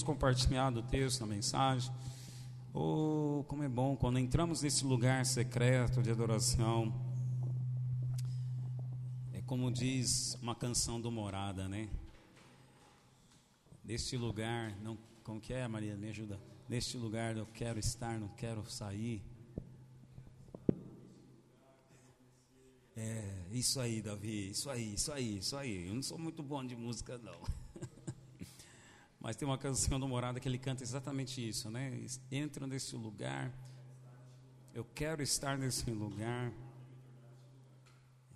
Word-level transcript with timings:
temos 0.00 0.02
compartilhado 0.02 0.80
o 0.80 0.82
texto, 0.82 1.22
a 1.22 1.26
mensagem. 1.26 1.92
Oh, 2.72 3.44
como 3.46 3.62
é 3.62 3.68
bom 3.68 3.96
quando 3.96 4.18
entramos 4.18 4.62
nesse 4.62 4.84
lugar 4.84 5.26
secreto 5.26 6.02
de 6.02 6.10
adoração. 6.10 6.92
É 9.32 9.42
como 9.42 9.70
diz 9.70 10.38
uma 10.40 10.54
canção 10.54 11.00
do 11.00 11.10
Morada, 11.10 11.68
né? 11.68 11.88
Neste 13.84 14.16
lugar, 14.16 14.74
não, 14.80 14.96
como 15.22 15.40
que 15.40 15.52
é, 15.52 15.66
Maria? 15.68 15.96
Me 15.96 16.08
ajuda. 16.08 16.40
Neste 16.68 16.96
lugar 16.96 17.36
eu 17.36 17.46
quero 17.46 17.78
estar, 17.78 18.18
não 18.18 18.28
quero 18.28 18.64
sair. 18.70 19.22
É, 22.96 23.46
isso 23.50 23.80
aí, 23.80 24.00
Davi, 24.00 24.50
isso 24.50 24.70
aí, 24.70 24.94
isso 24.94 25.12
aí, 25.12 25.38
isso 25.38 25.56
aí. 25.56 25.88
Eu 25.88 25.94
não 25.94 26.02
sou 26.02 26.18
muito 26.18 26.42
bom 26.42 26.64
de 26.64 26.76
música, 26.76 27.18
não. 27.18 27.40
Mas 29.20 29.36
tem 29.36 29.46
uma 29.46 29.58
canção 29.58 30.00
do 30.00 30.08
Morada 30.08 30.40
que 30.40 30.48
ele 30.48 30.58
canta 30.58 30.82
exatamente 30.82 31.46
isso, 31.46 31.70
né? 31.70 32.04
Entra 32.32 32.66
nesse 32.66 32.96
lugar, 32.96 33.52
eu 34.72 34.84
quero 34.84 35.22
estar 35.22 35.58
nesse 35.58 35.90
lugar. 35.90 36.52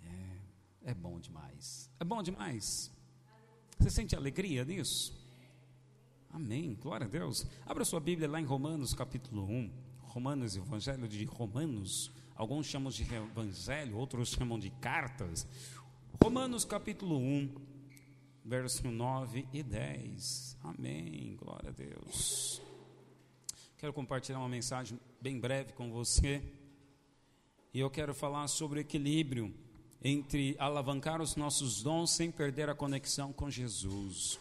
É, 0.03 0.91
é 0.91 0.93
bom 0.93 1.19
demais. 1.19 1.89
É 1.99 2.03
bom 2.03 2.21
demais. 2.21 2.91
Você 3.79 3.89
sente 3.89 4.15
alegria 4.15 4.63
nisso? 4.63 5.13
Amém, 6.29 6.75
glória 6.75 7.07
a 7.07 7.09
Deus. 7.09 7.47
Abra 7.65 7.83
sua 7.83 7.99
Bíblia 7.99 8.29
lá 8.29 8.39
em 8.39 8.45
Romanos 8.45 8.93
capítulo 8.93 9.43
1. 9.45 9.71
Romanos, 10.03 10.55
Evangelho 10.55 11.07
de 11.07 11.25
Romanos 11.25 12.13
Alguns 12.35 12.65
chamam 12.65 12.91
de 12.91 13.03
evangelho, 13.03 13.95
outros 13.95 14.29
chamam 14.29 14.59
de 14.59 14.69
cartas. 14.69 15.47
Romanos 16.21 16.65
capítulo 16.65 17.17
1, 17.17 17.55
verso 18.45 18.87
9 18.89 19.47
e 19.51 19.63
10. 19.63 20.57
Amém. 20.63 21.35
Glória 21.35 21.69
a 21.69 21.73
Deus. 21.73 22.61
Quero 23.77 23.91
compartilhar 23.91 24.37
uma 24.37 24.47
mensagem 24.47 24.99
bem 25.19 25.39
breve 25.39 25.73
com 25.73 25.91
você. 25.91 26.41
E 27.73 27.79
eu 27.79 27.89
quero 27.89 28.13
falar 28.13 28.47
sobre 28.47 28.79
o 28.79 28.81
equilíbrio 28.81 29.53
entre 30.01 30.55
alavancar 30.59 31.21
os 31.21 31.35
nossos 31.35 31.81
dons 31.81 32.11
sem 32.11 32.29
perder 32.29 32.69
a 32.69 32.75
conexão 32.75 33.33
com 33.33 33.49
Jesus. 33.49 34.39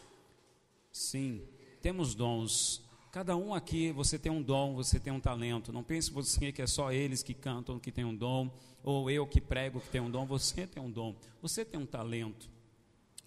Sim, 0.93 1.43
temos 1.81 2.15
dons, 2.15 2.85
Cada 3.15 3.37
um 3.37 3.55
aqui, 3.55 3.93
você 3.93 4.19
tem 4.19 4.33
um 4.33 4.43
dom, 4.43 4.75
você 4.75 4.99
tem 4.99 5.13
um 5.13 5.21
talento. 5.21 5.73
Não 5.73 5.85
pense 5.85 6.11
você 6.11 6.51
que 6.51 6.61
é 6.61 6.67
só 6.67 6.91
eles 6.91 7.23
que 7.23 7.33
cantam 7.33 7.79
que 7.79 7.93
tem 7.93 8.05
um 8.05 8.13
dom, 8.13 8.51
ou 8.83 9.09
eu 9.09 9.25
que 9.25 9.41
prego 9.41 9.81
que 9.81 9.89
tem 9.89 10.01
um 10.01 10.11
dom. 10.11 10.27
Você 10.27 10.67
tem 10.67 10.83
um 10.83 10.91
dom, 10.91 11.15
você 11.41 11.65
tem 11.65 11.79
um 11.79 11.87
talento. 11.87 12.51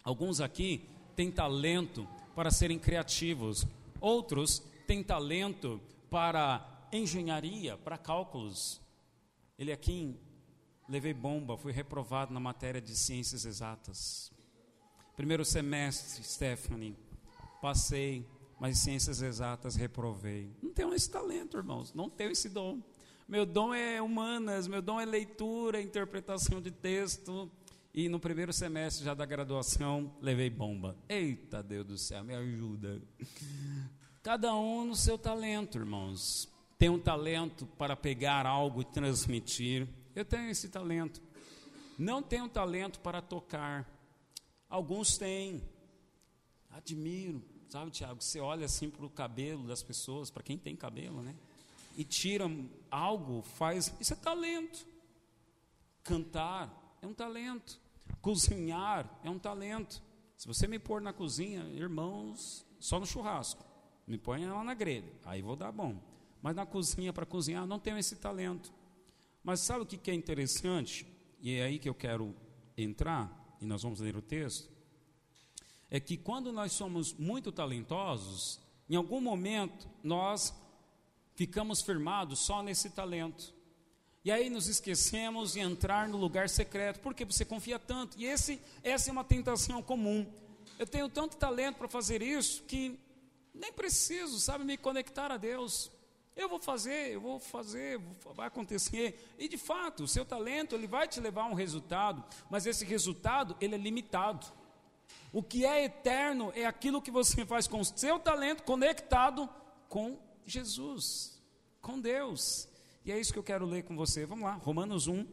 Alguns 0.08 0.40
aqui 0.40 0.88
têm 1.18 1.30
talento 1.30 2.08
para 2.34 2.50
serem 2.50 2.80
criativos, 2.80 3.68
outros 4.00 4.64
têm 4.88 5.04
talento 5.04 5.82
para 6.10 6.88
engenharia, 6.94 7.76
para 7.76 7.98
cálculos. 7.98 8.80
Ele 9.60 9.70
aqui, 9.70 10.16
levei 10.88 11.14
bomba, 11.14 11.58
fui 11.58 11.74
reprovado 11.74 12.34
na 12.34 12.40
matéria 12.40 12.80
de 12.80 12.96
ciências 12.96 13.44
exatas. 13.44 14.32
Primeiro 15.18 15.44
semestre, 15.44 16.24
Stephanie, 16.24 16.96
passei 17.62 18.26
mas 18.58 18.78
ciências 18.78 19.22
exatas 19.22 19.76
reprovei. 19.76 20.50
Não 20.64 20.72
tenho 20.72 20.94
esse 20.94 21.12
talento, 21.12 21.58
irmãos, 21.58 21.94
não 21.94 22.10
tenho 22.10 22.32
esse 22.32 22.48
dom. 22.48 22.82
Meu 23.28 23.46
dom 23.46 23.74
é 23.74 24.02
humanas, 24.02 24.70
meu 24.70 24.82
dom 24.82 25.02
é 25.02 25.06
leitura, 25.06 25.82
interpretação 25.82 26.62
de 26.62 26.72
texto. 26.72 27.52
E 27.94 28.08
no 28.10 28.20
primeiro 28.20 28.54
semestre 28.54 29.04
já 29.04 29.14
da 29.14 29.26
graduação, 29.26 30.16
levei 30.22 30.50
bomba. 30.50 30.96
Eita 31.10 31.64
Deus 31.64 31.86
do 31.86 31.98
céu, 31.98 32.24
me 32.24 32.36
ajuda. 32.36 33.02
Cada 34.22 34.56
um 34.56 34.86
no 34.86 34.96
seu 34.96 35.18
talento, 35.18 35.78
irmãos. 35.78 36.48
Tem 36.78 36.90
um 36.90 37.00
talento 37.00 37.66
para 37.66 37.96
pegar 37.96 38.46
algo 38.46 38.82
e 38.82 38.86
transmitir. 38.86 39.88
Eu 40.16 40.24
tenho 40.24 40.50
esse 40.50 40.70
talento. 40.70 41.22
Não 41.98 42.22
tenho 42.22 42.48
talento 42.48 43.00
para 43.00 43.22
tocar. 43.22 43.90
Alguns 44.70 45.18
têm. 45.18 45.64
Admiro, 46.70 47.44
Sabe, 47.70 47.92
Tiago, 47.92 48.22
você 48.22 48.40
olha 48.40 48.66
assim 48.66 48.90
para 48.90 49.06
o 49.06 49.10
cabelo 49.10 49.68
das 49.68 49.84
pessoas, 49.84 50.30
para 50.30 50.42
quem 50.42 50.58
tem 50.58 50.76
cabelo, 50.76 51.22
né? 51.22 51.36
E 51.98 52.04
tira 52.06 52.46
algo, 52.90 53.42
faz. 53.42 53.94
Isso 54.00 54.14
é 54.14 54.16
talento. 54.16 54.88
Cantar 56.02 56.77
é 57.02 57.08
um 57.08 57.14
talento. 57.14 57.80
Cozinhar 58.22 59.20
é 59.24 59.30
um 59.30 59.40
talento. 59.40 60.02
Se 60.36 60.48
você 60.48 60.68
me 60.68 60.80
pôr 60.80 61.02
na 61.02 61.14
cozinha, 61.14 61.64
irmãos, 61.74 62.66
só 62.80 63.00
no 63.00 63.06
churrasco. 63.06 63.66
Me 64.06 64.18
põe 64.18 64.46
lá 64.46 64.64
na 64.64 64.74
grelha, 64.74 65.12
aí 65.26 65.42
vou 65.42 65.56
dar 65.56 65.72
bom. 65.72 66.02
Mas 66.42 66.56
na 66.56 66.66
cozinha, 66.66 67.12
para 67.12 67.26
cozinhar, 67.26 67.66
não 67.66 67.80
tenho 67.80 67.98
esse 67.98 68.16
talento. 68.16 68.72
Mas 69.44 69.60
sabe 69.62 69.82
o 69.82 69.86
que 69.86 70.10
é 70.10 70.14
interessante? 70.14 71.06
E 71.42 71.56
é 71.56 71.64
aí 71.64 71.80
que 71.80 71.90
eu 71.90 71.96
quero 71.96 72.34
entrar, 72.78 73.58
e 73.60 73.66
nós 73.66 73.84
vamos 73.84 74.00
ler 74.00 74.16
o 74.16 74.22
texto 74.22 74.78
é 75.90 76.00
que 76.00 76.18
quando 76.18 76.52
nós 76.52 76.74
somos 76.74 77.14
muito 77.14 77.52
talentosos, 77.52 78.60
em 78.90 78.96
algum 78.96 79.22
momento 79.22 79.88
nós 80.04 80.54
ficamos 81.36 81.82
firmados 81.82 82.40
só 82.40 82.62
nesse 82.62 82.90
talento. 82.90 83.54
E 84.28 84.32
aí 84.32 84.50
nos 84.50 84.68
esquecemos 84.68 85.54
de 85.54 85.62
entrar 85.62 86.10
no 86.10 86.18
lugar 86.18 86.50
secreto, 86.50 87.00
porque 87.00 87.24
você 87.24 87.46
confia 87.46 87.80
tanto. 87.80 88.20
E 88.20 88.26
esse, 88.26 88.60
essa 88.84 89.10
é 89.10 89.12
uma 89.14 89.24
tentação 89.24 89.82
comum. 89.82 90.30
Eu 90.78 90.86
tenho 90.86 91.08
tanto 91.08 91.38
talento 91.38 91.78
para 91.78 91.88
fazer 91.88 92.22
isso 92.22 92.62
que 92.64 93.00
nem 93.54 93.72
preciso, 93.72 94.38
sabe, 94.38 94.66
me 94.66 94.76
conectar 94.76 95.32
a 95.32 95.38
Deus. 95.38 95.90
Eu 96.36 96.50
vou 96.50 96.60
fazer, 96.60 97.14
eu 97.14 97.22
vou 97.22 97.40
fazer, 97.40 98.02
vai 98.36 98.48
acontecer. 98.48 99.34
E 99.40 99.48
de 99.48 99.58
fato, 99.58 100.04
o 100.04 100.08
seu 100.10 100.26
talento 100.26 100.76
ele 100.76 100.88
vai 100.88 101.08
te 101.08 101.22
levar 101.22 101.44
a 101.44 101.48
um 101.48 101.54
resultado, 101.54 102.22
mas 102.50 102.66
esse 102.66 102.84
resultado 102.84 103.56
ele 103.62 103.76
é 103.76 103.78
limitado. 103.78 104.46
O 105.32 105.42
que 105.42 105.66
é 105.66 105.86
eterno 105.86 106.52
é 106.54 106.66
aquilo 106.66 107.02
que 107.02 107.12
você 107.12 107.46
faz 107.46 107.66
com 107.66 107.80
o 107.80 107.86
seu 107.86 108.20
talento 108.20 108.64
conectado 108.64 109.48
com 109.88 110.20
Jesus, 110.46 111.42
com 111.82 111.98
Deus. 111.98 112.68
E 113.08 113.12
é 113.12 113.18
isso 113.18 113.32
que 113.32 113.40
eu 113.40 113.44
quero 113.44 113.66
ler 113.66 113.84
com 113.84 113.96
você. 113.96 114.26
Vamos 114.26 114.44
lá, 114.44 114.56
Romanos 114.56 115.08
1, 115.08 115.26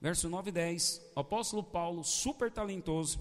verso 0.00 0.28
9 0.28 0.50
e 0.50 0.52
10. 0.52 1.10
O 1.16 1.20
apóstolo 1.20 1.60
Paulo, 1.60 2.04
super 2.04 2.52
talentoso, 2.52 3.20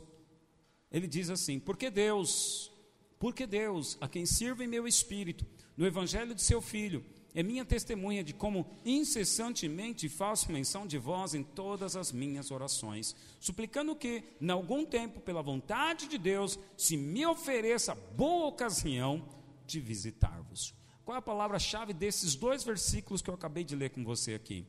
ele 0.91 1.07
diz 1.07 1.31
assim: 1.31 1.59
Porque 1.59 1.89
Deus, 1.89 2.72
porque 3.17 3.47
Deus, 3.47 3.97
a 4.00 4.07
quem 4.07 4.27
sirvo 4.27 4.61
em 4.61 4.67
meu 4.67 4.88
espírito, 4.88 5.44
no 5.75 5.88
evangelho 5.88 6.35
de 6.35 6.41
seu 6.44 6.61
filho, 6.61 7.03
é 7.33 7.41
minha 7.41 7.66
testemunha 7.66 8.23
de 8.23 8.31
como 8.31 8.67
incessantemente 8.85 10.07
faço 10.07 10.51
menção 10.51 10.85
de 10.85 11.00
vós 11.00 11.33
em 11.33 11.41
todas 11.41 11.95
as 11.95 12.11
minhas 12.11 12.51
orações, 12.51 13.16
suplicando 13.39 13.95
que, 13.95 14.23
em 14.39 14.51
algum 14.51 14.85
tempo, 14.85 15.19
pela 15.19 15.41
vontade 15.41 16.07
de 16.07 16.19
Deus, 16.19 16.59
se 16.77 16.95
me 16.95 17.25
ofereça 17.25 17.95
boa 17.95 18.50
ocasião 18.50 19.27
de 19.66 19.79
visitar-vos. 19.79 20.78
Qual 21.09 21.16
é 21.16 21.18
a 21.18 21.24
palavra-chave 21.24 21.92
desses 21.92 22.36
dois 22.36 22.64
versículos 22.64 23.20
que 23.20 23.31
eu 23.31 23.34
acabei 23.34 23.64
de 23.64 23.75
ler 23.75 23.90
com 23.90 24.03
você 24.03 24.36
aqui? 24.36 24.64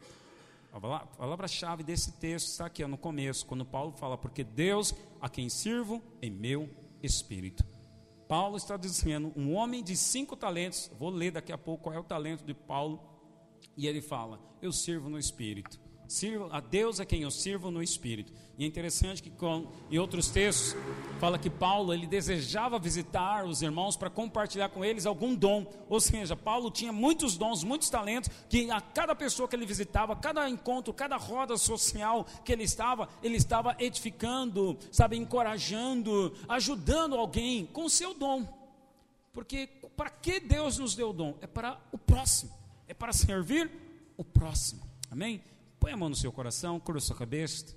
A 0.72 0.80
palavra-chave 0.80 1.82
desse 1.82 2.12
texto 2.12 2.46
está 2.46 2.64
aqui 2.64 2.82
no 2.86 2.96
começo, 2.96 3.44
quando 3.44 3.62
Paulo 3.62 3.92
fala, 3.92 4.16
porque 4.16 4.42
Deus 4.42 4.94
a 5.20 5.28
quem 5.28 5.50
sirvo 5.50 6.02
em 6.22 6.30
meu 6.30 6.66
espírito. 7.02 7.62
Paulo 8.26 8.56
está 8.56 8.78
dizendo, 8.78 9.30
um 9.36 9.52
homem 9.52 9.84
de 9.84 9.94
cinco 9.94 10.34
talentos, 10.34 10.90
vou 10.98 11.10
ler 11.10 11.30
daqui 11.30 11.52
a 11.52 11.58
pouco 11.58 11.82
qual 11.82 11.94
é 11.94 11.98
o 11.98 12.04
talento 12.04 12.42
de 12.42 12.54
Paulo, 12.54 13.02
e 13.76 13.86
ele 13.86 14.00
fala: 14.00 14.40
Eu 14.62 14.72
sirvo 14.72 15.10
no 15.10 15.18
Espírito. 15.18 15.78
Sirvo 16.10 16.48
a 16.50 16.58
Deus 16.58 16.98
a 16.98 17.06
quem 17.06 17.22
eu 17.22 17.30
sirvo 17.30 17.70
no 17.70 17.80
Espírito. 17.80 18.32
E 18.58 18.64
é 18.64 18.66
interessante 18.66 19.22
que 19.22 19.30
com, 19.30 19.70
em 19.88 19.96
outros 19.96 20.28
textos 20.28 20.74
fala 21.20 21.38
que 21.38 21.48
Paulo 21.48 21.94
ele 21.94 22.04
desejava 22.04 22.80
visitar 22.80 23.44
os 23.44 23.62
irmãos 23.62 23.96
para 23.96 24.10
compartilhar 24.10 24.70
com 24.70 24.84
eles 24.84 25.06
algum 25.06 25.36
dom. 25.36 25.72
Ou 25.88 26.00
seja, 26.00 26.34
Paulo 26.34 26.68
tinha 26.68 26.92
muitos 26.92 27.36
dons, 27.36 27.62
muitos 27.62 27.88
talentos 27.88 28.28
que 28.48 28.68
a 28.72 28.80
cada 28.80 29.14
pessoa 29.14 29.46
que 29.46 29.54
ele 29.54 29.64
visitava, 29.64 30.16
cada 30.16 30.50
encontro, 30.50 30.92
cada 30.92 31.16
roda 31.16 31.56
social 31.56 32.26
que 32.44 32.50
ele 32.50 32.64
estava, 32.64 33.08
ele 33.22 33.36
estava 33.36 33.76
edificando, 33.78 34.76
sabe, 34.90 35.16
encorajando, 35.16 36.34
ajudando 36.48 37.14
alguém 37.14 37.66
com 37.66 37.84
o 37.84 37.90
seu 37.90 38.14
dom. 38.14 38.44
Porque 39.32 39.68
para 39.96 40.10
que 40.10 40.40
Deus 40.40 40.76
nos 40.76 40.96
deu 40.96 41.10
o 41.10 41.12
dom? 41.12 41.38
É 41.40 41.46
para 41.46 41.80
o 41.92 41.98
próximo, 41.98 42.50
é 42.88 42.94
para 42.94 43.12
servir 43.12 43.70
o 44.16 44.24
próximo. 44.24 44.82
Amém? 45.08 45.40
Põe 45.80 45.92
a 45.92 45.96
mão 45.96 46.10
no 46.10 46.14
seu 46.14 46.30
coração, 46.30 46.78
cura 46.78 47.00
sua 47.00 47.16
cabeça. 47.16 47.74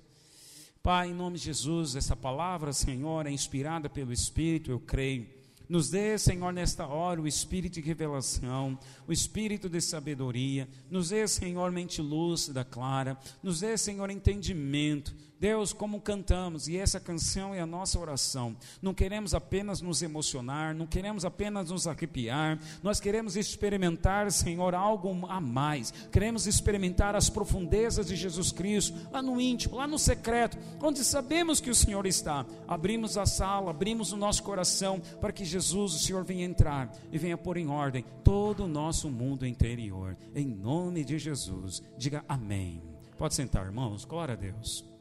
Pai, 0.82 1.08
em 1.08 1.14
nome 1.14 1.38
de 1.38 1.44
Jesus, 1.46 1.96
essa 1.96 2.14
palavra, 2.14 2.70
Senhor, 2.70 3.26
é 3.26 3.30
inspirada 3.30 3.88
pelo 3.88 4.12
Espírito, 4.12 4.70
eu 4.70 4.78
creio. 4.78 5.26
Nos 5.66 5.88
dê, 5.88 6.18
Senhor, 6.18 6.52
nesta 6.52 6.86
hora 6.86 7.22
o 7.22 7.26
espírito 7.26 7.74
de 7.74 7.80
revelação, 7.80 8.78
o 9.08 9.12
espírito 9.12 9.66
de 9.70 9.80
sabedoria. 9.80 10.68
Nos 10.90 11.08
dê, 11.08 11.26
Senhor, 11.26 11.72
mente 11.72 12.02
lúcida, 12.02 12.62
clara. 12.62 13.18
Nos 13.42 13.60
dê, 13.60 13.78
Senhor, 13.78 14.10
entendimento. 14.10 15.14
Deus, 15.44 15.74
como 15.74 16.00
cantamos, 16.00 16.68
e 16.68 16.78
essa 16.78 16.98
canção 16.98 17.54
é 17.54 17.60
a 17.60 17.66
nossa 17.66 17.98
oração. 17.98 18.56
Não 18.80 18.94
queremos 18.94 19.34
apenas 19.34 19.82
nos 19.82 20.00
emocionar, 20.00 20.74
não 20.74 20.86
queremos 20.86 21.22
apenas 21.22 21.68
nos 21.68 21.86
arrepiar, 21.86 22.58
nós 22.82 22.98
queremos 22.98 23.36
experimentar, 23.36 24.32
Senhor, 24.32 24.74
algo 24.74 25.26
a 25.26 25.42
mais. 25.42 25.90
Queremos 26.10 26.46
experimentar 26.46 27.14
as 27.14 27.28
profundezas 27.28 28.06
de 28.06 28.16
Jesus 28.16 28.52
Cristo, 28.52 28.96
lá 29.12 29.20
no 29.20 29.38
íntimo, 29.38 29.76
lá 29.76 29.86
no 29.86 29.98
secreto, 29.98 30.56
onde 30.82 31.04
sabemos 31.04 31.60
que 31.60 31.68
o 31.68 31.74
Senhor 31.74 32.06
está. 32.06 32.46
Abrimos 32.66 33.18
a 33.18 33.26
sala, 33.26 33.70
abrimos 33.70 34.12
o 34.12 34.16
nosso 34.16 34.42
coração 34.42 34.98
para 35.20 35.30
que 35.30 35.44
Jesus, 35.44 35.92
o 35.94 35.98
Senhor, 35.98 36.24
venha 36.24 36.46
entrar 36.46 36.90
e 37.12 37.18
venha 37.18 37.36
pôr 37.36 37.58
em 37.58 37.68
ordem 37.68 38.02
todo 38.24 38.64
o 38.64 38.68
nosso 38.68 39.10
mundo 39.10 39.46
interior. 39.46 40.16
Em 40.34 40.46
nome 40.46 41.04
de 41.04 41.18
Jesus, 41.18 41.82
diga 41.98 42.24
amém. 42.26 42.82
Pode 43.18 43.34
sentar, 43.34 43.66
irmãos. 43.66 44.06
Glória 44.06 44.32
a 44.32 44.38
Deus. 44.38 44.93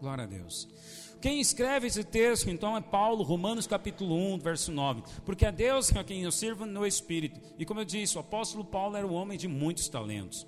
Glória 0.00 0.24
a 0.24 0.26
Deus. 0.26 0.68
Quem 1.20 1.40
escreve 1.40 1.88
esse 1.88 2.04
texto, 2.04 2.48
então, 2.48 2.76
é 2.76 2.80
Paulo, 2.80 3.24
Romanos 3.24 3.66
capítulo 3.66 4.14
1, 4.34 4.38
verso 4.38 4.70
9. 4.70 5.02
Porque 5.24 5.44
é 5.44 5.50
Deus 5.50 5.94
a 5.96 6.04
quem 6.04 6.22
eu 6.22 6.30
sirvo 6.30 6.64
no 6.64 6.86
Espírito. 6.86 7.40
E 7.58 7.64
como 7.64 7.80
eu 7.80 7.84
disse, 7.84 8.16
o 8.16 8.20
apóstolo 8.20 8.64
Paulo 8.64 8.96
era 8.96 9.06
um 9.06 9.12
homem 9.12 9.36
de 9.36 9.48
muitos 9.48 9.88
talentos. 9.88 10.46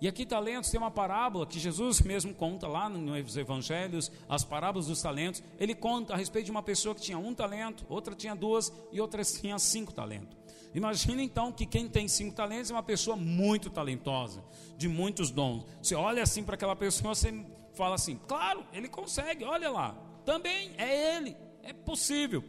E 0.00 0.06
aqui, 0.06 0.26
talentos, 0.26 0.70
tem 0.70 0.78
uma 0.78 0.90
parábola 0.90 1.46
que 1.46 1.58
Jesus 1.58 2.02
mesmo 2.02 2.34
conta 2.34 2.68
lá 2.68 2.88
nos 2.88 3.36
evangelhos, 3.36 4.12
as 4.28 4.44
parábolas 4.44 4.86
dos 4.86 5.00
talentos. 5.00 5.42
Ele 5.58 5.74
conta 5.74 6.12
a 6.12 6.16
respeito 6.16 6.44
de 6.44 6.50
uma 6.50 6.62
pessoa 6.62 6.94
que 6.94 7.00
tinha 7.00 7.18
um 7.18 7.34
talento, 7.34 7.86
outra 7.88 8.14
tinha 8.14 8.36
duas 8.36 8.70
e 8.92 9.00
outra 9.00 9.24
tinha 9.24 9.58
cinco 9.58 9.92
talentos. 9.92 10.36
Imagina 10.74 11.22
então 11.22 11.50
que 11.50 11.64
quem 11.64 11.88
tem 11.88 12.06
cinco 12.06 12.36
talentos 12.36 12.70
é 12.70 12.74
uma 12.74 12.82
pessoa 12.82 13.16
muito 13.16 13.70
talentosa, 13.70 14.44
de 14.76 14.86
muitos 14.86 15.30
dons. 15.30 15.64
Você 15.82 15.94
olha 15.94 16.22
assim 16.22 16.44
para 16.44 16.54
aquela 16.54 16.76
pessoa, 16.76 17.14
você 17.14 17.32
fala 17.78 17.94
assim: 17.94 18.20
claro, 18.26 18.66
ele 18.72 18.88
consegue, 18.88 19.44
olha 19.44 19.70
lá, 19.70 19.96
também 20.24 20.72
é 20.76 21.16
ele, 21.16 21.36
é 21.62 21.72
possível. 21.72 22.44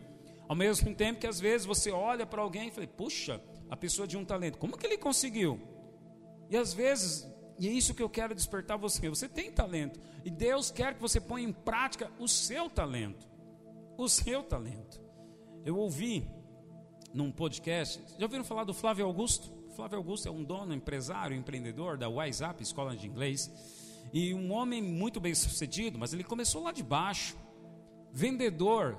Ao 0.48 0.56
mesmo 0.56 0.94
tempo 0.96 1.20
que 1.20 1.28
às 1.28 1.40
vezes 1.40 1.68
você 1.68 1.92
olha 1.92 2.26
para 2.26 2.42
alguém 2.42 2.68
e 2.68 2.72
fala: 2.72 2.88
puxa, 2.88 3.40
a 3.70 3.78
pessoa 3.78 4.08
de 4.08 4.18
um 4.18 4.26
talento, 4.26 4.58
como 4.58 4.78
que 4.78 4.88
ele 4.88 4.98
conseguiu? 4.98 5.62
E 6.50 6.58
às 6.58 6.74
vezes, 6.74 7.31
e 7.60 7.68
é 7.68 7.72
isso 7.72 7.94
que 7.94 8.02
eu 8.02 8.10
quero 8.10 8.34
despertar 8.34 8.78
você: 8.78 9.08
você 9.08 9.30
tem 9.30 9.52
talento, 9.52 10.00
e 10.26 10.31
Deus 10.31 10.72
quer 10.72 10.96
que 10.96 11.02
você 11.02 11.22
ponha 11.22 11.48
em 11.48 11.54
prática 11.54 12.12
o 12.20 12.28
seu 12.28 12.70
talento. 12.70 13.30
O 13.98 14.10
seu 14.10 14.42
talento. 14.44 15.00
Eu 15.64 15.78
ouvi 15.78 16.28
num 17.14 17.31
podcast, 17.31 18.02
já 18.18 18.26
ouviram 18.26 18.44
falar 18.44 18.64
do 18.64 18.74
Flávio 18.74 19.06
Augusto? 19.06 19.52
Flávio 19.76 19.98
Augusto 19.98 20.28
é 20.28 20.31
um 20.31 20.44
dono, 20.44 20.74
empresário, 20.74 21.38
empreendedor 21.38 21.98
da 21.98 22.10
WhatsApp, 22.10 22.62
escola 22.64 22.96
de 22.96 23.08
inglês. 23.08 23.52
E 24.11 24.33
um 24.33 24.51
homem 24.51 24.81
muito 24.81 25.19
bem 25.19 25.35
sucedido, 25.35 25.97
mas 26.00 26.13
ele 26.13 26.23
começou 26.23 26.63
lá 26.63 26.71
de 26.71 26.83
baixo, 26.83 27.38
vendedor, 28.11 28.97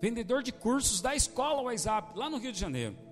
vendedor 0.00 0.42
de 0.42 0.52
cursos 0.52 1.00
da 1.00 1.14
escola 1.14 1.62
WhatsApp, 1.62 2.12
lá 2.18 2.28
no 2.28 2.38
Rio 2.38 2.52
de 2.52 2.58
Janeiro. 2.58 3.06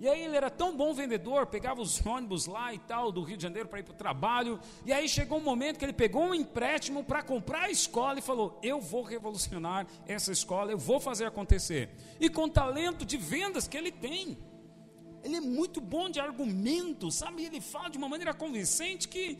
E 0.00 0.08
aí 0.08 0.22
ele 0.22 0.36
era 0.36 0.48
tão 0.48 0.76
bom 0.76 0.94
vendedor, 0.94 1.46
pegava 1.46 1.80
os 1.80 2.04
ônibus 2.06 2.46
lá 2.46 2.72
e 2.72 2.78
tal, 2.78 3.10
do 3.10 3.22
Rio 3.22 3.36
de 3.36 3.42
Janeiro 3.42 3.68
para 3.68 3.80
ir 3.80 3.82
para 3.82 3.94
o 3.94 3.96
trabalho. 3.96 4.60
E 4.86 4.92
aí 4.92 5.08
chegou 5.08 5.38
um 5.38 5.42
momento 5.42 5.76
que 5.76 5.84
ele 5.84 5.92
pegou 5.92 6.22
um 6.22 6.34
empréstimo 6.34 7.02
para 7.02 7.20
comprar 7.20 7.64
a 7.64 7.70
escola 7.70 8.18
e 8.18 8.22
falou: 8.22 8.60
Eu 8.62 8.80
vou 8.80 9.02
revolucionar 9.02 9.88
essa 10.06 10.30
escola, 10.30 10.70
eu 10.70 10.78
vou 10.78 11.00
fazer 11.00 11.24
acontecer. 11.24 11.90
E 12.20 12.28
com 12.28 12.44
o 12.44 12.48
talento 12.48 13.04
de 13.04 13.16
vendas 13.16 13.66
que 13.66 13.76
ele 13.76 13.90
tem, 13.90 14.38
ele 15.24 15.34
é 15.34 15.40
muito 15.40 15.80
bom 15.80 16.08
de 16.08 16.20
argumentos, 16.20 17.16
sabe? 17.16 17.44
Ele 17.44 17.60
fala 17.60 17.90
de 17.90 17.98
uma 17.98 18.08
maneira 18.08 18.32
convincente 18.32 19.08
que 19.08 19.36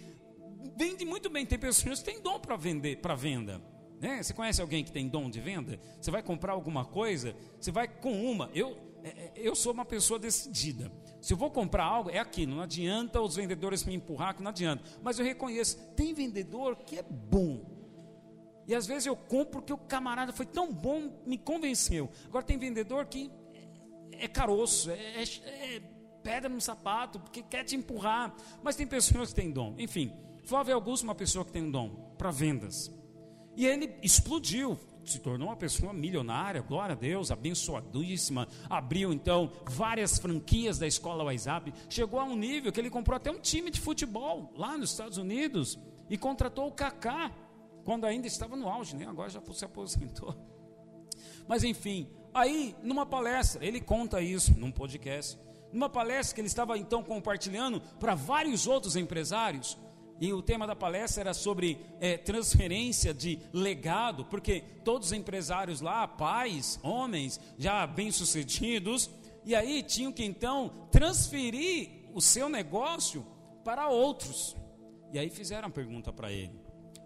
vende 0.76 1.05
muito 1.05 1.31
bem. 1.31 1.46
Tem 1.46 1.58
pessoas 1.58 2.00
que 2.00 2.05
têm 2.05 2.20
dom 2.20 2.38
para 2.38 2.56
vender, 2.56 2.96
para 3.00 3.14
venda. 3.14 3.60
Né? 4.00 4.22
Você 4.22 4.32
conhece 4.32 4.60
alguém 4.60 4.84
que 4.84 4.93
tem 4.93 5.08
dom 5.08 5.28
de 5.28 5.40
venda? 5.40 5.78
Você 6.00 6.10
vai 6.10 6.22
comprar 6.22 6.52
alguma 6.52 6.84
coisa, 6.84 7.34
você 7.58 7.70
vai 7.70 7.88
com 7.88 8.12
uma. 8.31 8.50
Eu, 8.55 8.76
é, 9.02 9.08
é, 9.08 9.32
eu 9.37 9.55
sou 9.55 9.72
uma 9.72 9.84
pessoa 9.84 10.19
decidida. 10.19 10.90
Se 11.20 11.32
eu 11.32 11.37
vou 11.37 11.50
comprar 11.50 11.84
algo, 11.84 12.10
é 12.10 12.19
aqui. 12.19 12.46
Não 12.46 12.60
adianta 12.60 13.20
os 13.20 13.37
vendedores 13.37 13.84
me 13.84 13.94
empurrar, 13.94 14.34
que 14.34 14.43
não 14.43 14.50
adianta. 14.50 14.84
Mas 15.02 15.19
eu 15.19 15.25
reconheço, 15.25 15.78
tem 15.96 16.14
vendedor 16.14 16.76
que 16.76 16.99
é 16.99 17.02
bom. 17.02 17.78
E 18.66 18.75
às 18.75 18.87
vezes 18.87 19.06
eu 19.06 19.16
compro 19.16 19.61
porque 19.61 19.72
o 19.72 19.78
camarada 19.78 20.32
foi 20.32 20.46
tão 20.46 20.72
bom, 20.72 21.22
me 21.26 21.38
convenceu. 21.38 22.11
Agora 22.26 22.44
tem 22.44 22.58
vendedor 22.58 23.06
que 23.06 23.31
é, 24.12 24.25
é 24.25 24.28
caroço, 24.28 24.90
é, 24.90 24.94
é, 24.94 25.22
é 25.76 25.82
pedra 26.22 26.50
no 26.50 26.61
sapato, 26.61 27.19
porque 27.19 27.43
quer 27.43 27.64
te 27.64 27.75
empurrar. 27.75 28.34
Mas 28.62 28.76
tem 28.76 28.87
pessoas 28.87 29.31
que 29.31 29.37
têm 29.37 29.50
dom. 29.50 29.75
Enfim, 29.78 30.12
Flávio 30.48 30.74
Augusto 30.74 31.04
é 31.04 31.08
uma 31.08 31.14
pessoa 31.14 31.44
que 31.44 31.52
tem 31.52 31.62
um 31.62 31.70
dom 31.70 31.90
para 32.16 32.30
vendas. 32.30 32.90
E 33.54 33.66
ele 33.66 33.94
explodiu, 34.02 34.80
se 35.04 35.18
tornou 35.18 35.48
uma 35.48 35.56
pessoa 35.56 35.92
milionária, 35.92 36.62
glória 36.62 36.94
a 36.94 36.98
Deus, 36.98 37.30
abençoadíssima. 37.30 38.48
Abriu 38.70 39.12
então 39.12 39.52
várias 39.66 40.18
franquias 40.18 40.78
da 40.78 40.86
escola 40.86 41.22
WhatsApp. 41.22 41.70
Chegou 41.90 42.18
a 42.18 42.24
um 42.24 42.34
nível 42.34 42.72
que 42.72 42.80
ele 42.80 42.88
comprou 42.88 43.14
até 43.14 43.30
um 43.30 43.38
time 43.38 43.70
de 43.70 43.78
futebol 43.78 44.50
lá 44.56 44.78
nos 44.78 44.92
Estados 44.92 45.18
Unidos 45.18 45.78
e 46.08 46.16
contratou 46.16 46.68
o 46.68 46.72
Kaká 46.72 47.30
quando 47.84 48.06
ainda 48.06 48.26
estava 48.26 48.56
no 48.56 48.70
auge, 48.70 48.96
né? 48.96 49.06
Agora 49.06 49.28
já 49.28 49.42
se 49.52 49.66
aposentou. 49.66 50.34
Mas 51.46 51.62
enfim, 51.62 52.08
aí 52.32 52.74
numa 52.82 53.04
palestra, 53.04 53.62
ele 53.62 53.82
conta 53.82 54.22
isso 54.22 54.58
num 54.58 54.72
podcast. 54.72 55.38
Numa 55.70 55.90
palestra 55.90 56.34
que 56.34 56.40
ele 56.40 56.48
estava 56.48 56.78
então 56.78 57.04
compartilhando 57.04 57.82
para 58.00 58.14
vários 58.14 58.66
outros 58.66 58.96
empresários, 58.96 59.76
e 60.20 60.32
o 60.32 60.42
tema 60.42 60.66
da 60.66 60.74
palestra 60.74 61.22
era 61.22 61.34
sobre 61.34 61.78
é, 62.00 62.16
transferência 62.16 63.14
de 63.14 63.38
legado, 63.52 64.24
porque 64.24 64.62
todos 64.84 65.08
os 65.08 65.12
empresários 65.12 65.80
lá, 65.80 66.08
pais, 66.08 66.78
homens, 66.82 67.40
já 67.56 67.86
bem-sucedidos, 67.86 69.08
e 69.44 69.54
aí 69.54 69.82
tinham 69.82 70.12
que 70.12 70.24
então 70.24 70.88
transferir 70.90 72.10
o 72.12 72.20
seu 72.20 72.48
negócio 72.48 73.24
para 73.64 73.88
outros. 73.88 74.56
E 75.12 75.18
aí 75.18 75.30
fizeram 75.30 75.68
a 75.68 75.70
pergunta 75.70 76.12
para 76.12 76.32
ele: 76.32 76.58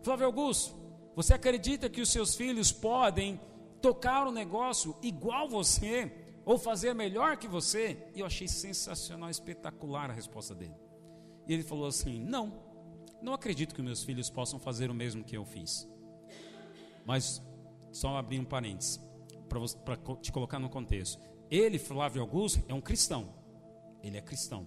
Flávio 0.03 0.27
Augusto, 0.27 0.75
você 1.15 1.35
acredita 1.35 1.91
que 1.91 2.01
os 2.01 2.11
seus 2.11 2.35
filhos 2.35 2.73
podem 2.73 3.39
tocar 3.83 4.27
o 4.27 4.33
negócio 4.33 4.97
igual 5.03 5.49
você, 5.49 6.11
ou 6.47 6.59
fazer 6.59 6.95
melhor 6.95 7.37
que 7.37 7.47
você? 7.47 7.99
E 8.15 8.21
eu 8.21 8.27
achei 8.27 8.49
sensacional, 8.49 9.29
espetacular 9.29 10.11
a 10.11 10.15
resposta 10.15 10.55
dele. 10.55 10.75
E 11.47 11.53
ele 11.53 11.63
falou 11.63 11.87
assim: 11.87 12.19
Não. 12.19 12.72
Não 13.23 13.33
acredito 13.33 13.75
que 13.75 13.81
meus 13.81 14.03
filhos 14.03 14.29
possam 14.29 14.59
fazer 14.59 14.91
o 14.91 14.95
mesmo 14.95 15.23
que 15.23 15.37
eu 15.37 15.45
fiz. 15.45 15.89
Mas, 17.07 17.41
só 17.93 18.17
abrir 18.17 18.41
um 18.41 18.45
parênteses, 18.45 19.01
para 19.85 19.97
te 20.17 20.33
colocar 20.33 20.59
no 20.59 20.69
contexto. 20.69 21.21
Ele, 21.51 21.79
Flávio 21.79 22.21
Augusto, 22.21 22.63
é 22.69 22.75
um 22.75 22.81
cristão. 22.81 23.33
Ele 24.03 24.17
é 24.17 24.21
cristão. 24.21 24.67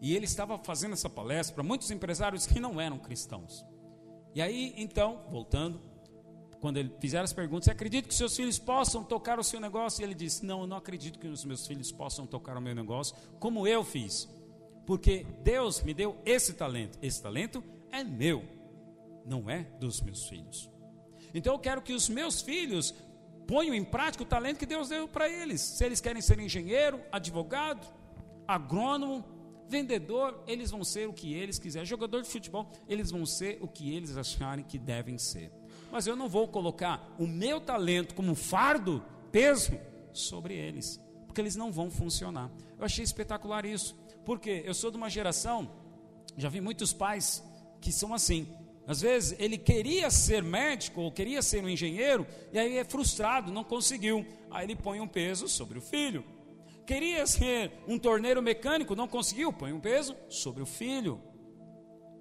E 0.00 0.14
ele 0.14 0.26
estava 0.26 0.58
fazendo 0.58 0.92
essa 0.92 1.10
palestra 1.10 1.54
para 1.54 1.64
muitos 1.64 1.90
empresários 1.90 2.46
que 2.46 2.60
não 2.60 2.80
eram 2.80 2.98
cristãos. 2.98 3.66
E 4.32 4.40
aí, 4.40 4.72
então, 4.76 5.26
voltando, 5.28 5.80
quando 6.60 6.76
ele 6.76 6.94
fizer 7.00 7.20
as 7.20 7.32
perguntas, 7.32 7.64
você 7.64 7.72
acredita 7.72 8.06
que 8.06 8.14
seus 8.14 8.36
filhos 8.36 8.58
possam 8.58 9.02
tocar 9.02 9.40
o 9.40 9.44
seu 9.44 9.58
negócio? 9.58 10.02
E 10.02 10.04
ele 10.04 10.14
disse: 10.14 10.46
Não, 10.46 10.60
eu 10.60 10.66
não 10.66 10.76
acredito 10.76 11.18
que 11.18 11.26
os 11.26 11.44
meus 11.44 11.66
filhos 11.66 11.90
possam 11.90 12.26
tocar 12.26 12.56
o 12.56 12.60
meu 12.60 12.74
negócio 12.74 13.16
como 13.38 13.66
eu 13.66 13.82
fiz 13.82 14.28
porque 14.86 15.26
Deus 15.42 15.82
me 15.82 15.94
deu 15.94 16.16
esse 16.24 16.54
talento. 16.54 16.98
Esse 17.02 17.22
talento 17.22 17.62
é 17.90 18.02
meu, 18.02 18.44
não 19.24 19.48
é 19.48 19.64
dos 19.78 20.00
meus 20.00 20.28
filhos. 20.28 20.70
Então 21.34 21.54
eu 21.54 21.58
quero 21.58 21.82
que 21.82 21.92
os 21.92 22.08
meus 22.08 22.40
filhos 22.40 22.94
ponham 23.46 23.74
em 23.74 23.84
prática 23.84 24.22
o 24.22 24.26
talento 24.26 24.58
que 24.58 24.66
Deus 24.66 24.88
deu 24.88 25.08
para 25.08 25.28
eles. 25.28 25.60
Se 25.60 25.84
eles 25.84 26.00
querem 26.00 26.22
ser 26.22 26.38
engenheiro, 26.38 27.00
advogado, 27.10 27.86
agrônomo, 28.46 29.24
vendedor, 29.68 30.42
eles 30.46 30.70
vão 30.70 30.82
ser 30.82 31.08
o 31.08 31.12
que 31.12 31.32
eles 31.32 31.58
quiserem. 31.58 31.86
Jogador 31.86 32.22
de 32.22 32.28
futebol, 32.28 32.70
eles 32.88 33.10
vão 33.10 33.24
ser 33.24 33.58
o 33.60 33.68
que 33.68 33.94
eles 33.94 34.16
acharem 34.16 34.64
que 34.64 34.78
devem 34.78 35.16
ser. 35.18 35.52
Mas 35.90 36.06
eu 36.06 36.16
não 36.16 36.28
vou 36.28 36.48
colocar 36.48 37.14
o 37.18 37.26
meu 37.26 37.60
talento 37.60 38.14
como 38.14 38.34
fardo, 38.34 39.02
peso, 39.30 39.72
sobre 40.12 40.54
eles, 40.54 41.00
porque 41.26 41.40
eles 41.40 41.56
não 41.56 41.70
vão 41.70 41.90
funcionar. 41.90 42.50
Eu 42.78 42.84
achei 42.84 43.04
espetacular 43.04 43.64
isso. 43.64 43.96
Porque 44.24 44.62
eu 44.64 44.74
sou 44.74 44.90
de 44.90 44.96
uma 44.96 45.10
geração, 45.10 45.70
já 46.36 46.48
vi 46.48 46.60
muitos 46.60 46.92
pais 46.92 47.42
que 47.80 47.92
são 47.92 48.14
assim. 48.14 48.46
Às 48.86 49.00
vezes 49.00 49.38
ele 49.38 49.56
queria 49.56 50.10
ser 50.10 50.42
médico 50.42 51.00
ou 51.00 51.12
queria 51.12 51.42
ser 51.42 51.62
um 51.62 51.68
engenheiro 51.68 52.26
e 52.52 52.58
aí 52.58 52.76
é 52.76 52.84
frustrado, 52.84 53.52
não 53.52 53.62
conseguiu. 53.62 54.26
Aí 54.50 54.66
ele 54.66 54.76
põe 54.76 55.00
um 55.00 55.08
peso 55.08 55.48
sobre 55.48 55.78
o 55.78 55.82
filho. 55.82 56.24
Queria 56.86 57.24
ser 57.26 57.72
um 57.86 57.98
torneiro 57.98 58.42
mecânico, 58.42 58.96
não 58.96 59.06
conseguiu, 59.06 59.52
põe 59.52 59.72
um 59.72 59.80
peso 59.80 60.16
sobre 60.28 60.62
o 60.62 60.66
filho. 60.66 61.20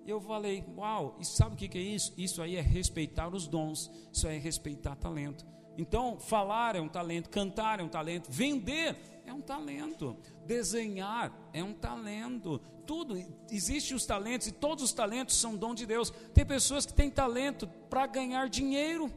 E 0.06 0.12
eu 0.12 0.22
falei, 0.22 0.64
uau, 0.78 1.18
e 1.20 1.26
sabe 1.26 1.56
o 1.56 1.58
que 1.58 1.78
é 1.78 1.82
isso? 1.82 2.14
Isso 2.18 2.42
aí 2.42 2.56
é 2.56 2.62
respeitar 2.62 3.34
os 3.34 3.48
dons, 3.48 3.92
isso 4.14 4.28
aí 4.28 4.38
é 4.38 4.40
respeitar 4.40 4.96
talento. 4.96 5.46
Então, 5.80 6.20
falar 6.20 6.76
é 6.76 6.82
um 6.82 6.90
talento, 6.90 7.30
cantar 7.30 7.80
é 7.80 7.84
um 7.84 7.88
talento, 7.88 8.30
vender 8.30 8.98
é 9.26 9.32
um 9.32 9.40
talento, 9.40 10.18
desenhar 10.46 11.34
é 11.54 11.64
um 11.64 11.74
talento. 11.74 12.60
Tudo, 12.86 13.16
existem 13.50 13.96
os 13.96 14.06
talentos 14.06 14.48
e 14.48 14.52
todos 14.52 14.84
os 14.84 14.92
talentos 14.92 15.38
são 15.38 15.56
dom 15.56 15.74
de 15.74 15.86
Deus. 15.86 16.10
Tem 16.34 16.46
pessoas 16.46 16.86
que 16.86 16.94
têm 16.94 17.10
talento 17.10 17.66
para 17.90 18.06
ganhar 18.08 18.50
dinheiro. 18.50 19.10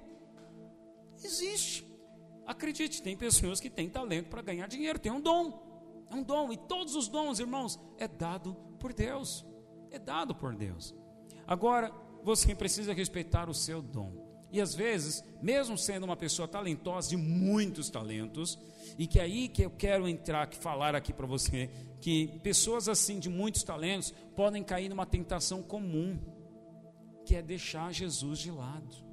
Existe. 1.20 1.84
Acredite, 2.46 3.02
tem 3.02 3.16
pessoas 3.16 3.58
que 3.58 3.68
têm 3.68 3.90
talento 3.90 4.28
para 4.28 4.40
ganhar 4.40 4.68
dinheiro, 4.68 5.00
tem 5.00 5.10
um 5.10 5.20
dom. 5.20 6.06
É 6.12 6.14
um 6.14 6.22
dom, 6.22 6.52
e 6.52 6.56
todos 6.56 6.94
os 6.94 7.08
dons, 7.08 7.40
irmãos, 7.40 7.76
é 7.98 8.06
dado 8.06 8.54
por 8.78 8.92
Deus. 8.92 9.44
É 9.90 9.98
dado 9.98 10.32
por 10.32 10.54
Deus. 10.54 10.94
Agora, 11.44 11.92
você 12.22 12.54
precisa 12.54 12.92
respeitar 12.92 13.50
o 13.50 13.54
seu 13.54 13.82
dom. 13.82 14.21
E 14.52 14.60
às 14.60 14.74
vezes, 14.74 15.24
mesmo 15.40 15.78
sendo 15.78 16.04
uma 16.04 16.16
pessoa 16.16 16.46
talentosa 16.46 17.08
de 17.08 17.16
muitos 17.16 17.88
talentos, 17.88 18.58
e 18.98 19.06
que 19.06 19.18
é 19.18 19.22
aí 19.22 19.48
que 19.48 19.62
eu 19.64 19.70
quero 19.70 20.06
entrar, 20.06 20.46
que 20.46 20.56
falar 20.56 20.94
aqui 20.94 21.12
para 21.12 21.26
você, 21.26 21.70
que 22.00 22.28
pessoas 22.42 22.86
assim 22.86 23.18
de 23.18 23.30
muitos 23.30 23.62
talentos 23.62 24.12
podem 24.36 24.62
cair 24.62 24.90
numa 24.90 25.06
tentação 25.06 25.62
comum, 25.62 26.18
que 27.24 27.34
é 27.34 27.40
deixar 27.40 27.92
Jesus 27.92 28.38
de 28.38 28.50
lado 28.50 29.12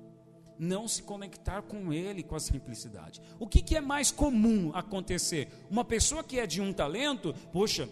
não 0.60 0.90
se 0.90 1.02
conectar 1.02 1.62
com 1.62 1.94
ele 1.94 2.22
com 2.22 2.36
a 2.36 2.40
simplicidade. 2.40 3.22
O 3.40 3.48
que, 3.48 3.62
que 3.62 3.78
é 3.78 3.82
mais 3.82 4.12
comum 4.12 4.72
acontecer? 4.74 5.48
Uma 5.70 5.86
pessoa 5.86 6.22
que 6.22 6.38
é 6.38 6.46
de 6.46 6.60
um 6.60 6.74
talento, 6.74 7.34
poxa, 7.54 7.88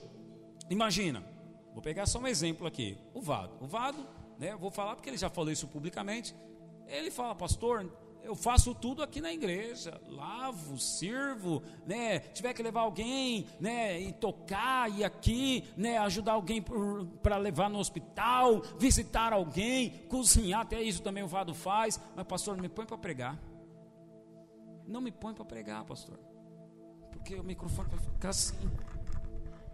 imagina, 0.69 1.23
vou 1.73 1.81
pegar 1.81 2.05
só 2.05 2.19
um 2.19 2.27
exemplo 2.27 2.67
aqui, 2.67 2.97
o 3.13 3.21
Vado. 3.21 3.53
O 3.61 3.65
Vado, 3.65 4.05
né, 4.37 4.53
vou 4.57 4.69
falar 4.69 4.95
porque 4.95 5.09
ele 5.09 5.17
já 5.17 5.29
falou 5.29 5.49
isso 5.49 5.65
publicamente. 5.67 6.35
Ele 6.87 7.11
fala, 7.11 7.35
pastor, 7.35 7.89
eu 8.27 8.35
faço 8.35 8.75
tudo 8.75 9.01
aqui 9.01 9.21
na 9.21 9.31
igreja, 9.31 10.01
lavo, 10.07 10.77
sirvo, 10.77 11.63
né? 11.85 12.19
Tiver 12.19 12.53
que 12.53 12.61
levar 12.61 12.81
alguém, 12.81 13.47
né? 13.57 13.99
E 13.99 14.11
tocar 14.11 14.91
e 14.91 15.03
aqui, 15.03 15.63
né? 15.77 15.97
Ajudar 15.99 16.33
alguém 16.33 16.61
para 17.21 17.37
levar 17.37 17.69
no 17.69 17.79
hospital, 17.79 18.61
visitar 18.77 19.31
alguém, 19.31 19.91
cozinhar, 20.09 20.61
até 20.61 20.81
isso 20.81 21.01
também 21.01 21.23
o 21.23 21.27
Vado 21.27 21.53
faz. 21.53 21.99
Mas 22.15 22.27
pastor, 22.27 22.55
não 22.57 22.61
me 22.61 22.69
põe 22.69 22.85
para 22.85 22.97
pregar. 22.97 23.39
Não 24.85 24.99
me 24.99 25.11
põe 25.11 25.33
para 25.33 25.45
pregar, 25.45 25.85
pastor, 25.85 26.19
porque 27.11 27.35
o 27.35 27.43
microfone 27.43 27.89
vai 27.89 27.99
ficar 27.99 28.29
assim. 28.29 28.55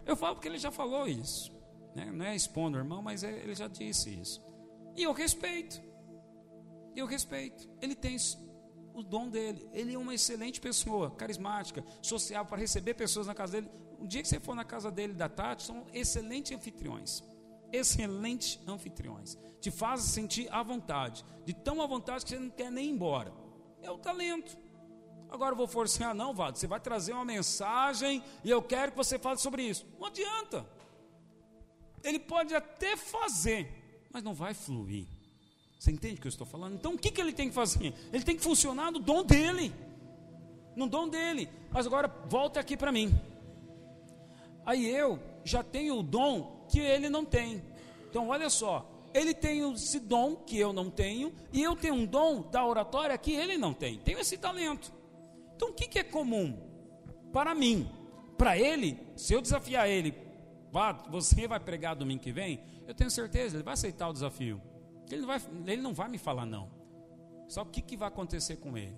Eu 0.06 0.16
falo 0.16 0.36
porque 0.36 0.48
ele 0.48 0.58
já 0.58 0.70
falou 0.70 1.08
isso, 1.08 1.52
né? 1.94 2.10
Não 2.12 2.24
é 2.24 2.36
expondo, 2.36 2.78
irmão, 2.78 3.02
mas 3.02 3.24
é, 3.24 3.32
ele 3.32 3.54
já 3.54 3.66
disse 3.66 4.10
isso. 4.10 4.40
E 4.96 5.02
eu 5.02 5.12
respeito. 5.12 5.82
Eu 6.94 7.06
respeito. 7.06 7.68
Ele 7.80 7.94
tem 7.94 8.16
o 8.92 9.02
dom 9.02 9.28
dele. 9.28 9.68
Ele 9.72 9.94
é 9.94 9.98
uma 9.98 10.14
excelente 10.14 10.60
pessoa, 10.60 11.10
carismática, 11.10 11.84
social, 12.00 12.46
para 12.46 12.58
receber 12.58 12.94
pessoas 12.94 13.26
na 13.26 13.34
casa 13.34 13.52
dele. 13.54 13.70
Um 13.98 14.06
dia 14.06 14.22
que 14.22 14.28
você 14.28 14.38
for 14.40 14.54
na 14.54 14.64
casa 14.64 14.90
dele 14.90 15.12
da 15.12 15.28
Tati, 15.28 15.64
são 15.64 15.86
excelentes 15.92 16.52
anfitriões. 16.56 17.22
Excelentes 17.72 18.60
anfitriões. 18.68 19.36
Te 19.60 19.70
fazem 19.70 20.06
sentir 20.06 20.52
à 20.52 20.62
vontade. 20.62 21.24
De 21.44 21.52
tão 21.52 21.82
à 21.82 21.86
vontade 21.86 22.24
que 22.24 22.30
você 22.30 22.38
não 22.38 22.50
quer 22.50 22.70
nem 22.70 22.86
ir 22.86 22.90
embora. 22.90 23.32
É 23.82 23.90
o 23.90 23.98
talento. 23.98 24.56
Agora 25.28 25.54
vou 25.54 25.66
forçar, 25.66 26.14
não, 26.14 26.32
Vado. 26.32 26.56
Você 26.56 26.66
vai 26.66 26.78
trazer 26.78 27.12
uma 27.12 27.24
mensagem 27.24 28.22
e 28.44 28.50
eu 28.50 28.62
quero 28.62 28.92
que 28.92 28.96
você 28.96 29.18
fale 29.18 29.38
sobre 29.38 29.64
isso. 29.64 29.84
Não 29.98 30.06
adianta. 30.06 30.64
Ele 32.04 32.20
pode 32.20 32.54
até 32.54 32.96
fazer, 32.96 34.06
mas 34.12 34.22
não 34.22 34.34
vai 34.34 34.54
fluir. 34.54 35.08
Você 35.84 35.90
entende 35.90 36.14
o 36.14 36.20
que 36.22 36.26
eu 36.26 36.30
estou 36.30 36.46
falando? 36.46 36.76
Então 36.76 36.94
o 36.94 36.98
que, 36.98 37.10
que 37.10 37.20
ele 37.20 37.30
tem 37.34 37.50
que 37.50 37.54
fazer? 37.54 37.92
Ele 38.10 38.24
tem 38.24 38.34
que 38.34 38.42
funcionar 38.42 38.90
no 38.90 38.98
dom 38.98 39.22
dele. 39.22 39.70
No 40.74 40.88
dom 40.88 41.10
dele. 41.10 41.46
Mas 41.70 41.86
agora 41.86 42.08
volta 42.26 42.58
aqui 42.58 42.74
para 42.74 42.90
mim. 42.90 43.14
Aí 44.64 44.88
eu 44.88 45.18
já 45.44 45.62
tenho 45.62 45.98
o 45.98 46.02
dom 46.02 46.64
que 46.70 46.80
ele 46.80 47.10
não 47.10 47.22
tem. 47.22 47.62
Então 48.08 48.28
olha 48.28 48.48
só. 48.48 48.90
Ele 49.12 49.34
tem 49.34 49.70
esse 49.74 50.00
dom 50.00 50.36
que 50.36 50.58
eu 50.58 50.72
não 50.72 50.88
tenho. 50.88 51.34
E 51.52 51.62
eu 51.62 51.76
tenho 51.76 51.96
um 51.96 52.06
dom 52.06 52.48
da 52.50 52.64
oratória 52.64 53.18
que 53.18 53.34
ele 53.34 53.58
não 53.58 53.74
tem. 53.74 53.98
Tenho 53.98 54.18
esse 54.18 54.38
talento. 54.38 54.90
Então 55.54 55.68
o 55.68 55.74
que, 55.74 55.86
que 55.86 55.98
é 55.98 56.02
comum? 56.02 56.58
Para 57.30 57.54
mim. 57.54 57.86
Para 58.38 58.58
ele, 58.58 58.98
se 59.16 59.34
eu 59.34 59.42
desafiar 59.42 59.86
ele, 59.86 60.14
você 61.10 61.46
vai 61.46 61.60
pregar 61.60 61.94
domingo 61.94 62.22
que 62.22 62.32
vem, 62.32 62.58
eu 62.88 62.94
tenho 62.94 63.10
certeza, 63.10 63.56
ele 63.56 63.62
vai 63.62 63.74
aceitar 63.74 64.08
o 64.08 64.14
desafio. 64.14 64.62
Ele 65.10 65.20
não 65.20 65.26
vai, 65.26 65.40
ele 65.66 65.82
não 65.82 65.94
vai 65.94 66.08
me 66.08 66.18
falar 66.18 66.46
não. 66.46 66.70
Só 67.48 67.62
o 67.62 67.66
que, 67.66 67.82
que 67.82 67.96
vai 67.96 68.08
acontecer 68.08 68.56
com 68.56 68.76
ele? 68.76 68.96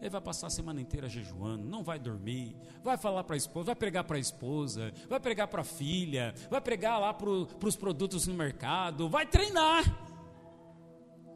Ele 0.00 0.10
vai 0.10 0.20
passar 0.20 0.46
a 0.46 0.50
semana 0.50 0.80
inteira 0.80 1.08
jejuando, 1.08 1.64
não 1.64 1.82
vai 1.82 1.98
dormir, 1.98 2.56
vai 2.84 2.96
falar 2.96 3.24
para 3.24 3.34
a 3.34 3.36
esposa, 3.36 3.66
vai 3.66 3.74
pregar 3.74 4.04
para 4.04 4.16
a 4.16 4.20
esposa, 4.20 4.92
vai 5.08 5.18
pregar 5.18 5.48
para 5.48 5.62
a 5.62 5.64
filha, 5.64 6.34
vai 6.48 6.60
pregar 6.60 7.00
lá 7.00 7.12
para 7.12 7.28
os 7.28 7.76
produtos 7.76 8.26
no 8.26 8.34
mercado, 8.34 9.08
vai 9.08 9.26
treinar. 9.26 9.84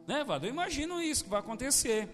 Né, 0.07 0.23
Vado? 0.23 0.45
Eu 0.45 0.49
imagino 0.49 1.01
isso 1.01 1.25
que 1.25 1.29
vai 1.29 1.39
acontecer. 1.39 2.09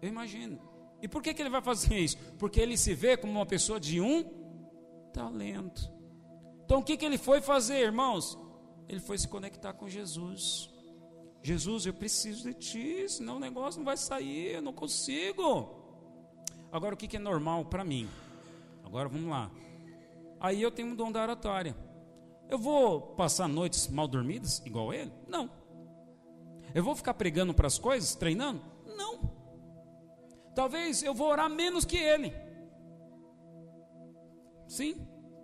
Eu 0.00 0.08
imagino. 0.08 0.58
E 1.00 1.08
por 1.08 1.22
que, 1.22 1.34
que 1.34 1.42
ele 1.42 1.50
vai 1.50 1.62
fazer 1.62 1.98
isso? 1.98 2.16
Porque 2.38 2.60
ele 2.60 2.76
se 2.76 2.94
vê 2.94 3.16
como 3.16 3.32
uma 3.32 3.46
pessoa 3.46 3.78
de 3.78 4.00
um 4.00 4.24
talento. 5.12 5.92
Então 6.64 6.80
o 6.80 6.82
que, 6.82 6.96
que 6.96 7.04
ele 7.04 7.18
foi 7.18 7.40
fazer, 7.40 7.78
irmãos? 7.78 8.38
Ele 8.88 9.00
foi 9.00 9.18
se 9.18 9.28
conectar 9.28 9.72
com 9.72 9.88
Jesus. 9.88 10.73
Jesus, 11.44 11.84
eu 11.84 11.92
preciso 11.92 12.48
de 12.48 12.54
ti, 12.54 13.06
senão 13.06 13.36
o 13.36 13.38
negócio 13.38 13.78
não 13.78 13.84
vai 13.84 13.98
sair, 13.98 14.54
eu 14.54 14.62
não 14.62 14.72
consigo. 14.72 15.68
Agora, 16.72 16.94
o 16.94 16.96
que 16.96 17.14
é 17.14 17.20
normal 17.20 17.66
para 17.66 17.84
mim? 17.84 18.08
Agora 18.82 19.10
vamos 19.10 19.28
lá. 19.28 19.50
Aí 20.40 20.62
eu 20.62 20.70
tenho 20.70 20.88
um 20.88 20.96
dom 20.96 21.12
da 21.12 21.20
oratória. 21.20 21.76
Eu 22.48 22.58
vou 22.58 22.98
passar 22.98 23.46
noites 23.46 23.88
mal 23.88 24.08
dormidas, 24.08 24.62
igual 24.64 24.94
ele? 24.94 25.12
Não. 25.28 25.50
Eu 26.74 26.82
vou 26.82 26.96
ficar 26.96 27.12
pregando 27.12 27.52
para 27.52 27.66
as 27.66 27.78
coisas, 27.78 28.14
treinando? 28.14 28.62
Não. 28.96 29.30
Talvez 30.54 31.02
eu 31.02 31.12
vou 31.12 31.28
orar 31.28 31.50
menos 31.50 31.84
que 31.84 31.98
ele. 31.98 32.32
Sim, 34.66 34.96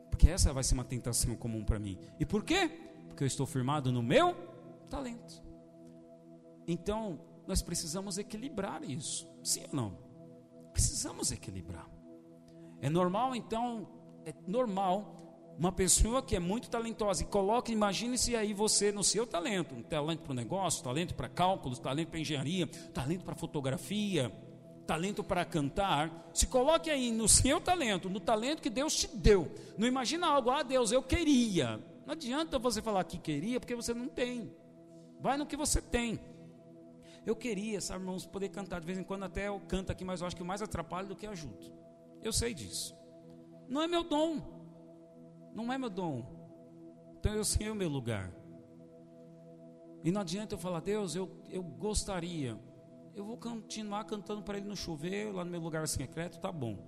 porque 0.08 0.30
essa 0.30 0.50
vai 0.50 0.64
ser 0.64 0.72
uma 0.72 0.84
tentação 0.84 1.36
comum 1.36 1.62
para 1.62 1.78
mim. 1.78 1.98
E 2.18 2.24
por 2.24 2.42
quê? 2.42 2.70
Porque 3.06 3.22
eu 3.22 3.28
estou 3.28 3.46
firmado 3.46 3.92
no 3.92 4.02
meu 4.02 4.34
talento. 4.88 5.49
Então, 6.70 7.20
nós 7.46 7.62
precisamos 7.62 8.18
equilibrar 8.18 8.82
isso. 8.84 9.28
Sim 9.42 9.64
ou 9.70 9.76
não? 9.76 9.98
Precisamos 10.72 11.32
equilibrar. 11.32 11.88
É 12.80 12.88
normal, 12.88 13.34
então, 13.34 13.88
é 14.24 14.32
normal 14.46 15.16
uma 15.58 15.72
pessoa 15.72 16.22
que 16.22 16.34
é 16.34 16.38
muito 16.38 16.70
talentosa 16.70 17.22
e 17.22 17.26
coloca, 17.26 17.70
imagine-se 17.70 18.34
aí 18.34 18.54
você 18.54 18.90
no 18.90 19.04
seu 19.04 19.26
talento, 19.26 19.74
um 19.74 19.82
talento 19.82 20.20
para 20.20 20.32
o 20.32 20.34
negócio, 20.34 20.82
talento 20.82 21.14
para 21.14 21.28
cálculos, 21.28 21.78
talento 21.78 22.08
para 22.08 22.20
engenharia, 22.20 22.66
talento 22.94 23.24
para 23.24 23.34
fotografia, 23.34 24.32
talento 24.86 25.22
para 25.22 25.44
cantar. 25.44 26.30
Se 26.32 26.46
coloque 26.46 26.88
aí 26.88 27.12
no 27.12 27.28
seu 27.28 27.60
talento, 27.60 28.08
no 28.08 28.20
talento 28.20 28.62
que 28.62 28.70
Deus 28.70 28.94
te 28.94 29.08
deu. 29.08 29.52
Não 29.76 29.86
imagina 29.86 30.28
algo, 30.28 30.50
ah, 30.50 30.62
Deus, 30.62 30.92
eu 30.92 31.02
queria. 31.02 31.78
Não 32.06 32.12
adianta 32.12 32.58
você 32.58 32.80
falar 32.80 33.04
que 33.04 33.18
queria, 33.18 33.60
porque 33.60 33.74
você 33.74 33.92
não 33.92 34.08
tem. 34.08 34.50
Vai 35.20 35.36
no 35.36 35.44
que 35.44 35.56
você 35.56 35.82
tem. 35.82 36.18
Eu 37.26 37.36
queria, 37.36 37.80
sabe, 37.80 38.02
irmãos, 38.02 38.24
poder 38.26 38.48
cantar 38.48 38.80
de 38.80 38.86
vez 38.86 38.98
em 38.98 39.04
quando, 39.04 39.24
até 39.24 39.48
eu 39.48 39.60
canto 39.60 39.92
aqui, 39.92 40.04
mas 40.04 40.20
eu 40.20 40.26
acho 40.26 40.36
que 40.36 40.42
mais 40.42 40.62
atrapalho 40.62 41.08
do 41.08 41.16
que 41.16 41.26
ajuda. 41.26 41.66
Eu 42.22 42.32
sei 42.32 42.54
disso. 42.54 42.96
Não 43.68 43.82
é 43.82 43.86
meu 43.86 44.02
dom. 44.02 44.40
Não 45.54 45.72
é 45.72 45.78
meu 45.78 45.90
dom. 45.90 46.24
Então 47.18 47.34
eu 47.34 47.44
sei 47.44 47.70
o 47.70 47.74
meu 47.74 47.88
lugar. 47.88 48.32
E 50.02 50.10
não 50.10 50.22
adianta 50.22 50.54
eu 50.54 50.58
falar, 50.58 50.80
Deus, 50.80 51.14
eu, 51.14 51.30
eu 51.50 51.62
gostaria. 51.62 52.58
Eu 53.14 53.24
vou 53.24 53.36
continuar 53.36 54.04
cantando 54.04 54.42
para 54.42 54.56
Ele 54.56 54.66
no 54.66 54.76
chuveiro, 54.76 55.32
lá 55.32 55.44
no 55.44 55.50
meu 55.50 55.60
lugar 55.60 55.86
secreto, 55.86 56.40
tá 56.40 56.50
bom. 56.50 56.78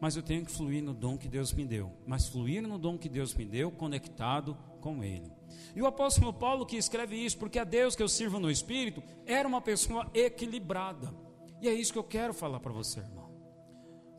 Mas 0.00 0.16
eu 0.16 0.22
tenho 0.22 0.44
que 0.44 0.52
fluir 0.52 0.82
no 0.82 0.94
dom 0.94 1.18
que 1.18 1.28
Deus 1.28 1.52
me 1.52 1.64
deu. 1.64 1.92
Mas 2.06 2.28
fluir 2.28 2.62
no 2.62 2.78
dom 2.78 2.96
que 2.96 3.08
Deus 3.08 3.34
me 3.34 3.44
deu, 3.44 3.72
conectado 3.72 4.56
com 4.84 5.02
Ele. 5.02 5.32
E 5.74 5.80
o 5.80 5.86
apóstolo 5.86 6.30
Paulo 6.30 6.66
que 6.66 6.76
escreve 6.76 7.16
isso, 7.16 7.38
porque 7.38 7.58
a 7.58 7.64
Deus 7.64 7.96
que 7.96 8.02
eu 8.02 8.08
sirvo 8.08 8.38
no 8.38 8.50
Espírito, 8.50 9.02
era 9.24 9.48
uma 9.48 9.62
pessoa 9.62 10.10
equilibrada. 10.12 11.10
E 11.62 11.66
é 11.66 11.72
isso 11.72 11.90
que 11.90 11.98
eu 11.98 12.04
quero 12.04 12.34
falar 12.34 12.60
para 12.60 12.70
você, 12.70 13.00
irmão. 13.00 13.30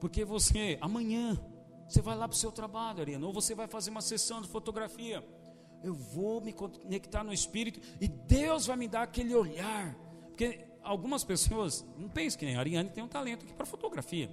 Porque 0.02 0.26
você, 0.26 0.80
amanhã, 0.82 1.40
você 1.88 2.02
vai 2.02 2.18
lá 2.18 2.28
para 2.28 2.34
o 2.34 2.38
seu 2.38 2.52
trabalho, 2.52 3.02
Ariana, 3.02 3.28
ou 3.28 3.32
você 3.32 3.54
vai 3.54 3.68
fazer 3.68 3.92
uma 3.92 4.02
sessão 4.02 4.42
de 4.42 4.48
fotografia. 4.48 5.24
Eu 5.84 5.94
vou 5.94 6.42
me 6.42 6.52
conectar 6.52 7.24
no 7.24 7.32
Espírito 7.32 7.80
e 8.02 8.08
Deus 8.08 8.66
vai 8.66 8.76
me 8.76 8.88
dar 8.88 9.04
aquele 9.04 9.36
olhar. 9.36 9.96
Porque 10.30 10.66
algumas 10.82 11.24
pessoas, 11.24 11.86
não 11.96 12.10
pensem 12.10 12.40
que 12.40 12.46
nem 12.46 12.56
a 12.56 12.60
Ariane 12.60 12.90
tem 12.90 13.04
um 13.04 13.08
talento 13.08 13.46
aqui 13.46 13.54
para 13.54 13.68
fotografia. 13.68 14.32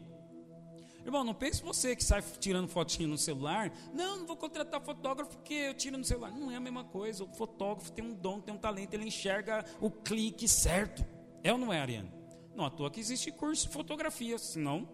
Irmão, 1.04 1.24
não 1.24 1.34
pense 1.34 1.62
você 1.62 1.96
que 1.96 2.04
sai 2.04 2.22
tirando 2.38 2.68
fotinho 2.68 3.08
no 3.08 3.18
celular. 3.18 3.72
Não, 3.92 4.18
não 4.18 4.26
vou 4.26 4.36
contratar 4.36 4.80
fotógrafo 4.80 5.32
porque 5.32 5.54
eu 5.54 5.74
tiro 5.74 5.98
no 5.98 6.04
celular. 6.04 6.30
Não 6.30 6.50
é 6.50 6.56
a 6.56 6.60
mesma 6.60 6.84
coisa. 6.84 7.24
O 7.24 7.28
fotógrafo 7.28 7.90
tem 7.92 8.04
um 8.04 8.14
dom, 8.14 8.40
tem 8.40 8.54
um 8.54 8.58
talento, 8.58 8.94
ele 8.94 9.06
enxerga 9.06 9.64
o 9.80 9.90
clique 9.90 10.46
certo. 10.46 11.04
É 11.42 11.52
ou 11.52 11.58
não 11.58 11.72
é, 11.72 11.80
Ariane? 11.80 12.12
Não 12.54 12.64
à 12.64 12.70
toa 12.70 12.90
que 12.90 13.00
existe 13.00 13.32
curso 13.32 13.66
de 13.66 13.72
fotografia, 13.72 14.38
senão 14.38 14.88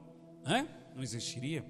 né, 0.45 0.67
não 0.95 1.03
existiria. 1.03 1.65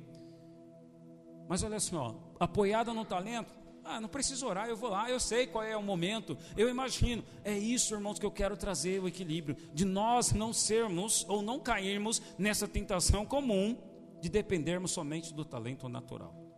Mas 1.49 1.63
olha 1.63 1.77
assim, 1.77 1.97
ó, 1.97 2.15
apoiada 2.39 2.93
no 2.93 3.05
talento, 3.05 3.53
Ah, 3.91 4.03
não 4.03 4.09
preciso 4.09 4.47
orar, 4.47 4.69
eu 4.69 4.77
vou 4.77 4.91
lá, 4.91 5.11
eu 5.11 5.19
sei 5.19 5.47
qual 5.47 5.65
é 5.65 5.75
o 5.75 5.83
momento, 5.83 6.37
eu 6.59 6.69
imagino. 6.69 7.25
É 7.43 7.57
isso, 7.57 7.95
irmãos, 7.95 8.19
que 8.19 8.27
eu 8.27 8.31
quero 8.31 8.55
trazer 8.55 9.01
o 9.01 9.09
equilíbrio, 9.09 9.57
de 9.73 9.87
nós 9.87 10.31
não 10.33 10.53
sermos 10.53 11.25
ou 11.27 11.41
não 11.41 11.59
cairmos 11.59 12.21
nessa 12.37 12.69
tentação 12.69 13.25
comum 13.25 13.75
de 14.21 14.29
dependermos 14.29 14.91
somente 14.91 15.33
do 15.33 15.45
talento 15.45 15.89
natural. 15.89 16.49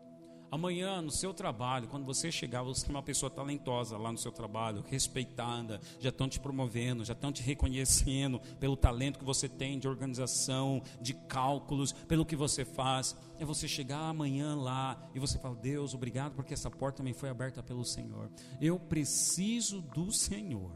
Amanhã, 0.50 1.00
no 1.00 1.12
seu 1.12 1.32
trabalho, 1.32 1.86
quando 1.86 2.04
você 2.04 2.32
chegar, 2.32 2.64
você 2.64 2.84
é 2.88 2.90
uma 2.90 3.04
pessoa 3.04 3.30
talentosa 3.30 3.96
lá 3.96 4.10
no 4.10 4.18
seu 4.18 4.32
trabalho, 4.32 4.82
respeitada, 4.82 5.80
já 6.00 6.08
estão 6.08 6.28
te 6.28 6.40
promovendo, 6.40 7.04
já 7.04 7.12
estão 7.12 7.30
te 7.30 7.40
reconhecendo 7.40 8.40
pelo 8.58 8.76
talento 8.76 9.20
que 9.20 9.24
você 9.24 9.48
tem 9.48 9.78
de 9.78 9.86
organização, 9.86 10.82
de 11.00 11.14
cálculos, 11.14 11.92
pelo 11.92 12.26
que 12.26 12.34
você 12.34 12.64
faz. 12.64 13.16
É 13.38 13.44
você 13.44 13.68
chegar 13.68 14.00
amanhã 14.00 14.56
lá 14.56 15.00
e 15.14 15.20
você 15.20 15.38
falar: 15.38 15.54
Deus, 15.54 15.94
obrigado 15.94 16.34
porque 16.34 16.54
essa 16.54 16.68
porta 16.68 16.96
também 16.96 17.14
foi 17.14 17.28
aberta 17.28 17.62
pelo 17.62 17.84
Senhor. 17.84 18.28
Eu 18.60 18.76
preciso 18.76 19.80
do 19.80 20.10
Senhor. 20.10 20.72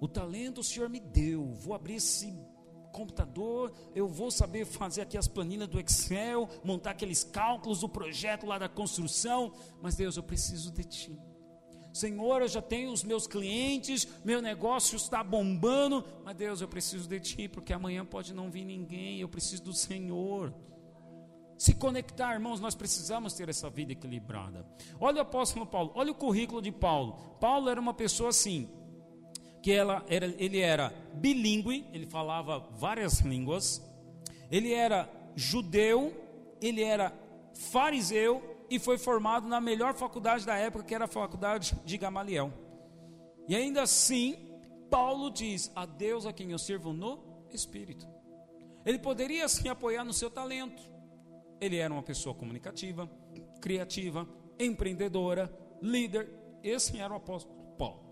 O 0.00 0.06
talento 0.06 0.60
o 0.60 0.64
Senhor 0.64 0.88
me 0.88 1.00
deu. 1.00 1.52
Vou 1.54 1.74
abrir 1.74 1.94
esse 1.94 2.32
computador, 2.90 3.72
eu 3.94 4.08
vou 4.08 4.30
saber 4.30 4.64
fazer 4.64 5.02
aqui 5.02 5.16
as 5.16 5.28
planilhas 5.28 5.68
do 5.68 5.80
Excel, 5.80 6.48
montar 6.62 6.90
aqueles 6.90 7.24
cálculos 7.24 7.80
do 7.80 7.88
projeto 7.88 8.46
lá 8.46 8.58
da 8.58 8.68
construção, 8.68 9.52
mas 9.80 9.96
Deus, 9.96 10.16
eu 10.16 10.22
preciso 10.22 10.70
de 10.70 10.84
Ti. 10.84 11.18
Senhor, 11.92 12.42
eu 12.42 12.48
já 12.48 12.62
tenho 12.62 12.92
os 12.92 13.02
meus 13.02 13.26
clientes, 13.26 14.06
meu 14.24 14.40
negócio 14.40 14.96
está 14.96 15.24
bombando, 15.24 16.04
mas 16.24 16.36
Deus, 16.36 16.60
eu 16.60 16.68
preciso 16.68 17.08
de 17.08 17.18
Ti, 17.18 17.48
porque 17.48 17.72
amanhã 17.72 18.04
pode 18.04 18.32
não 18.32 18.50
vir 18.50 18.64
ninguém, 18.64 19.20
eu 19.20 19.28
preciso 19.28 19.64
do 19.64 19.72
Senhor. 19.72 20.54
Se 21.58 21.74
conectar, 21.74 22.32
irmãos, 22.32 22.58
nós 22.58 22.74
precisamos 22.74 23.34
ter 23.34 23.48
essa 23.50 23.68
vida 23.68 23.92
equilibrada. 23.92 24.66
Olha 24.98 25.18
o 25.18 25.20
apóstolo 25.20 25.66
Paulo, 25.66 25.92
olha 25.94 26.10
o 26.10 26.14
currículo 26.14 26.62
de 26.62 26.72
Paulo. 26.72 27.18
Paulo 27.38 27.68
era 27.68 27.78
uma 27.78 27.92
pessoa 27.92 28.30
assim, 28.30 28.66
que 29.62 29.72
ela 29.72 30.04
era, 30.08 30.26
ele 30.38 30.58
era 30.58 30.92
bilíngue, 31.14 31.86
ele 31.92 32.06
falava 32.06 32.60
várias 32.78 33.20
línguas, 33.20 33.82
ele 34.50 34.72
era 34.72 35.08
judeu, 35.36 36.12
ele 36.60 36.82
era 36.82 37.12
fariseu 37.54 38.42
e 38.70 38.78
foi 38.78 38.96
formado 38.96 39.48
na 39.48 39.60
melhor 39.60 39.94
faculdade 39.94 40.46
da 40.46 40.56
época, 40.56 40.84
que 40.84 40.94
era 40.94 41.04
a 41.04 41.08
faculdade 41.08 41.74
de 41.84 41.98
Gamaliel. 41.98 42.52
E 43.48 43.56
ainda 43.56 43.82
assim, 43.82 44.36
Paulo 44.88 45.30
diz: 45.30 45.70
A 45.74 45.84
Deus 45.84 46.24
a 46.24 46.32
quem 46.32 46.52
eu 46.52 46.58
sirvo 46.58 46.92
no 46.92 47.46
Espírito. 47.52 48.06
Ele 48.84 48.98
poderia 48.98 49.48
se 49.48 49.68
apoiar 49.68 50.04
no 50.04 50.12
seu 50.12 50.30
talento. 50.30 50.82
Ele 51.60 51.76
era 51.76 51.92
uma 51.92 52.02
pessoa 52.02 52.34
comunicativa, 52.34 53.10
criativa, 53.60 54.26
empreendedora, 54.58 55.52
líder. 55.82 56.32
Esse 56.62 56.98
era 56.98 57.12
o 57.12 57.16
apóstolo 57.16 57.74
Paulo. 57.76 58.09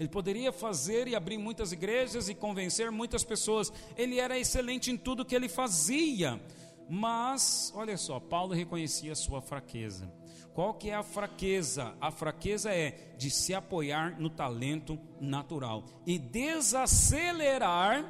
Ele 0.00 0.08
poderia 0.08 0.50
fazer 0.50 1.06
e 1.08 1.14
abrir 1.14 1.36
muitas 1.36 1.72
igrejas 1.72 2.30
e 2.30 2.34
convencer 2.34 2.90
muitas 2.90 3.22
pessoas. 3.22 3.70
Ele 3.98 4.18
era 4.18 4.38
excelente 4.38 4.90
em 4.90 4.96
tudo 4.96 5.26
que 5.26 5.36
ele 5.36 5.46
fazia. 5.46 6.40
Mas, 6.88 7.70
olha 7.76 7.98
só, 7.98 8.18
Paulo 8.18 8.54
reconhecia 8.54 9.12
a 9.12 9.14
sua 9.14 9.42
fraqueza. 9.42 10.10
Qual 10.54 10.72
que 10.72 10.88
é 10.88 10.94
a 10.94 11.02
fraqueza? 11.02 11.94
A 12.00 12.10
fraqueza 12.10 12.74
é 12.74 13.12
de 13.18 13.30
se 13.30 13.52
apoiar 13.52 14.18
no 14.18 14.30
talento 14.30 14.98
natural 15.20 15.84
e 16.06 16.18
desacelerar, 16.18 18.02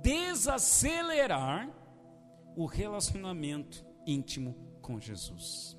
desacelerar 0.00 1.68
o 2.56 2.66
relacionamento 2.66 3.84
íntimo 4.06 4.54
com 4.80 5.00
Jesus. 5.00 5.76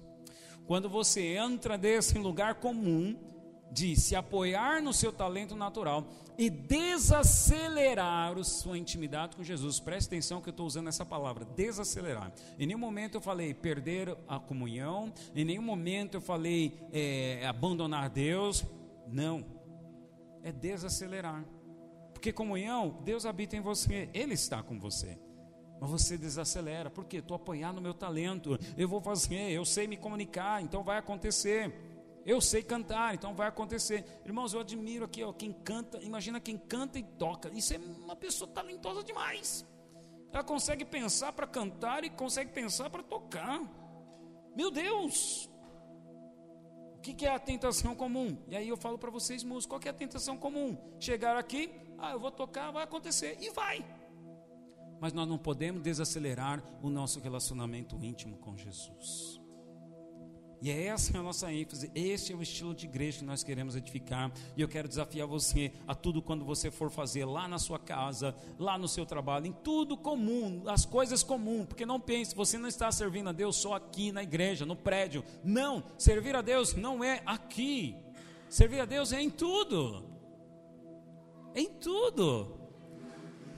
Quando 0.65 0.89
você 0.89 1.37
entra 1.37 1.77
desse 1.77 2.17
lugar 2.19 2.55
comum, 2.55 3.36
de 3.71 3.95
se 3.95 4.15
apoiar 4.15 4.81
no 4.81 4.93
seu 4.93 5.11
talento 5.11 5.55
natural 5.55 6.07
e 6.37 6.49
desacelerar 6.49 8.37
a 8.37 8.43
sua 8.43 8.77
intimidade 8.77 9.35
com 9.35 9.43
Jesus. 9.43 9.79
Preste 9.79 10.07
atenção 10.07 10.41
que 10.41 10.49
eu 10.49 10.51
estou 10.51 10.65
usando 10.65 10.87
essa 10.87 11.05
palavra, 11.05 11.45
desacelerar. 11.45 12.31
Em 12.59 12.67
nenhum 12.67 12.79
momento 12.79 13.15
eu 13.15 13.21
falei 13.21 13.53
perder 13.53 14.15
a 14.27 14.39
comunhão, 14.39 15.11
em 15.35 15.43
nenhum 15.43 15.63
momento 15.63 16.15
eu 16.15 16.21
falei 16.21 16.77
é, 16.91 17.45
abandonar 17.47 18.09
Deus. 18.09 18.63
Não, 19.07 19.43
é 20.43 20.51
desacelerar. 20.51 21.43
Porque 22.13 22.31
comunhão, 22.31 22.99
Deus 23.03 23.25
habita 23.25 23.55
em 23.55 23.61
você, 23.61 24.09
Ele 24.13 24.33
está 24.33 24.61
com 24.61 24.79
você. 24.79 25.19
Mas 25.79 25.89
você 25.89 26.17
desacelera, 26.17 26.89
porque 26.89 27.17
estou 27.17 27.35
apoiando 27.35 27.75
no 27.75 27.81
meu 27.81 27.93
talento, 27.93 28.57
eu 28.75 28.87
vou 28.87 28.99
fazer, 28.99 29.51
eu 29.51 29.63
sei 29.63 29.87
me 29.87 29.95
comunicar, 29.95 30.61
então 30.61 30.83
vai 30.83 30.97
acontecer. 30.97 31.71
Eu 32.27 32.41
sei 32.41 32.61
cantar, 32.61 33.15
então 33.15 33.33
vai 33.33 33.47
acontecer. 33.47 34.03
Irmãos, 34.25 34.53
eu 34.53 34.59
admiro 34.59 35.05
aqui, 35.05 35.23
ó, 35.23 35.31
quem 35.31 35.53
canta, 35.53 35.97
imagina 36.03 36.41
quem 36.41 36.57
canta 36.57 36.99
e 36.99 37.03
toca. 37.03 37.49
Isso 37.53 37.73
é 37.73 37.77
uma 37.77 38.17
pessoa 38.17 38.51
talentosa 38.51 39.01
demais. 39.01 39.65
Ela 40.33 40.43
consegue 40.43 40.83
pensar 40.83 41.31
para 41.31 41.47
cantar 41.47 42.03
e 42.03 42.09
consegue 42.09 42.51
pensar 42.51 42.89
para 42.89 43.01
tocar. 43.01 43.61
Meu 44.53 44.69
Deus! 44.69 45.49
O 46.97 46.99
que, 46.99 47.13
que 47.13 47.25
é 47.25 47.33
a 47.33 47.39
tentação 47.39 47.95
comum? 47.95 48.37
E 48.49 48.57
aí 48.57 48.67
eu 48.67 48.75
falo 48.75 48.99
para 48.99 49.09
vocês, 49.09 49.41
músicos, 49.41 49.67
qual 49.67 49.79
que 49.79 49.87
é 49.87 49.91
a 49.91 49.93
tentação 49.93 50.37
comum? 50.37 50.77
Chegar 50.99 51.37
aqui, 51.37 51.71
ah, 51.97 52.11
eu 52.11 52.19
vou 52.19 52.29
tocar, 52.29 52.71
vai 52.71 52.83
acontecer, 52.83 53.37
e 53.39 53.49
vai. 53.51 53.85
Mas 54.99 55.13
nós 55.13 55.29
não 55.29 55.37
podemos 55.37 55.81
desacelerar 55.81 56.61
o 56.83 56.89
nosso 56.89 57.21
relacionamento 57.21 57.95
íntimo 58.03 58.37
com 58.39 58.57
Jesus. 58.57 59.39
E 60.59 60.71
é 60.71 60.85
essa 60.85 61.17
a 61.17 61.21
nossa 61.21 61.51
ênfase, 61.53 61.91
esse 61.93 62.33
é 62.33 62.35
o 62.35 62.41
estilo 62.41 62.73
de 62.73 62.85
igreja 62.85 63.19
que 63.19 63.25
nós 63.25 63.43
queremos 63.43 63.75
edificar. 63.75 64.31
E 64.55 64.61
eu 64.61 64.67
quero 64.67 64.87
desafiar 64.87 65.27
você 65.27 65.71
a 65.87 65.93
tudo 65.93 66.21
quando 66.21 66.43
você 66.43 66.71
for 66.71 66.89
fazer 66.89 67.25
lá 67.25 67.47
na 67.47 67.59
sua 67.59 67.77
casa, 67.77 68.35
lá 68.57 68.77
no 68.77 68.87
seu 68.87 69.05
trabalho, 69.05 69.45
em 69.45 69.53
tudo 69.53 69.95
comum, 69.95 70.63
as 70.65 70.85
coisas 70.85 71.21
comuns, 71.21 71.67
porque 71.67 71.85
não 71.85 71.99
pense, 71.99 72.35
você 72.35 72.57
não 72.57 72.67
está 72.67 72.91
servindo 72.91 73.29
a 73.29 73.33
Deus 73.33 73.55
só 73.55 73.75
aqui 73.75 74.11
na 74.11 74.23
igreja, 74.23 74.65
no 74.65 74.75
prédio. 74.75 75.23
Não, 75.43 75.83
servir 75.97 76.35
a 76.35 76.41
Deus 76.41 76.73
não 76.73 77.03
é 77.03 77.21
aqui. 77.25 77.95
Servir 78.49 78.79
a 78.79 78.85
Deus 78.85 79.11
é 79.13 79.21
em 79.21 79.29
tudo. 79.29 80.05
Em 81.53 81.69
tudo. 81.69 82.57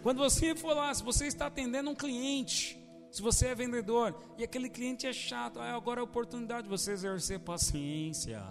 Quando 0.01 0.17
você 0.17 0.55
for 0.55 0.73
lá, 0.75 0.93
se 0.93 1.03
você 1.03 1.27
está 1.27 1.47
atendendo 1.47 1.89
um 1.89 1.95
cliente, 1.95 2.78
se 3.11 3.21
você 3.21 3.47
é 3.47 3.55
vendedor 3.55 4.15
e 4.37 4.43
aquele 4.43 4.69
cliente 4.69 5.07
é 5.07 5.13
chato, 5.13 5.59
ah, 5.59 5.73
agora 5.73 5.99
é 5.99 6.01
a 6.01 6.03
oportunidade 6.03 6.63
de 6.63 6.69
você 6.69 6.91
exercer 6.91 7.39
paciência. 7.39 8.41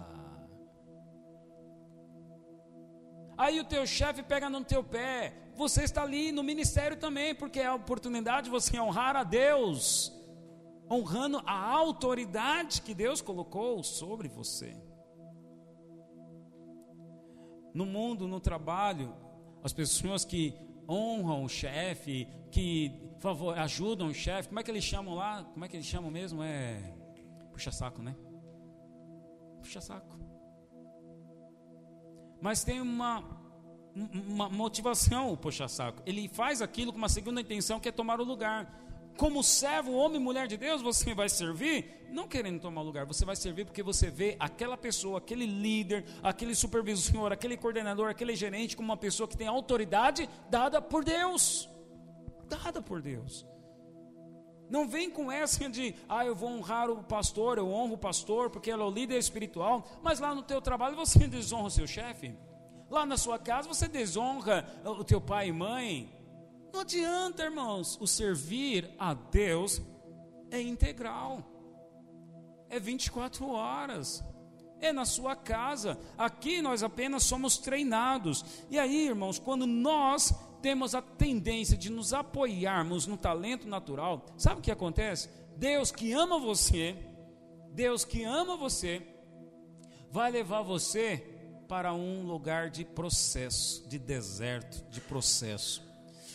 Aí 3.37 3.57
o 3.57 3.63
teu 3.63 3.87
chefe 3.87 4.21
pega 4.21 4.49
no 4.49 4.65
teu 4.65 4.83
pé. 4.83 5.33
Você 5.55 5.83
está 5.83 6.03
ali 6.03 6.31
no 6.31 6.43
ministério 6.43 6.97
também, 6.97 7.33
porque 7.33 7.61
é 7.61 7.67
a 7.67 7.73
oportunidade 7.73 8.45
de 8.45 8.49
você 8.49 8.77
honrar 8.77 9.15
a 9.15 9.23
Deus, 9.23 10.13
honrando 10.91 11.41
a 11.45 11.71
autoridade 11.71 12.81
que 12.81 12.93
Deus 12.93 13.21
colocou 13.21 13.81
sobre 13.81 14.27
você. 14.27 14.75
No 17.73 17.85
mundo, 17.85 18.27
no 18.27 18.41
trabalho, 18.41 19.15
as 19.63 19.71
pessoas 19.71 20.25
que 20.25 20.53
honram 20.89 21.45
o 21.45 21.49
chefe, 21.49 22.27
que 22.51 23.08
favor, 23.19 23.57
ajudam 23.57 24.07
o 24.07 24.13
chefe. 24.13 24.49
Como 24.49 24.59
é 24.59 24.63
que 24.63 24.71
eles 24.71 24.83
chamam 24.83 25.15
lá? 25.15 25.43
Como 25.43 25.63
é 25.65 25.67
que 25.67 25.75
eles 25.75 25.85
chamam 25.85 26.09
mesmo? 26.09 26.41
É 26.43 26.93
puxa 27.51 27.71
saco, 27.71 28.01
né? 28.01 28.15
Puxa 29.61 29.81
saco. 29.81 30.17
Mas 32.41 32.63
tem 32.63 32.79
uma 32.79 33.37
uma 33.93 34.47
motivação 34.47 35.33
o 35.33 35.37
puxa 35.37 35.67
saco. 35.67 36.01
Ele 36.05 36.29
faz 36.29 36.61
aquilo 36.61 36.91
com 36.91 36.97
uma 36.97 37.09
segunda 37.09 37.41
intenção 37.41 37.79
que 37.79 37.89
é 37.89 37.91
tomar 37.91 38.21
o 38.21 38.23
lugar. 38.23 38.73
Como 39.17 39.43
servo, 39.43 39.91
homem 39.91 40.21
e 40.21 40.23
mulher 40.23 40.47
de 40.47 40.55
Deus, 40.55 40.81
você 40.81 41.13
vai 41.13 41.27
servir 41.27 42.07
não 42.09 42.27
querendo 42.27 42.61
tomar 42.61 42.81
lugar, 42.81 43.05
você 43.05 43.25
vai 43.25 43.35
servir 43.35 43.65
porque 43.65 43.83
você 43.83 44.09
vê 44.09 44.37
aquela 44.39 44.77
pessoa, 44.77 45.17
aquele 45.17 45.45
líder, 45.45 46.05
aquele 46.23 46.55
supervisor, 46.55 47.31
aquele 47.31 47.57
coordenador, 47.57 48.09
aquele 48.09 48.35
gerente 48.35 48.77
como 48.77 48.87
uma 48.87 48.97
pessoa 48.97 49.27
que 49.27 49.37
tem 49.37 49.47
autoridade 49.47 50.29
dada 50.49 50.81
por 50.81 51.03
Deus 51.03 51.69
dada 52.49 52.81
por 52.81 53.01
Deus. 53.01 53.45
Não 54.69 54.87
vem 54.87 55.09
com 55.09 55.31
essa 55.31 55.67
de, 55.67 55.95
ah, 56.07 56.23
eu 56.25 56.35
vou 56.35 56.49
honrar 56.49 56.89
o 56.89 57.03
pastor, 57.03 57.57
eu 57.57 57.71
honro 57.71 57.95
o 57.95 57.97
pastor 57.97 58.49
porque 58.49 58.69
ele 58.69 58.81
é 58.81 58.85
o 58.85 58.91
líder 58.91 59.17
espiritual, 59.17 59.87
mas 60.03 60.19
lá 60.19 60.35
no 60.35 60.43
teu 60.43 60.61
trabalho 60.61 60.95
você 60.95 61.25
desonra 61.27 61.67
o 61.67 61.71
seu 61.71 61.87
chefe. 61.87 62.35
Lá 62.89 63.05
na 63.05 63.17
sua 63.17 63.39
casa 63.39 63.67
você 63.67 63.87
desonra 63.87 64.65
o 64.83 65.03
teu 65.03 65.19
pai 65.19 65.49
e 65.49 65.51
mãe. 65.51 66.11
Não 66.71 66.81
adianta, 66.81 67.43
irmãos, 67.43 67.97
o 67.99 68.05
servir 68.05 68.89
a 68.99 69.13
Deus 69.13 69.81
é 70.51 70.61
integral. 70.61 71.43
É 72.69 72.79
24 72.79 73.49
horas. 73.49 74.23
É 74.79 74.93
na 74.93 75.05
sua 75.05 75.35
casa. 75.35 75.99
Aqui 76.17 76.61
nós 76.61 76.83
apenas 76.83 77.23
somos 77.23 77.57
treinados. 77.57 78.45
E 78.69 78.79
aí, 78.79 79.07
irmãos, 79.07 79.39
quando 79.39 79.65
nós 79.65 80.33
temos 80.61 80.93
a 80.95 81.01
tendência 81.01 81.77
de 81.77 81.89
nos 81.89 82.13
apoiarmos 82.13 83.07
no 83.07 83.17
talento 83.17 83.67
natural, 83.67 84.25
sabe 84.37 84.59
o 84.59 84.63
que 84.63 84.71
acontece? 84.71 85.29
Deus 85.57 85.91
que 85.91 86.13
ama 86.13 86.39
você, 86.39 86.95
Deus 87.71 88.05
que 88.05 88.23
ama 88.23 88.55
você, 88.55 89.01
vai 90.11 90.31
levar 90.31 90.61
você 90.61 91.23
para 91.67 91.93
um 91.93 92.23
lugar 92.23 92.69
de 92.69 92.83
processo, 92.83 93.87
de 93.87 93.99
deserto, 93.99 94.83
de 94.89 94.99
processo. 95.01 95.87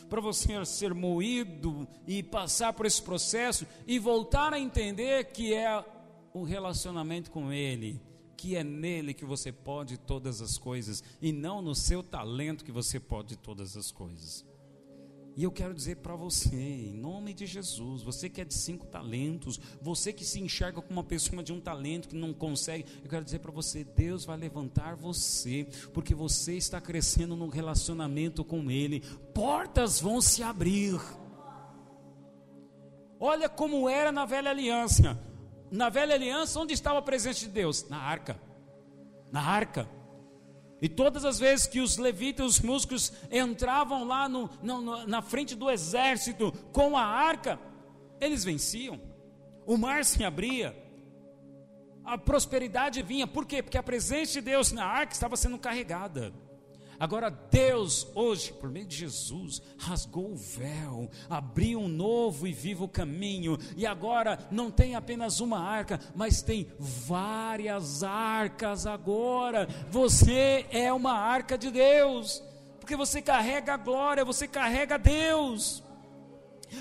Para 0.08 0.20
você 0.20 0.64
ser 0.64 0.94
moído 0.94 1.88
e 2.06 2.22
passar 2.22 2.72
por 2.72 2.87
esse 2.87 3.02
processo 3.02 3.66
e 3.87 3.98
voltar 3.98 4.52
a 4.52 4.60
entender 4.60 5.32
que 5.32 5.52
é 5.52 5.84
o 6.32 6.44
relacionamento 6.44 7.30
com 7.30 7.52
Ele, 7.52 8.00
que 8.44 8.57
é 8.57 8.62
nele 8.62 9.14
que 9.14 9.24
você 9.24 9.50
pode 9.50 9.96
todas 9.96 10.42
as 10.42 10.59
coisas 10.59 11.02
e 11.18 11.33
não 11.33 11.62
no 11.62 11.74
seu 11.74 12.02
talento 12.02 12.62
que 12.62 12.70
você 12.70 13.00
pode 13.00 13.38
todas 13.38 13.74
as 13.74 13.90
coisas. 13.90 14.44
E 15.35 15.44
eu 15.44 15.50
quero 15.50 15.72
dizer 15.72 15.96
para 15.96 16.14
você, 16.14 16.54
em 16.54 16.92
nome 16.92 17.33
de 17.33 17.46
Jesus, 17.46 18.02
você 18.02 18.28
que 18.28 18.42
é 18.42 18.44
de 18.44 18.52
cinco 18.52 18.85
talentos, 18.85 19.59
você 19.80 20.12
que 20.12 20.26
se 20.26 20.42
enxerga 20.42 20.83
como 20.83 21.00
uma 21.00 21.02
pessoa 21.02 21.42
de 21.42 21.54
um 21.54 21.61
talento 21.61 22.07
que 22.07 22.14
não 22.14 22.35
consegue, 22.35 22.85
eu 23.02 23.09
quero 23.09 23.24
dizer 23.24 23.38
para 23.38 23.50
você, 23.50 23.83
Deus 23.83 24.26
vai 24.26 24.37
levantar 24.37 24.94
você, 24.94 25.66
porque 25.94 26.14
você 26.14 26.54
está 26.54 26.83
crescendo 26.83 27.35
no 27.35 27.48
relacionamento 27.48 28.44
com 28.44 28.70
Ele, 28.70 29.00
portas 29.33 29.98
vão 29.98 30.20
se 30.20 30.42
abrir. 30.42 31.00
Olha 33.18 33.48
como 33.48 33.88
era 33.88 34.12
na 34.12 34.26
velha 34.26 34.50
aliança. 34.50 35.18
Na 35.74 35.88
velha 35.88 36.14
aliança, 36.14 36.60
onde 36.60 36.72
estava 36.72 37.00
a 37.00 37.02
presença 37.02 37.40
de 37.40 37.48
Deus? 37.48 37.88
Na 37.88 37.98
arca. 37.98 38.40
Na 39.32 39.42
arca. 39.42 39.88
E 40.80 40.88
todas 40.88 41.24
as 41.24 41.40
vezes 41.40 41.66
que 41.66 41.80
os 41.80 41.96
levitas, 41.96 42.46
os 42.46 42.60
músicos 42.60 43.12
entravam 43.28 44.04
lá 44.04 44.28
no, 44.28 44.48
no, 44.62 45.04
na 45.04 45.20
frente 45.20 45.56
do 45.56 45.68
exército 45.68 46.52
com 46.72 46.96
a 46.96 47.02
arca, 47.02 47.58
eles 48.20 48.44
venciam. 48.44 49.00
O 49.66 49.76
mar 49.76 50.04
se 50.04 50.22
abria, 50.22 50.76
a 52.04 52.16
prosperidade 52.16 53.02
vinha. 53.02 53.26
Por 53.26 53.44
quê? 53.44 53.60
Porque 53.60 53.78
a 53.78 53.82
presença 53.82 54.34
de 54.34 54.42
Deus 54.42 54.70
na 54.70 54.84
arca 54.84 55.12
estava 55.12 55.37
sendo 55.37 55.58
carregada. 55.58 56.32
Agora 56.98 57.30
Deus, 57.30 58.07
hoje, 58.14 58.52
por 58.52 58.70
meio 58.70 58.87
de 58.87 58.96
Jesus, 58.96 59.61
rasgou 59.78 60.33
o 60.33 60.37
véu, 60.37 61.11
abriu 61.28 61.80
um 61.80 61.88
novo 61.88 62.46
e 62.46 62.52
vivo 62.52 62.88
caminho, 62.88 63.59
e 63.76 63.87
agora 63.87 64.38
não 64.50 64.70
tem 64.70 64.94
apenas 64.94 65.40
uma 65.40 65.59
arca, 65.59 66.00
mas 66.14 66.42
tem 66.42 66.68
várias 66.78 68.02
arcas 68.02 68.87
agora. 68.87 69.68
Você 69.90 70.66
é 70.70 70.92
uma 70.92 71.12
arca 71.12 71.59
de 71.59 71.70
Deus, 71.70 72.42
porque 72.80 72.96
você 72.96 73.20
carrega 73.20 73.74
a 73.74 73.78
glória, 73.78 74.24
você 74.24 74.46
carrega 74.46 74.98
Deus. 74.98 75.83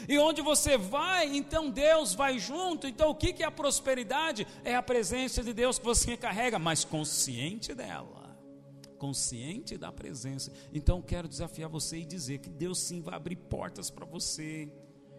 E 0.07 0.17
onde 0.17 0.41
você 0.41 0.77
vai, 0.77 1.35
então 1.35 1.69
Deus 1.69 2.15
vai 2.15 2.39
junto. 2.39 2.87
Então 2.87 3.09
o 3.09 3.15
que 3.15 3.43
é 3.43 3.45
a 3.45 3.51
prosperidade? 3.51 4.47
É 4.63 4.75
a 4.75 4.81
presença 4.81 5.43
de 5.43 5.53
Deus 5.53 5.77
que 5.77 5.85
você 5.85 6.17
carrega, 6.17 6.57
mas 6.57 6.83
consciente 6.83 7.75
dela 7.75 8.22
consciente 9.03 9.77
da 9.77 9.91
presença. 9.91 10.49
Então 10.73 11.01
quero 11.01 11.27
desafiar 11.27 11.69
você 11.69 11.97
e 11.97 12.05
dizer 12.05 12.39
que 12.39 12.49
Deus 12.49 12.79
sim 12.79 13.01
vai 13.01 13.15
abrir 13.15 13.35
portas 13.35 13.89
para 13.89 14.05
você. 14.05 14.71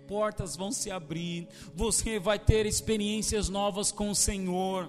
Portas 0.08 0.56
vão 0.56 0.72
se 0.72 0.90
abrir, 0.90 1.46
você 1.74 2.18
vai 2.18 2.38
ter 2.38 2.64
experiências 2.64 3.50
novas 3.50 3.92
com 3.92 4.08
o 4.08 4.14
Senhor, 4.14 4.88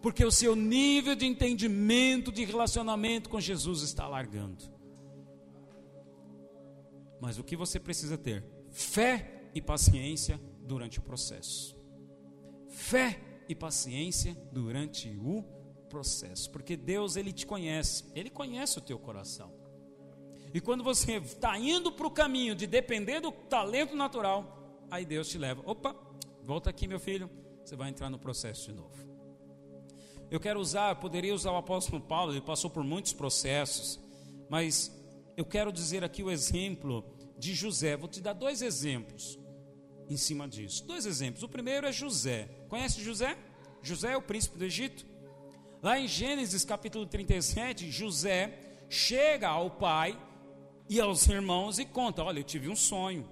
porque 0.00 0.24
o 0.24 0.30
seu 0.30 0.54
nível 0.54 1.16
de 1.16 1.26
entendimento, 1.26 2.30
de 2.30 2.44
relacionamento 2.44 3.28
com 3.28 3.40
Jesus 3.40 3.82
está 3.82 4.06
largando. 4.06 4.64
Mas 7.20 7.38
o 7.38 7.44
que 7.44 7.56
você 7.56 7.80
precisa 7.80 8.16
ter? 8.16 8.44
Fé 8.70 9.50
e 9.52 9.60
paciência 9.60 10.40
durante 10.64 11.00
o 11.00 11.02
processo. 11.02 11.76
Fé 12.68 13.20
e 13.48 13.54
paciência 13.54 14.36
durante 14.52 15.08
o 15.08 15.42
processo 15.42 15.57
processo, 15.88 16.50
porque 16.50 16.76
Deus 16.76 17.16
ele 17.16 17.32
te 17.32 17.46
conhece, 17.46 18.04
ele 18.14 18.30
conhece 18.30 18.78
o 18.78 18.80
teu 18.80 18.98
coração. 18.98 19.52
E 20.52 20.60
quando 20.60 20.82
você 20.82 21.16
está 21.16 21.58
indo 21.58 21.92
para 21.92 22.06
o 22.06 22.10
caminho 22.10 22.54
de 22.54 22.66
depender 22.66 23.20
do 23.20 23.30
talento 23.30 23.94
natural, 23.94 24.86
aí 24.90 25.04
Deus 25.04 25.28
te 25.28 25.36
leva. 25.36 25.62
Opa, 25.66 25.94
volta 26.42 26.70
aqui, 26.70 26.86
meu 26.86 26.98
filho, 26.98 27.30
você 27.64 27.76
vai 27.76 27.90
entrar 27.90 28.08
no 28.08 28.18
processo 28.18 28.70
de 28.70 28.76
novo. 28.76 28.96
Eu 30.30 30.40
quero 30.40 30.60
usar, 30.60 30.96
poderia 30.96 31.34
usar 31.34 31.52
o 31.52 31.56
apóstolo 31.56 32.00
Paulo, 32.00 32.32
ele 32.32 32.40
passou 32.40 32.70
por 32.70 32.84
muitos 32.84 33.12
processos, 33.12 33.98
mas 34.48 34.92
eu 35.36 35.44
quero 35.44 35.72
dizer 35.72 36.04
aqui 36.04 36.22
o 36.22 36.30
exemplo 36.30 37.04
de 37.38 37.54
José. 37.54 37.96
Vou 37.96 38.08
te 38.08 38.20
dar 38.20 38.32
dois 38.32 38.60
exemplos 38.60 39.38
em 40.08 40.16
cima 40.16 40.48
disso. 40.48 40.84
Dois 40.86 41.06
exemplos. 41.06 41.42
O 41.42 41.48
primeiro 41.48 41.86
é 41.86 41.92
José. 41.92 42.48
Conhece 42.68 43.02
José? 43.02 43.38
José 43.82 44.12
é 44.12 44.16
o 44.16 44.22
príncipe 44.22 44.58
do 44.58 44.64
Egito. 44.64 45.06
Lá 45.80 45.96
em 45.96 46.08
Gênesis 46.08 46.64
capítulo 46.64 47.06
37, 47.06 47.88
José 47.88 48.52
chega 48.88 49.48
ao 49.48 49.70
pai 49.70 50.18
e 50.88 51.00
aos 51.00 51.28
irmãos 51.28 51.78
e 51.78 51.84
conta: 51.84 52.24
Olha, 52.24 52.40
eu 52.40 52.44
tive 52.44 52.68
um 52.68 52.74
sonho. 52.74 53.28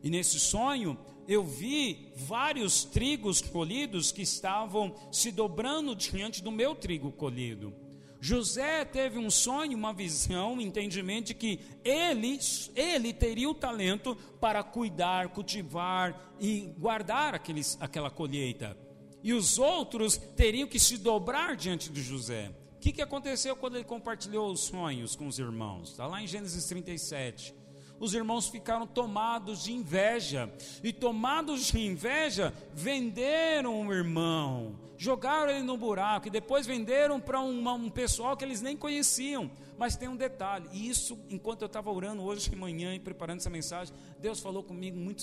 E 0.00 0.08
nesse 0.08 0.38
sonho 0.38 0.96
eu 1.26 1.44
vi 1.44 2.12
vários 2.14 2.84
trigos 2.84 3.40
colhidos 3.40 4.12
que 4.12 4.22
estavam 4.22 4.94
se 5.10 5.32
dobrando 5.32 5.96
diante 5.96 6.40
do 6.40 6.52
meu 6.52 6.76
trigo 6.76 7.10
colhido. 7.10 7.74
José 8.20 8.84
teve 8.84 9.18
um 9.18 9.30
sonho, 9.30 9.76
uma 9.76 9.92
visão, 9.92 10.52
um 10.52 10.60
entendimento 10.60 11.28
de 11.28 11.34
que 11.34 11.58
ele, 11.82 12.38
ele 12.76 13.12
teria 13.12 13.48
o 13.48 13.54
talento 13.54 14.16
para 14.40 14.62
cuidar, 14.62 15.30
cultivar 15.30 16.36
e 16.38 16.72
guardar 16.78 17.34
aqueles, 17.34 17.76
aquela 17.80 18.10
colheita 18.10 18.76
e 19.22 19.32
os 19.32 19.58
outros 19.58 20.16
teriam 20.16 20.68
que 20.68 20.78
se 20.78 20.96
dobrar 20.96 21.56
diante 21.56 21.90
de 21.90 22.02
José. 22.02 22.50
O 22.76 22.80
que, 22.80 22.92
que 22.92 23.02
aconteceu 23.02 23.54
quando 23.54 23.76
ele 23.76 23.84
compartilhou 23.84 24.50
os 24.50 24.60
sonhos 24.60 25.14
com 25.14 25.26
os 25.26 25.38
irmãos? 25.38 25.90
Está 25.90 26.06
lá 26.06 26.22
em 26.22 26.26
Gênesis 26.26 26.64
37. 26.66 27.54
Os 28.00 28.14
irmãos 28.14 28.48
ficaram 28.48 28.86
tomados 28.86 29.62
de 29.62 29.74
inveja, 29.74 30.50
e 30.82 30.90
tomados 30.90 31.66
de 31.66 31.78
inveja, 31.78 32.54
venderam 32.72 33.86
o 33.86 33.92
irmão, 33.92 34.80
jogaram 34.96 35.52
ele 35.52 35.62
no 35.62 35.76
buraco, 35.76 36.26
e 36.26 36.30
depois 36.30 36.66
venderam 36.66 37.20
para 37.20 37.38
um, 37.42 37.68
um 37.68 37.90
pessoal 37.90 38.34
que 38.38 38.42
eles 38.42 38.62
nem 38.62 38.74
conheciam. 38.74 39.50
Mas 39.76 39.96
tem 39.96 40.08
um 40.08 40.16
detalhe, 40.16 40.66
e 40.72 40.88
isso, 40.88 41.18
enquanto 41.28 41.60
eu 41.60 41.66
estava 41.66 41.90
orando 41.90 42.22
hoje 42.22 42.48
de 42.48 42.56
manhã 42.56 42.94
e 42.94 42.98
preparando 42.98 43.40
essa 43.40 43.50
mensagem, 43.50 43.94
Deus 44.18 44.40
falou 44.40 44.62
comigo 44.62 44.96
muito, 44.96 45.22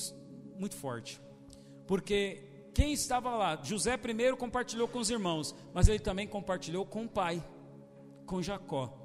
muito 0.55 0.75
forte. 0.75 1.19
Porque 1.87 2.43
quem 2.77 2.93
estava 2.93 3.35
lá? 3.35 3.59
José 3.63 3.97
primeiro 3.97 4.37
compartilhou 4.37 4.87
com 4.87 4.99
os 4.99 5.09
irmãos, 5.09 5.55
mas 5.73 5.87
ele 5.87 5.97
também 5.97 6.27
compartilhou 6.27 6.85
com 6.85 7.05
o 7.05 7.09
pai, 7.09 7.43
com 8.23 8.39
Jacó. 8.39 8.95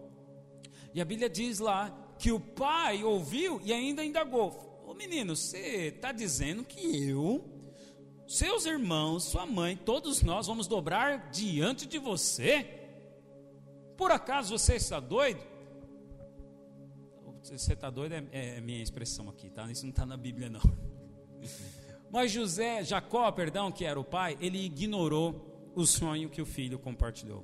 E 0.92 1.00
a 1.00 1.04
Bíblia 1.06 1.30
diz 1.30 1.58
lá 1.58 1.90
que 2.18 2.30
o 2.30 2.38
pai 2.38 3.02
ouviu 3.02 3.62
e 3.64 3.72
ainda 3.72 4.04
indagou: 4.04 4.84
Ô 4.86 4.92
menino, 4.92 5.34
você 5.34 5.86
está 5.86 6.12
dizendo 6.12 6.62
que 6.64 7.08
eu, 7.08 7.42
seus 8.28 8.66
irmãos, 8.66 9.24
sua 9.24 9.46
mãe, 9.46 9.74
todos 9.74 10.20
nós 10.20 10.46
vamos 10.46 10.66
dobrar 10.66 11.30
diante 11.30 11.86
de 11.86 11.98
você? 11.98 12.66
Por 13.96 14.10
acaso 14.10 14.58
você 14.58 14.74
está 14.74 15.00
doido? 15.00 15.40
Você 17.42 17.72
está 17.72 17.88
doido 17.88 18.12
é, 18.12 18.26
é 18.32 18.60
minha 18.60 18.82
expressão 18.82 19.30
aqui, 19.30 19.48
tá? 19.48 19.72
Isso 19.72 19.84
não 19.84 19.90
está 19.90 20.04
na 20.04 20.18
Bíblia, 20.18 20.50
não. 20.50 20.60
Mas 22.12 22.30
José, 22.30 22.84
Jacó, 22.84 23.32
perdão, 23.32 23.72
que 23.72 23.86
era 23.86 23.98
o 23.98 24.04
pai, 24.04 24.36
ele 24.38 24.62
ignorou 24.62 25.72
o 25.74 25.86
sonho 25.86 26.28
que 26.28 26.42
o 26.42 26.46
filho 26.46 26.78
compartilhou. 26.78 27.42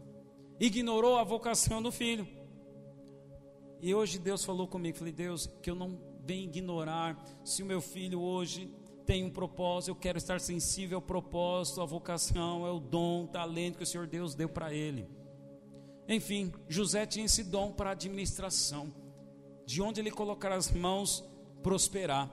Ignorou 0.60 1.16
a 1.16 1.24
vocação 1.24 1.80
do 1.80 1.90
filho. 1.90 2.28
E 3.80 3.94
hoje 3.94 4.18
Deus 4.18 4.44
falou 4.44 4.68
comigo, 4.68 4.98
falei, 4.98 5.12
Deus, 5.12 5.48
que 5.62 5.70
eu 5.70 5.74
não 5.74 5.98
venho 6.22 6.44
ignorar 6.44 7.16
se 7.42 7.62
o 7.62 7.66
meu 7.66 7.80
filho 7.80 8.20
hoje 8.20 8.70
tem 9.06 9.24
um 9.24 9.30
propósito, 9.30 9.88
eu 9.88 9.96
quero 9.96 10.18
estar 10.18 10.38
sensível 10.38 10.98
ao 10.98 11.02
propósito, 11.02 11.80
à 11.80 11.86
vocação, 11.86 12.66
é 12.66 12.70
o 12.70 12.78
dom, 12.78 13.26
talento 13.26 13.78
que 13.78 13.84
o 13.84 13.86
Senhor 13.86 14.06
Deus 14.06 14.34
deu 14.34 14.50
para 14.50 14.74
ele. 14.74 15.08
Enfim, 16.06 16.52
José 16.68 17.06
tinha 17.06 17.24
esse 17.24 17.42
dom 17.42 17.72
para 17.72 17.92
administração, 17.92 18.92
de 19.64 19.80
onde 19.80 20.00
ele 20.00 20.10
colocar 20.10 20.52
as 20.52 20.70
mãos, 20.70 21.24
prosperar. 21.62 22.28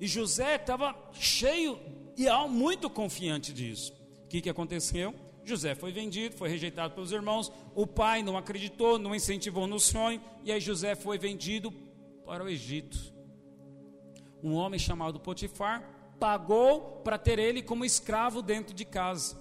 E 0.00 0.06
José 0.06 0.56
estava 0.56 0.96
cheio 1.12 1.78
e 2.16 2.26
muito 2.48 2.88
confiante 2.88 3.52
disso. 3.52 3.92
O 4.24 4.28
que, 4.28 4.40
que 4.40 4.48
aconteceu? 4.48 5.14
José 5.44 5.74
foi 5.74 5.92
vendido, 5.92 6.36
foi 6.36 6.48
rejeitado 6.48 6.94
pelos 6.94 7.12
irmãos. 7.12 7.52
O 7.74 7.86
pai 7.86 8.22
não 8.22 8.36
acreditou, 8.36 8.98
não 8.98 9.14
incentivou 9.14 9.66
no 9.66 9.78
sonho. 9.78 10.20
E 10.42 10.50
aí 10.50 10.60
José 10.60 10.94
foi 10.94 11.18
vendido 11.18 11.70
para 12.24 12.42
o 12.42 12.48
Egito. 12.48 12.98
Um 14.42 14.54
homem 14.54 14.78
chamado 14.78 15.20
Potifar 15.20 15.82
pagou 16.18 17.00
para 17.02 17.18
ter 17.18 17.38
ele 17.38 17.62
como 17.62 17.84
escravo 17.84 18.40
dentro 18.40 18.74
de 18.74 18.84
casa. 18.84 19.36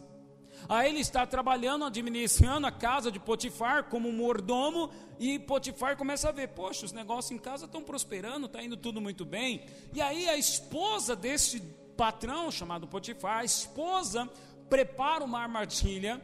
Aí 0.67 0.89
ele 0.89 0.99
está 0.99 1.25
trabalhando, 1.25 1.85
administrando 1.85 2.67
a 2.67 2.71
casa 2.71 3.11
de 3.11 3.19
Potifar 3.19 3.85
como 3.85 4.11
mordomo, 4.11 4.89
e 5.19 5.39
Potifar 5.39 5.97
começa 5.97 6.29
a 6.29 6.31
ver: 6.31 6.49
poxa, 6.49 6.85
os 6.85 6.91
negócios 6.91 7.31
em 7.31 7.37
casa 7.37 7.65
estão 7.65 7.81
prosperando, 7.81 8.45
está 8.45 8.61
indo 8.61 8.77
tudo 8.77 8.99
muito 8.99 9.25
bem. 9.25 9.65
E 9.93 10.01
aí 10.01 10.27
a 10.27 10.37
esposa 10.37 11.15
desse 11.15 11.61
patrão 11.95 12.51
chamado 12.51 12.87
Potifar, 12.87 13.39
a 13.39 13.43
esposa, 13.43 14.29
prepara 14.69 15.23
uma 15.23 15.39
armadilha 15.39 16.21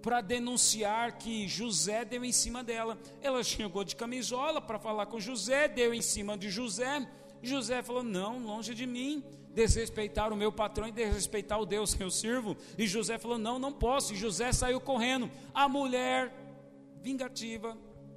para 0.00 0.20
denunciar 0.20 1.18
que 1.18 1.46
José 1.46 2.04
deu 2.04 2.24
em 2.24 2.32
cima 2.32 2.64
dela. 2.64 2.98
Ela 3.20 3.42
chegou 3.44 3.84
de 3.84 3.94
camisola 3.94 4.60
para 4.60 4.78
falar 4.78 5.06
com 5.06 5.20
José, 5.20 5.68
deu 5.68 5.92
em 5.92 6.02
cima 6.02 6.36
de 6.36 6.50
José. 6.50 7.06
José 7.42 7.82
falou: 7.82 8.02
Não, 8.02 8.38
longe 8.38 8.74
de 8.74 8.86
mim, 8.86 9.22
desrespeitar 9.54 10.32
o 10.32 10.36
meu 10.36 10.52
patrão 10.52 10.88
e 10.88 10.92
desrespeitar 10.92 11.60
o 11.60 11.66
Deus 11.66 11.94
que 11.94 12.02
eu 12.02 12.10
sirvo. 12.10 12.56
E 12.78 12.86
José 12.86 13.18
falou: 13.18 13.38
Não, 13.38 13.58
não 13.58 13.72
posso. 13.72 14.12
E 14.12 14.16
José 14.16 14.52
saiu 14.52 14.80
correndo. 14.80 15.30
A 15.54 15.68
mulher, 15.68 16.32
vingativa, 17.00 17.76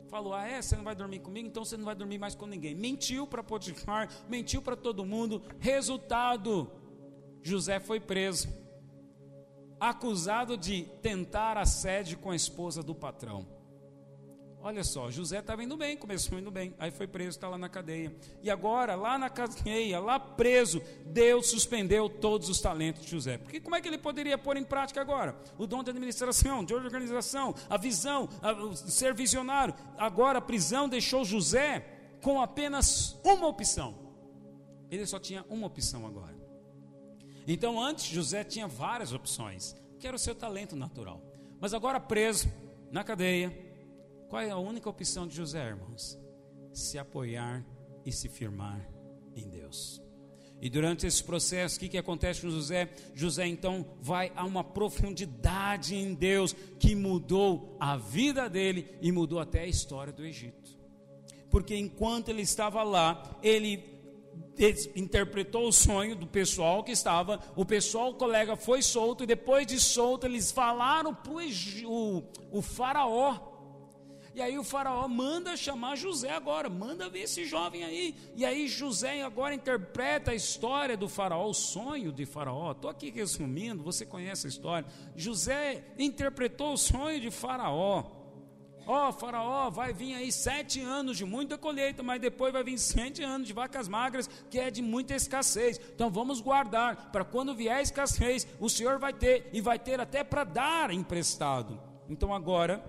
falou: 0.09 0.33
Ah, 0.33 0.47
é? 0.47 0.61
Você 0.61 0.75
não 0.75 0.83
vai 0.83 0.95
dormir 0.95 1.19
comigo? 1.19 1.47
Então 1.47 1.65
você 1.65 1.77
não 1.77 1.85
vai 1.85 1.95
dormir 1.95 2.17
mais 2.17 2.35
com 2.35 2.45
ninguém. 2.45 2.75
Mentiu 2.75 3.25
para 3.27 3.43
Potifar, 3.43 4.09
mentiu 4.29 4.61
para 4.61 4.75
todo 4.75 5.05
mundo. 5.05 5.41
Resultado: 5.59 6.71
José 7.41 7.79
foi 7.79 7.99
preso 7.99 8.63
acusado 9.89 10.55
de 10.55 10.83
tentar 11.01 11.57
assédio 11.57 12.17
com 12.17 12.31
a 12.31 12.35
esposa 12.35 12.81
do 12.81 12.95
patrão. 12.95 13.45
Olha 14.65 14.81
só, 14.81 15.11
José 15.11 15.39
estava 15.39 15.61
indo 15.61 15.75
bem, 15.75 15.97
começou 15.97 16.39
indo 16.39 16.49
bem, 16.49 16.73
aí 16.79 16.89
foi 16.89 17.05
preso, 17.05 17.31
está 17.31 17.49
lá 17.49 17.57
na 17.57 17.67
cadeia. 17.67 18.15
E 18.41 18.49
agora, 18.49 18.95
lá 18.95 19.17
na 19.17 19.29
cadeia, 19.29 19.99
lá 19.99 20.17
preso, 20.17 20.81
Deus 21.05 21.47
suspendeu 21.47 22.09
todos 22.09 22.47
os 22.47 22.61
talentos 22.61 23.03
de 23.03 23.11
José. 23.11 23.37
Porque 23.37 23.59
como 23.59 23.75
é 23.75 23.81
que 23.81 23.89
ele 23.89 23.97
poderia 23.97 24.37
pôr 24.37 24.55
em 24.55 24.63
prática 24.63 25.01
agora? 25.01 25.37
O 25.57 25.67
dom 25.67 25.83
de 25.83 25.89
administração, 25.89 26.63
de 26.63 26.73
organização, 26.73 27.53
a 27.69 27.75
visão, 27.75 28.29
a, 28.41 28.73
ser 28.73 29.13
visionário. 29.13 29.73
Agora 29.97 30.39
a 30.39 30.41
prisão 30.41 30.87
deixou 30.87 31.25
José 31.25 31.85
com 32.21 32.41
apenas 32.41 33.19
uma 33.21 33.47
opção. 33.47 33.93
Ele 34.89 35.05
só 35.05 35.19
tinha 35.19 35.45
uma 35.49 35.67
opção 35.67 36.07
agora. 36.07 36.37
Então 37.45 37.83
antes 37.83 38.05
José 38.05 38.45
tinha 38.45 38.65
várias 38.65 39.11
opções, 39.11 39.75
que 39.99 40.07
era 40.07 40.15
o 40.15 40.19
seu 40.19 40.33
talento 40.33 40.73
natural. 40.73 41.21
Mas 41.59 41.73
agora 41.73 41.99
preso 41.99 42.47
na 42.89 43.03
cadeia, 43.03 43.72
qual 44.33 44.41
é 44.41 44.49
a 44.49 44.57
única 44.57 44.89
opção 44.89 45.27
de 45.27 45.35
José, 45.35 45.63
irmãos? 45.63 46.17
Se 46.73 46.97
apoiar 46.97 47.63
e 48.03 48.11
se 48.11 48.27
firmar 48.27 48.83
em 49.35 49.47
Deus. 49.47 50.01
E 50.59 50.71
durante 50.71 51.05
esse 51.05 51.23
processo, 51.23 51.77
o 51.77 51.79
que, 51.79 51.87
que 51.87 51.99
acontece 51.99 52.41
com 52.41 52.49
José? 52.49 52.89
José 53.13 53.45
então 53.45 53.85
vai 54.01 54.31
a 54.35 54.43
uma 54.43 54.63
profundidade 54.63 55.93
em 55.93 56.15
Deus 56.15 56.55
que 56.79 56.95
mudou 56.95 57.77
a 57.79 57.95
vida 57.95 58.49
dele 58.49 58.97
e 58.99 59.11
mudou 59.11 59.39
até 59.39 59.59
a 59.59 59.67
história 59.67 60.11
do 60.11 60.25
Egito. 60.25 60.79
Porque 61.51 61.77
enquanto 61.77 62.29
ele 62.29 62.41
estava 62.41 62.81
lá, 62.81 63.37
ele 63.43 63.87
interpretou 64.95 65.67
o 65.67 65.71
sonho 65.71 66.15
do 66.15 66.25
pessoal 66.25 66.83
que 66.83 66.91
estava, 66.91 67.39
o 67.55 67.63
pessoal, 67.63 68.09
o 68.09 68.15
colega 68.15 68.55
foi 68.55 68.81
solto, 68.81 69.25
e 69.25 69.27
depois 69.27 69.67
de 69.67 69.79
solto, 69.79 70.25
eles 70.25 70.51
falaram 70.51 71.13
para 71.13 71.33
o, 71.85 72.23
o 72.51 72.61
faraó. 72.63 73.52
E 74.35 74.41
aí 74.41 74.57
o 74.57 74.63
faraó 74.63 75.07
manda 75.07 75.55
chamar 75.55 75.95
José 75.95 76.31
agora, 76.31 76.67
manda 76.69 77.09
ver 77.09 77.21
esse 77.21 77.45
jovem 77.45 77.83
aí. 77.83 78.15
E 78.35 78.43
aí 78.43 78.67
José 78.67 79.21
agora 79.21 79.53
interpreta 79.53 80.31
a 80.31 80.35
história 80.35 80.97
do 80.97 81.07
faraó, 81.07 81.47
o 81.47 81.53
sonho 81.53 82.11
de 82.11 82.25
faraó. 82.25 82.71
Estou 82.71 82.89
aqui 82.89 83.11
resumindo, 83.11 83.83
você 83.83 84.05
conhece 84.05 84.47
a 84.47 84.49
história. 84.49 84.89
José 85.15 85.83
interpretou 85.99 86.73
o 86.73 86.77
sonho 86.77 87.19
de 87.19 87.29
faraó. 87.29 88.23
Ó, 88.85 89.07
oh, 89.07 89.13
Faraó, 89.13 89.69
vai 89.69 89.93
vir 89.93 90.13
aí 90.13 90.29
sete 90.29 90.81
anos 90.81 91.17
de 91.17 91.23
muita 91.23 91.57
colheita, 91.57 92.03
mas 92.03 92.19
depois 92.19 92.51
vai 92.51 92.63
vir 92.63 92.77
sete 92.77 93.23
anos 93.23 93.47
de 93.47 93.53
vacas 93.53 93.87
magras, 93.87 94.29
que 94.49 94.59
é 94.59 94.69
de 94.69 94.81
muita 94.81 95.15
escassez. 95.15 95.79
Então 95.95 96.09
vamos 96.09 96.41
guardar, 96.41 97.09
para 97.09 97.23
quando 97.23 97.55
vier 97.55 97.77
a 97.77 97.81
escassez, 97.81 98.45
o 98.59 98.69
Senhor 98.69 98.99
vai 98.99 99.13
ter, 99.13 99.49
e 99.53 99.61
vai 99.61 99.79
ter 99.79 100.01
até 100.01 100.21
para 100.21 100.43
dar 100.43 100.91
emprestado. 100.91 101.79
Então 102.09 102.33
agora, 102.33 102.83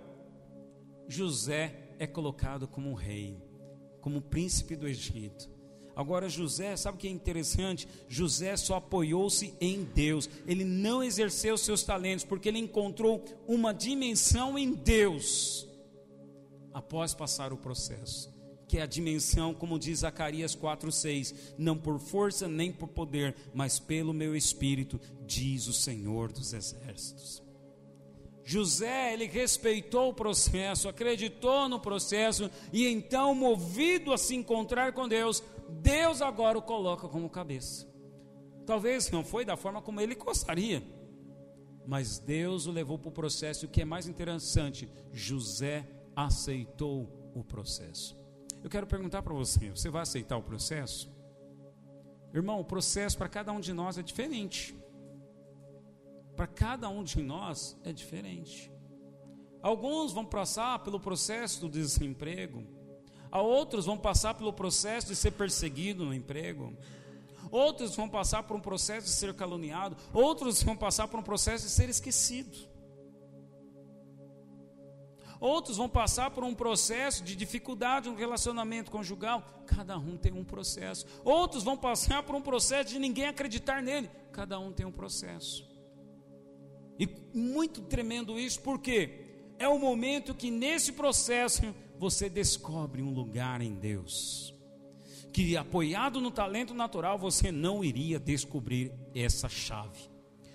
José 1.09 1.95
é 1.99 2.07
colocado 2.07 2.67
como 2.67 2.95
rei, 2.95 3.43
como 4.01 4.21
príncipe 4.21 4.77
do 4.77 4.89
Egito. 4.89 5.55
Agora, 5.97 6.29
José, 6.29 6.77
sabe 6.77 6.97
o 6.97 7.01
que 7.01 7.07
é 7.07 7.11
interessante? 7.11 7.87
José 8.09 8.57
só 8.57 8.77
apoiou-se 8.77 9.55
em 9.61 9.85
Deus, 9.85 10.29
ele 10.47 10.65
não 10.65 11.03
exerceu 11.03 11.57
seus 11.57 11.85
talentos, 11.85 12.25
porque 12.25 12.49
ele 12.49 12.59
encontrou 12.59 13.25
uma 13.47 13.73
dimensão 13.73 14.59
em 14.59 14.73
Deus 14.73 15.69
após 16.73 17.15
passar 17.15 17.53
o 17.53 17.57
processo. 17.57 18.35
Que 18.67 18.79
é 18.79 18.83
a 18.83 18.87
dimensão, 18.87 19.55
como 19.55 19.79
diz 19.79 20.01
Zacarias 20.01 20.57
4,6: 20.57 21.55
não 21.57 21.77
por 21.77 22.01
força 22.01 22.49
nem 22.49 22.73
por 22.73 22.89
poder, 22.89 23.37
mas 23.53 23.79
pelo 23.79 24.13
meu 24.13 24.35
espírito, 24.35 25.01
diz 25.25 25.69
o 25.69 25.73
Senhor 25.73 26.33
dos 26.33 26.53
Exércitos. 26.53 27.44
José, 28.45 29.15
ele 29.15 29.27
respeitou 29.27 30.11
o 30.11 30.15
processo, 30.15 30.89
acreditou 30.89 31.69
no 31.69 31.81
processo, 31.81 32.51
e 32.73 32.87
então, 32.87 33.35
movido 33.35 34.13
a 34.13 34.19
se 34.19 34.35
encontrar 34.35 34.93
com 34.93 35.09
Deus, 35.09 35.43
Deus 35.69 36.21
agora 36.21 36.59
o 36.59 36.63
coloca 36.63 37.09
como 37.09 37.31
cabeça. 37.31 37.89
Talvez 38.67 39.11
não 39.11 39.25
foi 39.25 39.45
da 39.45 39.57
forma 39.57 39.81
como 39.81 40.01
ele 40.01 40.15
gostaria, 40.15 40.83
mas 41.87 42.19
Deus 42.19 42.67
o 42.67 42.71
levou 42.71 42.99
para 42.99 43.09
o 43.09 43.13
processo. 43.13 43.65
E 43.65 43.67
o 43.67 43.71
que 43.71 43.83
é 43.83 43.85
mais 43.85 44.07
interessante, 44.07 44.89
José 45.13 45.87
aceitou 46.15 47.33
o 47.35 47.43
processo. 47.43 48.17
Eu 48.63 48.71
quero 48.71 48.87
perguntar 48.87 49.23
para 49.23 49.35
você: 49.35 49.71
você 49.71 49.91
vai 49.91 50.03
aceitar 50.03 50.37
o 50.37 50.43
processo? 50.43 51.13
Irmão, 52.33 52.61
o 52.61 52.65
processo 52.65 53.17
para 53.17 53.29
cada 53.29 53.53
um 53.53 53.61
de 53.61 53.73
nós 53.73 53.97
é 53.99 54.03
diferente. 54.03 54.75
Para 56.37 56.47
cada 56.47 56.89
um 56.89 57.03
de 57.05 57.23
nós 57.23 57.77
é 57.85 57.93
diferente. 57.93 58.71
Alguns 59.63 60.13
vão 60.13 60.25
passar 60.25 60.81
pelo 60.81 61.01
processo 61.01 61.61
do 61.61 61.69
desemprego, 61.69 62.67
a 63.31 63.41
outros 63.41 63.87
vão 63.87 63.97
passar 63.97 64.35
pelo 64.35 64.53
processo 64.53 65.07
de 65.07 65.17
ser 65.17 65.31
perseguido 65.31 66.05
no 66.05 66.13
emprego, 66.13 66.77
outros 67.51 67.97
vão 67.97 68.09
passar 68.09 68.43
por 68.43 68.57
um 68.57 68.61
processo 68.61 69.07
de 69.07 69.13
ser 69.13 69.33
caluniado, 69.35 69.97
outros 70.13 70.63
vão 70.63 70.77
passar 70.77 71.09
por 71.09 71.19
um 71.19 71.23
processo 71.23 71.65
de 71.65 71.71
ser 71.71 71.89
esquecido. 71.89 72.75
Outros 75.41 75.77
vão 75.77 75.89
passar 75.89 76.31
por 76.31 76.43
um 76.43 76.55
processo 76.55 77.23
de 77.23 77.37
dificuldade 77.37 78.09
no 78.09 78.17
relacionamento 78.17 78.91
conjugal. 78.91 79.43
Cada 79.67 79.99
um 79.99 80.17
tem 80.17 80.33
um 80.33 80.45
processo. 80.45 81.05
Outros 81.23 81.63
vão 81.63 81.77
passar 81.77 82.23
por 82.23 82.35
um 82.35 82.41
processo 82.41 82.91
de 82.91 82.99
ninguém 82.99 83.27
acreditar 83.27 83.83
nele. 83.83 84.11
Cada 84.33 84.59
um 84.59 84.73
tem 84.73 84.87
um 84.87 84.93
processo. 84.93 85.74
E 86.99 87.09
muito 87.33 87.83
tremendo 87.83 88.39
isso, 88.39 88.61
porque 88.61 89.25
é 89.59 89.69
o 89.69 89.79
momento 89.79 90.35
que 90.35 90.51
nesse 90.51 90.93
processo 90.93 91.63
você 91.99 92.29
descobre 92.29 93.03
um 93.03 93.13
lugar 93.13 93.61
em 93.61 93.75
Deus. 93.75 94.55
Que 95.33 95.57
apoiado 95.57 96.21
no 96.21 96.31
talento 96.31 96.75
natural 96.75 97.19
você 97.19 97.51
não 97.51 97.85
iria 97.85 98.19
descobrir 98.19 98.93
essa 99.15 99.49
chave. 99.49 100.09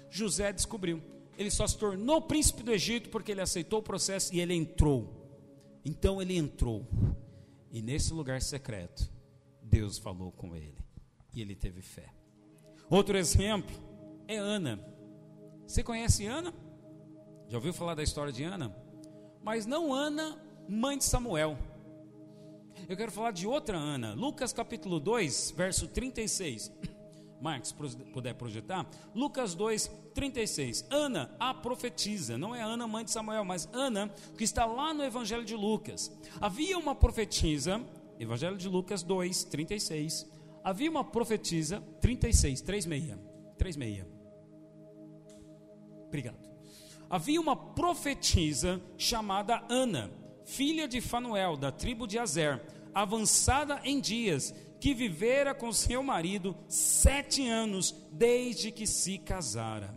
José 0.10 0.54
descobriu 0.54 1.02
ele 1.40 1.50
só 1.50 1.66
se 1.66 1.78
tornou 1.78 2.22
príncipe 2.22 2.62
do 2.62 2.74
Egito 2.74 3.10
porque 3.10 3.32
ele 3.32 3.40
aceitou 3.40 3.80
o 3.80 3.82
processo 3.82 4.36
e 4.36 4.42
ele 4.42 4.54
entrou. 4.54 5.26
Então 5.86 6.22
ele 6.22 6.36
entrou. 6.36 6.86
E 7.72 7.82
nesse 7.82 8.14
lugar 8.14 8.42
secreto, 8.42 9.10
Deus 9.64 9.98
falou 9.98 10.34
com 10.34 10.54
ele. 10.54 10.76
E 11.34 11.42
ele 11.42 11.56
teve 11.56 11.82
fé. 11.82 12.14
Outro 12.90 13.18
exemplo 13.18 13.74
é 14.28 14.36
Ana. 14.36 14.86
Você 15.70 15.84
conhece 15.84 16.26
Ana? 16.26 16.52
Já 17.48 17.58
ouviu 17.58 17.72
falar 17.72 17.94
da 17.94 18.02
história 18.02 18.34
de 18.34 18.44
Ana? 18.44 18.76
Mas 19.44 19.68
não 19.68 19.94
Ana, 19.94 20.36
mãe 20.68 20.98
de 20.98 21.04
Samuel. 21.04 21.60
Eu 22.88 22.98
quero 22.98 23.12
falar 23.12 23.30
de 23.30 23.46
outra 23.46 23.78
Ana. 23.78 24.16
Lucas 24.16 24.52
capítulo 24.52 25.00
2, 25.00 25.54
verso 25.56 25.88
36. 25.88 26.72
Marcos, 27.40 27.72
puder 28.12 28.34
projetar. 28.34 28.90
Lucas 29.14 29.54
2, 29.54 29.92
36. 30.16 30.88
Ana, 30.90 31.36
a 31.40 31.54
profetisa, 31.54 32.36
não 32.36 32.56
é 32.56 32.64
Ana, 32.64 32.88
mãe 32.88 33.06
de 33.06 33.12
Samuel, 33.12 33.46
mas 33.46 33.70
Ana, 33.72 34.10
que 34.36 34.44
está 34.44 34.66
lá 34.66 34.92
no 34.92 35.04
Evangelho 35.04 35.46
de 35.46 35.56
Lucas. 35.56 36.12
Havia 36.42 36.80
uma 36.80 36.96
profetisa, 36.96 37.80
Evangelho 38.20 38.58
de 38.58 38.68
Lucas 38.68 39.04
2, 39.04 39.44
36. 39.44 40.28
Havia 40.64 40.90
uma 40.90 41.04
profetisa, 41.04 41.80
36, 42.02 42.60
36. 42.62 43.20
36. 43.56 44.19
Obrigado. 46.10 46.50
Havia 47.10 47.40
uma 47.40 47.56
profetisa 47.56 48.82
chamada 48.98 49.64
Ana, 49.70 50.12
filha 50.44 50.88
de 50.88 51.00
Fanuel, 51.00 51.56
da 51.56 51.72
tribo 51.72 52.06
de 52.06 52.20
Azer, 52.20 52.62
avançada 52.94 53.80
em 53.84 54.00
dias 54.00 54.54
que 54.80 54.94
vivera 54.94 55.54
com 55.54 55.72
seu 55.72 56.02
marido 56.02 56.56
sete 56.68 57.48
anos 57.48 57.96
desde 58.12 58.72
que 58.72 58.88
se 58.88 59.18
casara, 59.18 59.96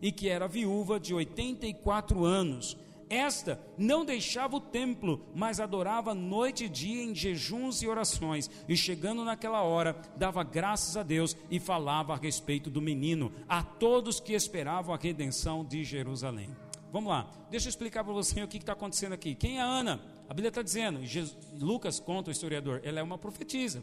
e 0.00 0.10
que 0.10 0.28
era 0.28 0.48
viúva 0.48 0.98
de 0.98 1.12
84 1.12 2.24
anos. 2.24 2.76
Esta 3.10 3.60
não 3.76 4.04
deixava 4.04 4.56
o 4.56 4.60
templo, 4.60 5.26
mas 5.34 5.60
adorava 5.60 6.14
noite 6.14 6.64
e 6.64 6.68
dia 6.68 7.02
em 7.02 7.14
jejuns 7.14 7.82
e 7.82 7.88
orações. 7.88 8.50
E 8.68 8.76
chegando 8.76 9.24
naquela 9.24 9.62
hora, 9.62 9.96
dava 10.16 10.42
graças 10.42 10.96
a 10.96 11.02
Deus 11.02 11.36
e 11.50 11.58
falava 11.58 12.12
a 12.12 12.16
respeito 12.16 12.68
do 12.68 12.82
menino 12.82 13.32
a 13.48 13.62
todos 13.62 14.20
que 14.20 14.34
esperavam 14.34 14.94
a 14.94 14.98
redenção 14.98 15.64
de 15.64 15.84
Jerusalém. 15.84 16.50
Vamos 16.92 17.10
lá, 17.10 17.30
deixa 17.50 17.66
eu 17.66 17.70
explicar 17.70 18.04
para 18.04 18.12
você 18.12 18.40
o 18.44 18.48
que 18.48 18.58
está 18.58 18.72
acontecendo 18.72 19.12
aqui. 19.12 19.34
Quem 19.34 19.58
é 19.58 19.62
Ana? 19.62 20.00
A 20.28 20.34
Bíblia 20.34 20.48
está 20.48 20.62
dizendo, 20.62 21.04
Jesus, 21.04 21.36
Lucas 21.58 21.98
conta 21.98 22.30
o 22.30 22.32
historiador, 22.32 22.80
ela 22.84 23.00
é 23.00 23.02
uma 23.02 23.18
profetisa. 23.18 23.82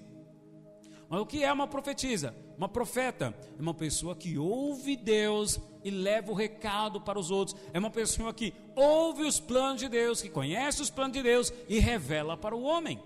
Mas 1.10 1.20
o 1.20 1.26
que 1.26 1.44
é 1.44 1.52
uma 1.52 1.68
profetisa? 1.68 2.36
Uma 2.58 2.68
profeta 2.68 3.36
é 3.58 3.62
uma 3.62 3.74
pessoa 3.74 4.16
que 4.16 4.38
ouve 4.38 4.96
Deus 4.96 5.60
e 5.86 5.90
leva 5.90 6.32
o 6.32 6.36
recado 6.36 7.00
para 7.00 7.18
os 7.18 7.32
outros. 7.32 7.56
É 7.72 7.80
uma 7.80 7.90
pessoa 7.90 8.34
que 8.34 8.54
ouve 8.76 9.24
os 9.24 9.40
planos 9.40 9.80
de 9.80 9.88
Deus, 9.88 10.22
que 10.22 10.30
conhece 10.30 10.82
os 10.82 10.90
planos 10.90 11.16
de 11.16 11.24
Deus 11.24 11.54
e 11.70 11.80
revela 11.80 12.36
para 12.36 12.56
o 12.56 12.64
homem. 12.64 13.00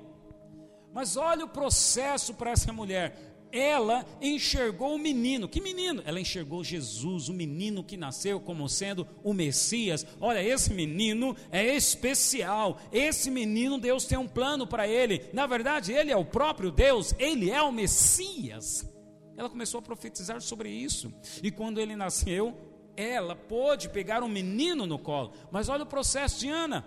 Mas 0.91 1.15
olha 1.15 1.45
o 1.45 1.49
processo 1.49 2.33
para 2.33 2.51
essa 2.51 2.73
mulher 2.73 3.29
ela 3.51 4.05
enxergou 4.21 4.95
o 4.95 4.99
menino. 4.99 5.47
Que 5.47 5.61
menino? 5.61 6.01
Ela 6.05 6.19
enxergou 6.19 6.63
Jesus, 6.63 7.29
o 7.29 7.33
menino 7.33 7.83
que 7.83 7.97
nasceu 7.97 8.39
como 8.39 8.69
sendo 8.69 9.07
o 9.23 9.33
Messias. 9.33 10.05
Olha, 10.19 10.43
esse 10.43 10.73
menino 10.73 11.35
é 11.51 11.75
especial. 11.75 12.79
Esse 12.91 13.31
menino, 13.31 13.79
Deus 13.79 14.05
tem 14.05 14.17
um 14.17 14.27
plano 14.27 14.67
para 14.67 14.87
ele. 14.87 15.25
Na 15.33 15.47
verdade, 15.47 15.91
ele 15.91 16.11
é 16.11 16.17
o 16.17 16.25
próprio 16.25 16.71
Deus, 16.71 17.13
ele 17.17 17.49
é 17.49 17.61
o 17.61 17.71
Messias. 17.71 18.87
Ela 19.35 19.49
começou 19.49 19.79
a 19.79 19.81
profetizar 19.81 20.41
sobre 20.41 20.69
isso. 20.69 21.13
E 21.41 21.49
quando 21.49 21.79
ele 21.79 21.95
nasceu, 21.95 22.55
ela 22.99 23.33
pôde 23.33 23.87
pegar 23.87 24.21
um 24.21 24.27
menino 24.27 24.85
no 24.85 24.99
colo. 24.99 25.31
Mas 25.49 25.69
olha 25.69 25.83
o 25.83 25.87
processo 25.87 26.39
de 26.41 26.49
Ana. 26.49 26.85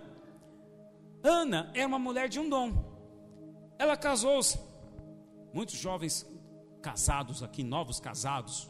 Ana 1.23 1.71
era 1.73 1.87
uma 1.87 1.97
mulher 1.97 2.29
de 2.29 2.39
um 2.39 2.47
dom. 2.47 2.71
Ela 3.79 3.97
casou-se. 3.97 4.59
Muitos 5.51 5.75
jovens 5.75 6.25
casados 6.83 7.41
aqui, 7.41 7.63
novos 7.63 7.99
casados. 7.99 8.69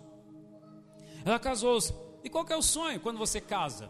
Ela 1.26 1.38
casou-se. 1.38 1.94
E 2.24 2.30
qual 2.30 2.46
é 2.50 2.56
o 2.56 2.62
sonho 2.62 3.02
quando 3.02 3.18
você 3.18 3.42
casa? 3.42 3.90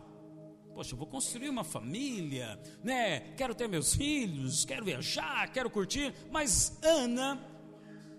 Poxa, 0.73 0.93
eu 0.93 0.97
vou 0.97 1.05
construir 1.05 1.49
uma 1.49 1.63
família, 1.63 2.59
né? 2.83 3.19
Quero 3.37 3.53
ter 3.53 3.67
meus 3.67 3.93
filhos, 3.93 4.65
quero 4.65 4.83
viajar, 4.83 5.51
quero 5.51 5.69
curtir. 5.69 6.11
Mas 6.31 6.79
Ana 6.81 7.39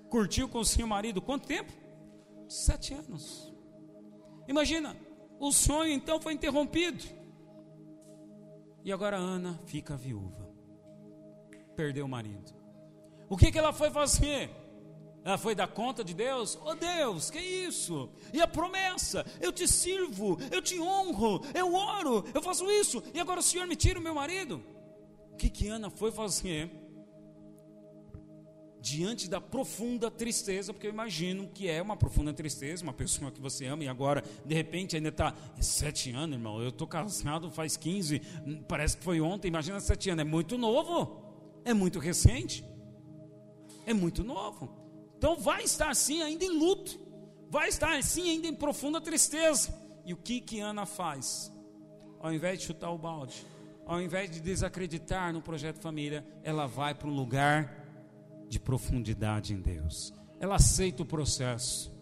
curtiu 0.08 0.48
com 0.48 0.60
o 0.60 0.64
seu 0.64 0.86
marido 0.86 1.20
quanto 1.20 1.48
tempo? 1.48 1.72
Sete 2.48 2.94
anos. 2.94 3.52
Imagina, 4.46 4.96
o 5.38 5.52
sonho 5.52 5.92
então 5.92 6.20
foi 6.20 6.32
interrompido. 6.32 7.04
E 8.84 8.92
agora 8.92 9.16
Ana 9.16 9.60
fica 9.66 9.96
viúva. 9.96 10.48
Perdeu 11.74 12.04
o 12.04 12.08
marido. 12.08 12.52
O 13.28 13.36
que, 13.36 13.50
que 13.50 13.58
ela 13.58 13.72
foi 13.72 13.90
fazer? 13.90 14.50
Ela 15.24 15.38
foi 15.38 15.54
dar 15.54 15.68
conta 15.68 16.04
de 16.04 16.12
Deus? 16.12 16.58
Oh 16.62 16.74
Deus, 16.74 17.30
que 17.30 17.38
isso? 17.38 18.10
E 18.32 18.42
a 18.42 18.46
promessa? 18.46 19.24
Eu 19.40 19.50
te 19.50 19.66
sirvo, 19.66 20.38
eu 20.52 20.60
te 20.60 20.78
honro, 20.78 21.40
eu 21.54 21.74
oro, 21.74 22.24
eu 22.34 22.42
faço 22.42 22.70
isso, 22.70 23.02
e 23.14 23.18
agora 23.18 23.40
o 23.40 23.42
Senhor 23.42 23.66
me 23.66 23.74
tira 23.74 23.98
o 23.98 24.02
meu 24.02 24.14
marido? 24.14 24.62
O 25.32 25.36
que, 25.36 25.48
que 25.48 25.66
Ana 25.68 25.88
foi 25.88 26.12
fazer? 26.12 26.70
Diante 28.84 29.30
da 29.30 29.40
profunda 29.40 30.10
tristeza, 30.10 30.70
porque 30.70 30.86
eu 30.86 30.90
imagino 30.90 31.48
que 31.48 31.70
é 31.70 31.80
uma 31.80 31.96
profunda 31.96 32.34
tristeza, 32.34 32.82
uma 32.82 32.92
pessoa 32.92 33.32
que 33.32 33.40
você 33.40 33.64
ama 33.64 33.82
e 33.82 33.88
agora, 33.88 34.22
de 34.44 34.54
repente, 34.54 34.94
ainda 34.94 35.08
está 35.08 35.34
sete 35.58 36.10
anos, 36.10 36.36
irmão. 36.36 36.60
Eu 36.60 36.68
estou 36.68 36.86
casado 36.86 37.50
faz 37.50 37.78
15, 37.78 38.20
parece 38.68 38.98
que 38.98 39.02
foi 39.02 39.22
ontem. 39.22 39.48
Imagina 39.48 39.80
sete 39.80 40.10
anos, 40.10 40.20
é 40.20 40.28
muito 40.28 40.58
novo, 40.58 41.18
é 41.64 41.72
muito 41.72 41.98
recente, 41.98 42.62
é 43.86 43.94
muito 43.94 44.22
novo. 44.22 44.68
Então 45.16 45.34
vai 45.34 45.62
estar 45.62 45.88
assim 45.88 46.20
ainda 46.20 46.44
em 46.44 46.50
luto, 46.50 47.00
vai 47.48 47.70
estar 47.70 47.96
assim 47.96 48.28
ainda 48.28 48.48
em 48.48 48.54
profunda 48.54 49.00
tristeza. 49.00 49.74
E 50.04 50.12
o 50.12 50.16
que 50.18 50.42
que 50.42 50.60
Ana 50.60 50.84
faz? 50.84 51.50
Ao 52.20 52.30
invés 52.30 52.58
de 52.58 52.66
chutar 52.66 52.90
o 52.90 52.98
balde, 52.98 53.46
ao 53.86 53.98
invés 53.98 54.30
de 54.30 54.40
desacreditar 54.40 55.32
no 55.32 55.40
projeto 55.40 55.78
família, 55.78 56.22
ela 56.42 56.66
vai 56.66 56.94
para 56.94 57.08
um 57.08 57.14
lugar 57.14 57.83
de 58.54 58.60
profundidade 58.60 59.52
em 59.52 59.60
Deus. 59.60 60.12
Ela 60.40 60.56
aceita 60.56 61.02
o 61.02 61.06
processo. 61.06 61.92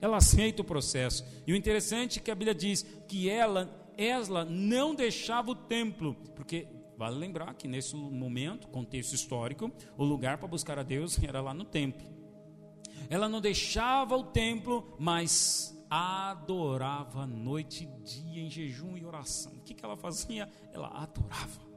Ela 0.00 0.18
aceita 0.18 0.62
o 0.62 0.64
processo. 0.64 1.24
E 1.46 1.52
o 1.52 1.56
interessante 1.56 2.18
é 2.18 2.22
que 2.22 2.30
a 2.30 2.34
Bíblia 2.34 2.54
diz 2.54 2.82
que 3.06 3.28
ela, 3.28 3.68
ela 3.96 4.44
não 4.44 4.94
deixava 4.94 5.50
o 5.50 5.54
templo, 5.54 6.14
porque 6.34 6.66
vale 6.96 7.16
lembrar 7.16 7.54
que 7.54 7.68
nesse 7.68 7.94
momento, 7.94 8.68
contexto 8.68 9.14
histórico, 9.14 9.70
o 9.96 10.04
lugar 10.04 10.38
para 10.38 10.48
buscar 10.48 10.78
a 10.78 10.82
Deus 10.82 11.18
era 11.22 11.40
lá 11.40 11.54
no 11.54 11.64
templo 11.64 12.18
ela 13.10 13.28
não 13.28 13.40
deixava 13.40 14.16
o 14.16 14.24
templo, 14.24 14.94
mas 14.98 15.74
adorava 15.88 17.26
noite 17.26 17.84
e 17.84 18.02
dia 18.02 18.42
em 18.42 18.50
jejum 18.50 18.96
e 18.96 19.04
oração. 19.04 19.52
O 19.52 19.60
que, 19.60 19.74
que 19.74 19.84
ela 19.84 19.96
fazia? 19.96 20.48
Ela 20.72 20.88
adorava. 20.88 21.67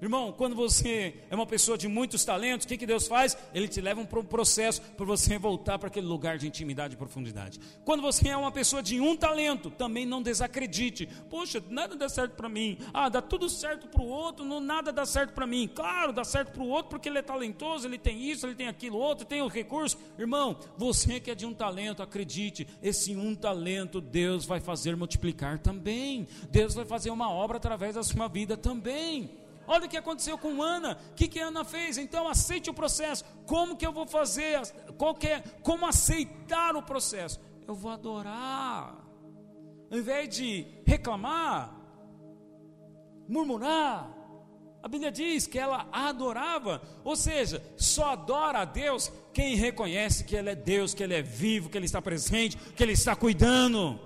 Irmão, 0.00 0.32
quando 0.32 0.56
você 0.56 1.14
é 1.28 1.34
uma 1.34 1.46
pessoa 1.46 1.76
de 1.76 1.86
muitos 1.86 2.24
talentos, 2.24 2.64
o 2.64 2.68
que, 2.68 2.78
que 2.78 2.86
Deus 2.86 3.06
faz? 3.06 3.36
Ele 3.52 3.68
te 3.68 3.80
leva 3.80 4.02
para 4.04 4.18
um 4.18 4.24
processo 4.24 4.80
para 4.96 5.04
você 5.04 5.38
voltar 5.38 5.78
para 5.78 5.88
aquele 5.88 6.06
lugar 6.06 6.38
de 6.38 6.46
intimidade 6.46 6.94
e 6.94 6.96
profundidade. 6.96 7.60
Quando 7.84 8.00
você 8.00 8.28
é 8.28 8.36
uma 8.36 8.50
pessoa 8.50 8.82
de 8.82 8.98
um 8.98 9.14
talento, 9.14 9.70
também 9.70 10.06
não 10.06 10.22
desacredite. 10.22 11.06
Poxa, 11.28 11.62
nada 11.68 11.96
dá 11.96 12.08
certo 12.08 12.32
para 12.32 12.48
mim. 12.48 12.78
Ah, 12.94 13.10
dá 13.10 13.20
tudo 13.20 13.48
certo 13.50 13.88
para 13.88 14.02
o 14.02 14.08
outro, 14.08 14.44
não, 14.44 14.58
nada 14.58 14.90
dá 14.90 15.04
certo 15.04 15.34
para 15.34 15.46
mim. 15.46 15.68
Claro, 15.68 16.12
dá 16.12 16.24
certo 16.24 16.52
para 16.52 16.62
o 16.62 16.68
outro 16.68 16.90
porque 16.90 17.08
ele 17.08 17.18
é 17.18 17.22
talentoso, 17.22 17.86
ele 17.86 17.98
tem 17.98 18.30
isso, 18.30 18.46
ele 18.46 18.54
tem 18.54 18.68
aquilo, 18.68 18.96
outro, 18.96 19.26
tem 19.26 19.42
o 19.42 19.48
recurso. 19.48 19.98
Irmão, 20.18 20.58
você 20.78 21.20
que 21.20 21.30
é 21.30 21.34
de 21.34 21.44
um 21.44 21.52
talento, 21.52 22.02
acredite, 22.02 22.66
esse 22.82 23.14
um 23.14 23.34
talento 23.34 24.00
Deus 24.00 24.46
vai 24.46 24.60
fazer 24.60 24.96
multiplicar 24.96 25.58
também. 25.58 26.26
Deus 26.50 26.74
vai 26.74 26.86
fazer 26.86 27.10
uma 27.10 27.30
obra 27.30 27.58
através 27.58 27.94
da 27.96 28.02
sua 28.02 28.28
vida 28.28 28.56
também. 28.56 29.39
Olha 29.72 29.86
o 29.86 29.88
que 29.88 29.96
aconteceu 29.96 30.36
com 30.36 30.60
Ana. 30.60 30.98
O 31.12 31.14
que, 31.14 31.28
que 31.28 31.38
Ana 31.38 31.64
fez? 31.64 31.96
Então 31.96 32.28
aceite 32.28 32.68
o 32.68 32.74
processo. 32.74 33.24
Como 33.46 33.76
que 33.76 33.86
eu 33.86 33.92
vou 33.92 34.04
fazer? 34.04 34.60
Qual 34.98 35.16
é, 35.22 35.38
como 35.62 35.86
aceitar 35.86 36.74
o 36.74 36.82
processo? 36.82 37.38
Eu 37.68 37.76
vou 37.76 37.92
adorar. 37.92 38.96
Ao 39.88 39.96
invés 39.96 40.28
de 40.34 40.66
reclamar, 40.84 41.72
murmurar, 43.28 44.12
a 44.82 44.88
Bíblia 44.88 45.12
diz 45.12 45.46
que 45.46 45.56
ela 45.56 45.86
adorava, 45.92 46.82
ou 47.04 47.14
seja, 47.14 47.62
só 47.76 48.06
adora 48.10 48.62
a 48.62 48.64
Deus 48.64 49.12
quem 49.32 49.54
reconhece 49.54 50.24
que 50.24 50.34
Ele 50.34 50.50
é 50.50 50.56
Deus, 50.56 50.94
que 50.94 51.04
Ele 51.04 51.14
é 51.14 51.22
vivo, 51.22 51.70
que 51.70 51.78
Ele 51.78 51.86
está 51.86 52.02
presente, 52.02 52.56
que 52.56 52.82
Ele 52.82 52.94
está 52.94 53.14
cuidando. 53.14 54.00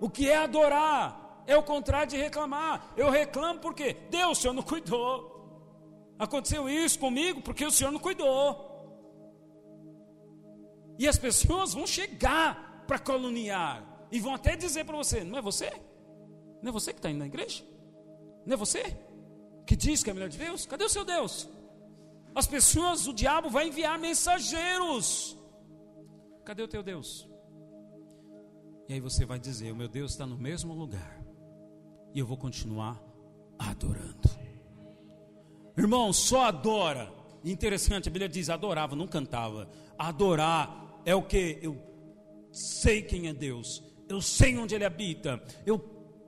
O 0.00 0.10
que 0.10 0.28
é 0.28 0.38
adorar? 0.38 1.27
É 1.48 1.56
o 1.56 1.62
contrário 1.62 2.10
de 2.10 2.18
reclamar. 2.18 2.92
Eu 2.94 3.08
reclamo 3.08 3.58
porque 3.58 3.94
Deus, 4.10 4.36
o 4.36 4.40
Senhor 4.42 4.52
não 4.52 4.62
cuidou. 4.62 5.10
Aconteceu 6.18 6.68
isso 6.68 6.98
comigo 6.98 7.40
porque 7.40 7.64
o 7.64 7.70
Senhor 7.70 7.90
não 7.90 7.98
cuidou. 7.98 8.66
E 10.98 11.08
as 11.08 11.16
pessoas 11.16 11.72
vão 11.72 11.86
chegar 11.86 12.84
para 12.86 12.98
caluniar 12.98 13.82
e 14.12 14.20
vão 14.20 14.34
até 14.34 14.56
dizer 14.56 14.84
para 14.84 14.98
você: 14.98 15.24
não 15.24 15.38
é 15.38 15.40
você? 15.40 15.72
Não 16.60 16.68
é 16.68 16.72
você 16.72 16.92
que 16.92 16.98
está 16.98 17.10
indo 17.10 17.20
na 17.20 17.26
igreja? 17.26 17.64
Não 18.44 18.52
é 18.52 18.56
você 18.56 18.82
que 19.66 19.74
diz 19.74 20.02
que 20.02 20.10
é 20.10 20.12
melhor 20.12 20.28
de 20.28 20.36
Deus? 20.36 20.66
Cadê 20.66 20.84
o 20.84 20.88
seu 20.90 21.04
Deus? 21.04 21.48
As 22.34 22.46
pessoas, 22.46 23.06
o 23.06 23.14
diabo 23.14 23.48
vai 23.48 23.68
enviar 23.68 23.98
mensageiros. 23.98 25.34
Cadê 26.44 26.62
o 26.62 26.68
teu 26.68 26.82
Deus? 26.82 27.26
E 28.86 28.92
aí 28.92 29.00
você 29.00 29.24
vai 29.24 29.38
dizer: 29.38 29.72
o 29.72 29.76
meu 29.76 29.88
Deus 29.88 30.10
está 30.10 30.26
no 30.26 30.36
mesmo 30.36 30.74
lugar 30.74 31.27
e 32.18 32.20
eu 32.20 32.26
vou 32.26 32.36
continuar 32.36 33.00
adorando. 33.56 34.28
Irmão, 35.76 36.12
só 36.12 36.46
adora. 36.46 37.12
Interessante, 37.44 38.08
a 38.08 38.10
Bíblia 38.10 38.28
diz: 38.28 38.50
adorava, 38.50 38.96
não 38.96 39.06
cantava. 39.06 39.70
Adorar 39.96 41.00
é 41.04 41.14
o 41.14 41.22
que? 41.22 41.60
Eu 41.62 41.80
sei 42.50 43.02
quem 43.02 43.28
é 43.28 43.32
Deus, 43.32 43.84
eu 44.08 44.20
sei 44.20 44.58
onde 44.58 44.74
Ele 44.74 44.84
habita, 44.84 45.40
eu 45.64 45.78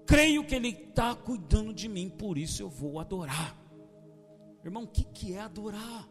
creio 0.06 0.46
que 0.46 0.54
Ele 0.54 0.68
está 0.68 1.12
cuidando 1.12 1.74
de 1.74 1.88
mim, 1.88 2.08
por 2.08 2.38
isso 2.38 2.62
eu 2.62 2.70
vou 2.70 3.00
adorar. 3.00 3.58
Irmão, 4.64 4.84
o 4.84 4.86
que, 4.86 5.02
que 5.02 5.32
é 5.32 5.40
adorar? 5.40 6.08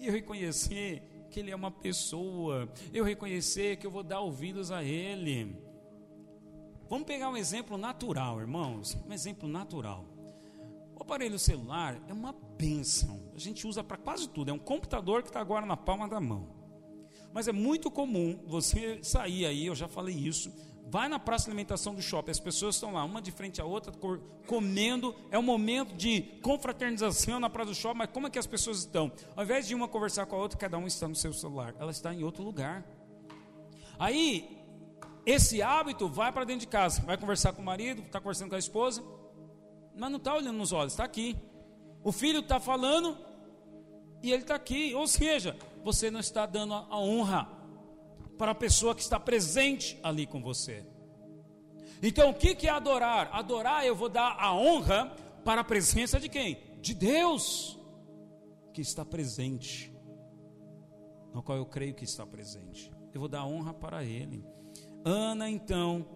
Eu 0.00 0.12
reconhecer 0.12 1.28
que 1.30 1.38
Ele 1.38 1.52
é 1.52 1.56
uma 1.56 1.70
pessoa, 1.70 2.68
eu 2.92 3.04
reconhecer 3.04 3.76
que 3.76 3.86
eu 3.86 3.90
vou 3.92 4.02
dar 4.02 4.18
ouvidos 4.18 4.72
a 4.72 4.82
Ele. 4.82 5.56
Vamos 6.88 7.06
pegar 7.06 7.28
um 7.28 7.36
exemplo 7.36 7.76
natural, 7.76 8.40
irmãos. 8.40 8.96
Um 9.08 9.12
exemplo 9.12 9.48
natural. 9.48 10.04
O 10.94 11.02
aparelho 11.02 11.38
celular 11.38 12.00
é 12.08 12.12
uma 12.12 12.32
benção. 12.32 13.20
A 13.34 13.38
gente 13.38 13.66
usa 13.66 13.82
para 13.82 13.96
quase 13.96 14.28
tudo. 14.28 14.50
É 14.50 14.52
um 14.52 14.58
computador 14.58 15.22
que 15.22 15.28
está 15.28 15.40
agora 15.40 15.66
na 15.66 15.76
palma 15.76 16.08
da 16.08 16.20
mão. 16.20 16.48
Mas 17.32 17.48
é 17.48 17.52
muito 17.52 17.90
comum 17.90 18.38
você 18.46 19.02
sair 19.02 19.44
aí, 19.44 19.66
eu 19.66 19.74
já 19.74 19.88
falei 19.88 20.14
isso, 20.14 20.52
Vai 20.94 21.08
na 21.08 21.18
praça 21.18 21.46
de 21.46 21.50
alimentação 21.50 21.94
do 21.94 22.02
shopping, 22.02 22.30
as 22.30 22.38
pessoas 22.38 22.76
estão 22.76 22.92
lá, 22.92 23.02
uma 23.04 23.20
de 23.20 23.32
frente 23.32 23.60
à 23.60 23.64
outra, 23.64 23.92
comendo. 24.46 25.12
É 25.30 25.38
um 25.38 25.42
momento 25.42 25.94
de 25.96 26.22
confraternização 26.42 27.40
na 27.40 27.50
praça 27.50 27.70
do 27.70 27.74
shopping, 27.74 27.98
mas 27.98 28.10
como 28.12 28.26
é 28.26 28.30
que 28.30 28.38
as 28.38 28.46
pessoas 28.46 28.78
estão? 28.78 29.10
Ao 29.34 29.42
invés 29.42 29.66
de 29.66 29.74
uma 29.74 29.88
conversar 29.88 30.26
com 30.26 30.36
a 30.36 30.38
outra, 30.38 30.58
cada 30.58 30.78
um 30.78 30.86
está 30.86 31.08
no 31.08 31.16
seu 31.16 31.32
celular. 31.32 31.74
Ela 31.78 31.90
está 31.90 32.14
em 32.14 32.22
outro 32.22 32.44
lugar. 32.44 32.84
Aí, 33.98 34.63
esse 35.26 35.62
hábito 35.62 36.08
vai 36.08 36.30
para 36.32 36.44
dentro 36.44 36.60
de 36.60 36.66
casa, 36.66 37.02
vai 37.02 37.16
conversar 37.16 37.52
com 37.52 37.62
o 37.62 37.64
marido, 37.64 38.02
está 38.02 38.20
conversando 38.20 38.50
com 38.50 38.56
a 38.56 38.58
esposa, 38.58 39.02
mas 39.96 40.10
não 40.10 40.18
está 40.18 40.34
olhando 40.34 40.58
nos 40.58 40.72
olhos, 40.72 40.92
está 40.92 41.04
aqui. 41.04 41.36
O 42.02 42.12
filho 42.12 42.40
está 42.40 42.60
falando 42.60 43.16
e 44.22 44.32
ele 44.32 44.42
está 44.42 44.54
aqui. 44.54 44.94
Ou 44.94 45.06
seja, 45.06 45.56
você 45.82 46.10
não 46.10 46.20
está 46.20 46.44
dando 46.46 46.74
a 46.74 46.98
honra 46.98 47.48
para 48.36 48.52
a 48.52 48.54
pessoa 48.54 48.94
que 48.94 49.00
está 49.00 49.18
presente 49.18 49.98
ali 50.02 50.26
com 50.26 50.42
você. 50.42 50.84
Então, 52.02 52.30
o 52.30 52.34
que 52.34 52.66
é 52.66 52.70
adorar? 52.70 53.30
Adorar, 53.32 53.86
eu 53.86 53.94
vou 53.94 54.08
dar 54.08 54.36
a 54.38 54.54
honra 54.54 55.14
para 55.44 55.62
a 55.62 55.64
presença 55.64 56.20
de 56.20 56.28
quem? 56.28 56.58
De 56.80 56.92
Deus, 56.92 57.78
que 58.74 58.82
está 58.82 59.04
presente, 59.04 59.90
no 61.32 61.42
qual 61.42 61.56
eu 61.56 61.64
creio 61.64 61.94
que 61.94 62.04
está 62.04 62.26
presente. 62.26 62.92
Eu 63.12 63.20
vou 63.20 63.28
dar 63.28 63.46
honra 63.46 63.72
para 63.72 64.04
Ele. 64.04 64.44
Ana, 65.04 65.50
então, 65.50 66.06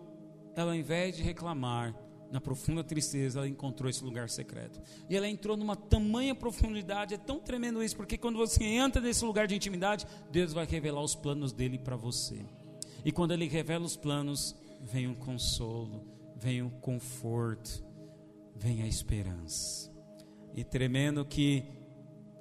ela 0.56 0.72
ao 0.72 0.76
invés 0.76 1.16
de 1.16 1.22
reclamar, 1.22 1.94
na 2.30 2.40
profunda 2.40 2.84
tristeza, 2.84 3.38
ela 3.38 3.48
encontrou 3.48 3.88
esse 3.88 4.04
lugar 4.04 4.28
secreto. 4.28 4.80
E 5.08 5.16
ela 5.16 5.28
entrou 5.28 5.56
numa 5.56 5.76
tamanha 5.76 6.34
profundidade, 6.34 7.14
é 7.14 7.18
tão 7.18 7.38
tremendo 7.38 7.82
isso, 7.82 7.96
porque 7.96 8.18
quando 8.18 8.36
você 8.36 8.64
entra 8.64 9.00
nesse 9.00 9.24
lugar 9.24 9.46
de 9.46 9.54
intimidade, 9.54 10.06
Deus 10.30 10.52
vai 10.52 10.66
revelar 10.66 11.02
os 11.02 11.14
planos 11.14 11.52
dele 11.52 11.78
para 11.78 11.96
você. 11.96 12.44
E 13.04 13.10
quando 13.10 13.32
ele 13.32 13.46
revela 13.46 13.84
os 13.84 13.96
planos, 13.96 14.54
vem 14.82 15.06
um 15.06 15.14
consolo, 15.14 16.04
vem 16.36 16.62
um 16.62 16.70
conforto, 16.70 17.82
vem 18.54 18.82
a 18.82 18.86
esperança. 18.86 19.90
E 20.54 20.64
tremendo 20.64 21.24
que 21.24 21.64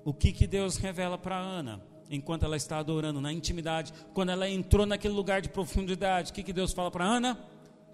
o 0.03 0.13
que, 0.13 0.31
que 0.31 0.47
Deus 0.47 0.77
revela 0.77 1.17
para 1.17 1.37
Ana? 1.37 1.81
Enquanto 2.09 2.43
ela 2.43 2.55
está 2.55 2.77
adorando 2.77 3.19
na 3.19 3.33
intimidade, 3.33 3.93
quando 4.13 4.29
ela 4.29 4.49
entrou 4.49 4.85
naquele 4.85 5.13
lugar 5.13 5.41
de 5.41 5.49
profundidade, 5.49 6.31
o 6.31 6.33
que, 6.33 6.43
que 6.43 6.53
Deus 6.53 6.71
fala 6.71 6.89
para 6.89 7.05
Ana? 7.05 7.37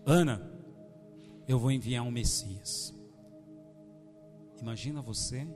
Ana, 0.05 0.41
eu 1.47 1.57
vou 1.57 1.71
enviar 1.71 2.03
um 2.03 2.11
Messias. 2.11 2.93
Imagina 4.61 5.01
você, 5.01 5.47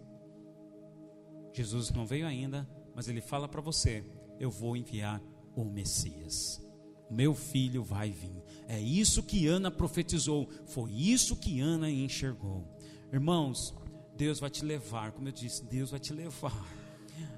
Jesus 1.53 1.91
não 1.91 2.05
veio 2.05 2.27
ainda, 2.27 2.67
mas 2.95 3.07
ele 3.07 3.21
fala 3.21 3.47
para 3.47 3.61
você: 3.61 4.03
eu 4.39 4.49
vou 4.49 4.75
enviar 4.75 5.21
o 5.55 5.63
Messias. 5.63 6.61
Meu 7.09 7.33
filho 7.33 7.83
vai 7.83 8.11
vir. 8.11 8.43
É 8.67 8.79
isso 8.79 9.23
que 9.23 9.47
Ana 9.47 9.71
profetizou, 9.71 10.49
foi 10.65 10.91
isso 10.91 11.35
que 11.35 11.59
Ana 11.59 11.89
enxergou. 11.89 12.67
Irmãos, 13.11 13.73
Deus 14.15 14.39
vai 14.39 14.49
te 14.49 14.65
levar, 14.65 15.11
como 15.13 15.27
eu 15.27 15.31
disse, 15.31 15.63
Deus 15.63 15.91
vai 15.91 15.99
te 15.99 16.11
levar. 16.11 16.65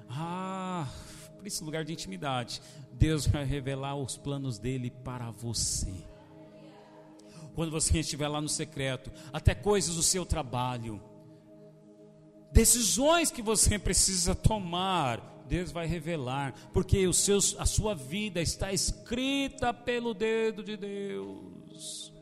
Ah, 0.08 0.88
para 1.40 1.48
esse 1.48 1.64
lugar 1.64 1.84
de 1.84 1.92
intimidade. 1.92 2.62
Deus 2.92 3.26
vai 3.26 3.44
revelar 3.44 3.96
os 3.96 4.16
planos 4.16 4.58
dele 4.58 4.90
para 5.02 5.30
você 5.30 6.10
quando 7.54 7.70
você 7.70 7.98
estiver 7.98 8.28
lá 8.28 8.40
no 8.40 8.48
secreto, 8.48 9.10
até 9.32 9.54
coisas 9.54 9.96
do 9.96 10.02
seu 10.02 10.24
trabalho, 10.24 10.98
decisões 12.52 13.30
que 13.30 13.42
você 13.42 13.76
precisa 13.78 14.34
tomar, 14.34 15.44
Deus 15.46 15.70
vai 15.72 15.86
revelar, 15.86 16.54
porque 16.72 17.06
os 17.06 17.18
seus, 17.18 17.56
a 17.58 17.66
sua 17.66 17.94
vida 17.94 18.40
está 18.40 18.72
escrita 18.72 19.74
pelo 19.74 20.14
dedo 20.14 20.62
de 20.62 20.76
Deus. 20.76 22.12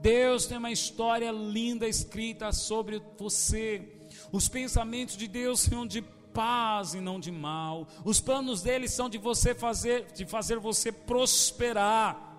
Deus 0.00 0.46
tem 0.46 0.58
uma 0.58 0.70
história 0.70 1.30
linda 1.32 1.88
escrita 1.88 2.52
sobre 2.52 3.00
você. 3.18 4.08
Os 4.30 4.48
pensamentos 4.48 5.16
de 5.16 5.26
Deus 5.26 5.60
são 5.60 5.86
de 5.86 6.02
paz 6.36 6.92
e 6.92 7.00
não 7.00 7.18
de 7.18 7.32
mal. 7.32 7.88
Os 8.04 8.20
planos 8.20 8.60
dele 8.60 8.86
são 8.88 9.08
de 9.08 9.16
você 9.16 9.54
fazer, 9.54 10.12
de 10.12 10.26
fazer 10.26 10.58
você 10.58 10.92
prosperar. 10.92 12.36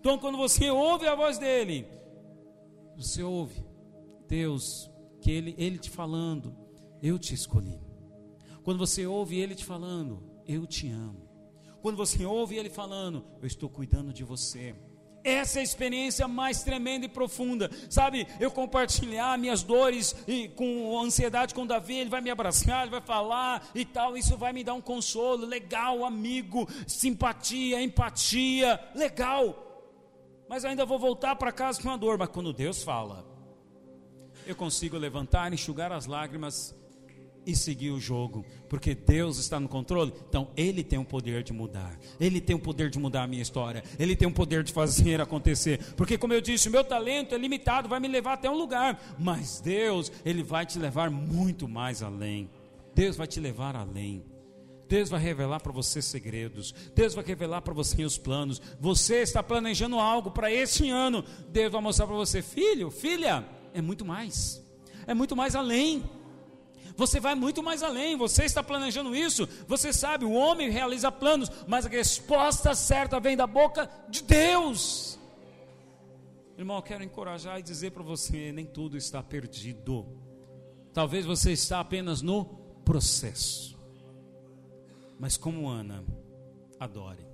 Então, 0.00 0.18
quando 0.18 0.38
você 0.38 0.70
ouve 0.70 1.06
a 1.06 1.14
voz 1.14 1.36
dele, 1.36 1.86
você 2.96 3.22
ouve 3.22 3.62
Deus, 4.26 4.90
que 5.20 5.30
ele, 5.30 5.54
ele 5.58 5.78
te 5.78 5.90
falando, 5.90 6.56
eu 7.02 7.18
te 7.18 7.34
escolhi. 7.34 7.78
Quando 8.62 8.78
você 8.78 9.06
ouve 9.06 9.38
ele 9.38 9.54
te 9.54 9.64
falando, 9.64 10.22
eu 10.46 10.66
te 10.66 10.88
amo. 10.88 11.28
Quando 11.82 11.96
você 11.96 12.24
ouve 12.24 12.56
ele 12.56 12.70
falando, 12.70 13.22
eu 13.42 13.46
estou 13.46 13.68
cuidando 13.68 14.10
de 14.10 14.24
você. 14.24 14.74
Essa 15.24 15.58
é 15.58 15.60
a 15.60 15.64
experiência 15.64 16.28
mais 16.28 16.62
tremenda 16.62 17.06
e 17.06 17.08
profunda. 17.08 17.70
Sabe, 17.90 18.28
eu 18.38 18.50
compartilhar 18.50 19.38
minhas 19.38 19.62
dores 19.62 20.14
e 20.28 20.48
com 20.48 21.00
ansiedade 21.00 21.54
com 21.54 21.66
Davi, 21.66 21.94
ele 21.94 22.10
vai 22.10 22.20
me 22.20 22.30
abraçar, 22.30 22.82
ele 22.82 22.90
vai 22.90 23.00
falar 23.00 23.66
e 23.74 23.84
tal, 23.84 24.16
isso 24.16 24.36
vai 24.36 24.52
me 24.52 24.62
dar 24.62 24.74
um 24.74 24.80
consolo, 24.80 25.46
legal, 25.46 26.04
amigo, 26.04 26.68
simpatia, 26.86 27.82
empatia, 27.82 28.78
legal 28.94 29.64
mas 30.48 30.64
ainda 30.64 30.84
vou 30.84 30.98
voltar 30.98 31.36
para 31.36 31.50
casa 31.50 31.80
com 31.82 31.90
a 31.90 31.96
dor. 31.96 32.18
Mas 32.18 32.28
quando 32.28 32.52
Deus 32.52 32.82
fala, 32.82 33.24
eu 34.46 34.54
consigo 34.54 34.96
levantar, 34.96 35.52
enxugar 35.52 35.92
as 35.92 36.06
lágrimas 36.06 36.74
e 37.46 37.54
seguir 37.54 37.90
o 37.90 38.00
jogo, 38.00 38.44
porque 38.68 38.94
Deus 38.94 39.38
está 39.38 39.58
no 39.60 39.68
controle. 39.68 40.12
Então, 40.28 40.48
Ele 40.56 40.82
tem 40.82 40.98
o 40.98 41.04
poder 41.04 41.42
de 41.42 41.52
mudar, 41.52 41.98
Ele 42.18 42.40
tem 42.40 42.56
o 42.56 42.58
poder 42.58 42.90
de 42.90 42.98
mudar 42.98 43.24
a 43.24 43.26
minha 43.26 43.42
história, 43.42 43.82
Ele 43.98 44.16
tem 44.16 44.26
o 44.26 44.32
poder 44.32 44.62
de 44.62 44.72
fazer 44.72 45.20
acontecer. 45.22 45.80
Porque, 45.96 46.18
como 46.18 46.32
eu 46.32 46.40
disse, 46.40 46.68
o 46.68 46.72
meu 46.72 46.84
talento 46.84 47.34
é 47.34 47.38
limitado, 47.38 47.88
vai 47.88 48.00
me 48.00 48.08
levar 48.08 48.34
até 48.34 48.50
um 48.50 48.56
lugar, 48.56 49.16
mas 49.18 49.60
Deus, 49.60 50.10
Ele 50.24 50.42
vai 50.42 50.66
te 50.66 50.78
levar 50.78 51.10
muito 51.10 51.68
mais 51.68 52.02
além. 52.02 52.50
Deus 52.94 53.16
vai 53.16 53.26
te 53.26 53.40
levar 53.40 53.74
além. 53.74 54.24
Deus 54.88 55.08
vai 55.08 55.20
revelar 55.20 55.60
para 55.60 55.72
você 55.72 56.00
segredos. 56.00 56.74
Deus 56.94 57.14
vai 57.14 57.24
revelar 57.24 57.62
para 57.62 57.74
você 57.74 58.04
os 58.04 58.18
planos. 58.18 58.60
Você 58.80 59.16
está 59.22 59.42
planejando 59.42 59.98
algo 59.98 60.30
para 60.30 60.52
esse 60.52 60.88
ano. 60.88 61.24
Deus 61.48 61.72
vai 61.72 61.80
mostrar 61.80 62.06
para 62.06 62.16
você, 62.16 62.42
filho, 62.42 62.90
filha, 62.90 63.44
é 63.72 63.80
muito 63.80 64.04
mais. 64.04 64.62
É 65.06 65.14
muito 65.14 65.34
mais 65.34 65.54
além. 65.54 66.04
Você 66.96 67.18
vai 67.18 67.34
muito 67.34 67.62
mais 67.62 67.82
além. 67.82 68.16
Você 68.16 68.44
está 68.44 68.62
planejando 68.62 69.14
isso. 69.14 69.48
Você 69.66 69.92
sabe, 69.92 70.24
o 70.24 70.32
homem 70.32 70.70
realiza 70.70 71.10
planos, 71.10 71.50
mas 71.66 71.86
a 71.86 71.88
resposta 71.88 72.74
certa 72.74 73.18
vem 73.18 73.36
da 73.36 73.46
boca 73.46 73.90
de 74.08 74.22
Deus. 74.22 75.18
Irmão, 76.56 76.76
eu 76.76 76.82
quero 76.82 77.02
encorajar 77.02 77.58
e 77.58 77.62
dizer 77.62 77.90
para 77.90 78.02
você: 78.02 78.52
nem 78.52 78.64
tudo 78.64 78.96
está 78.96 79.22
perdido. 79.22 80.06
Talvez 80.92 81.26
você 81.26 81.52
está 81.52 81.80
apenas 81.80 82.22
no 82.22 82.44
processo. 82.84 83.76
Mas 85.18 85.36
como 85.36 85.68
Ana, 85.68 86.04
adore. 86.78 87.26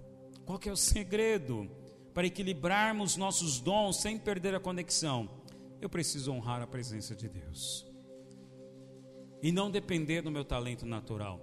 Qual 0.47 0.59
é 0.65 0.71
o 0.71 0.77
segredo 0.77 1.71
para 2.15 2.27
equilibrarmos 2.27 3.17
nossos 3.17 3.61
dons 3.61 3.97
sem 4.01 4.19
perder 4.19 4.55
a 4.55 4.61
conexão? 4.61 5.29
Eu 5.81 5.89
preciso 5.89 6.33
honrar 6.33 6.63
a 6.63 6.67
presença 6.67 7.15
de 7.15 7.29
Deus. 7.29 7.90
E 9.43 9.51
não 9.51 9.71
depender 9.71 10.23
do 10.23 10.31
meu 10.31 10.45
talento 10.45 10.85
natural. 10.85 11.41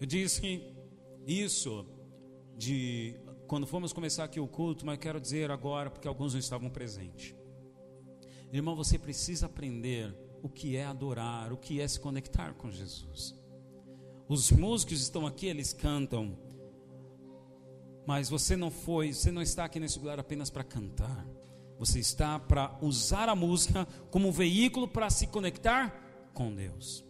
Eu 0.00 0.06
disse 0.06 0.62
isso 1.26 1.86
de 2.56 3.14
quando 3.46 3.66
fomos 3.66 3.92
começar 3.92 4.24
aqui 4.24 4.38
o 4.38 4.46
culto, 4.46 4.84
mas 4.84 4.98
quero 4.98 5.20
dizer 5.20 5.50
agora 5.50 5.90
porque 5.90 6.06
alguns 6.06 6.34
não 6.34 6.40
estavam 6.40 6.70
presentes. 6.70 7.34
Irmão, 8.52 8.76
você 8.76 8.98
precisa 8.98 9.46
aprender 9.46 10.14
o 10.42 10.48
que 10.48 10.76
é 10.76 10.84
adorar, 10.84 11.52
o 11.52 11.56
que 11.56 11.80
é 11.80 11.88
se 11.88 11.98
conectar 11.98 12.54
com 12.54 12.70
Jesus. 12.70 13.34
Os 14.28 14.50
músicos 14.50 15.00
estão 15.00 15.26
aqui, 15.26 15.46
eles 15.46 15.72
cantam. 15.72 16.38
Mas 18.06 18.28
você 18.28 18.56
não 18.56 18.70
foi, 18.70 19.12
você 19.12 19.30
não 19.30 19.42
está 19.42 19.64
aqui 19.64 19.80
nesse 19.80 19.98
lugar 19.98 20.18
apenas 20.18 20.50
para 20.50 20.64
cantar. 20.64 21.26
Você 21.78 21.98
está 21.98 22.38
para 22.38 22.78
usar 22.80 23.28
a 23.28 23.34
música 23.34 23.86
como 24.10 24.30
veículo 24.30 24.86
para 24.86 25.10
se 25.10 25.26
conectar 25.26 26.30
com 26.34 26.54
Deus. 26.54 27.04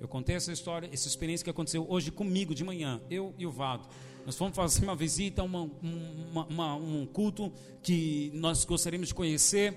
Eu 0.00 0.08
contei 0.08 0.34
essa 0.34 0.50
história, 0.50 0.88
essa 0.90 1.06
experiência 1.06 1.44
que 1.44 1.50
aconteceu 1.50 1.84
hoje 1.86 2.10
comigo 2.10 2.54
de 2.54 2.64
manhã, 2.64 3.02
eu 3.10 3.34
e 3.36 3.46
o 3.46 3.50
Vado. 3.50 3.86
Nós 4.24 4.34
fomos 4.34 4.56
fazer 4.56 4.82
uma 4.82 4.96
visita, 4.96 5.42
uma, 5.42 5.70
uma, 5.82 6.46
uma, 6.46 6.74
um 6.76 7.06
culto 7.06 7.52
que 7.82 8.30
nós 8.34 8.64
gostaríamos 8.64 9.08
de 9.08 9.14
conhecer. 9.14 9.74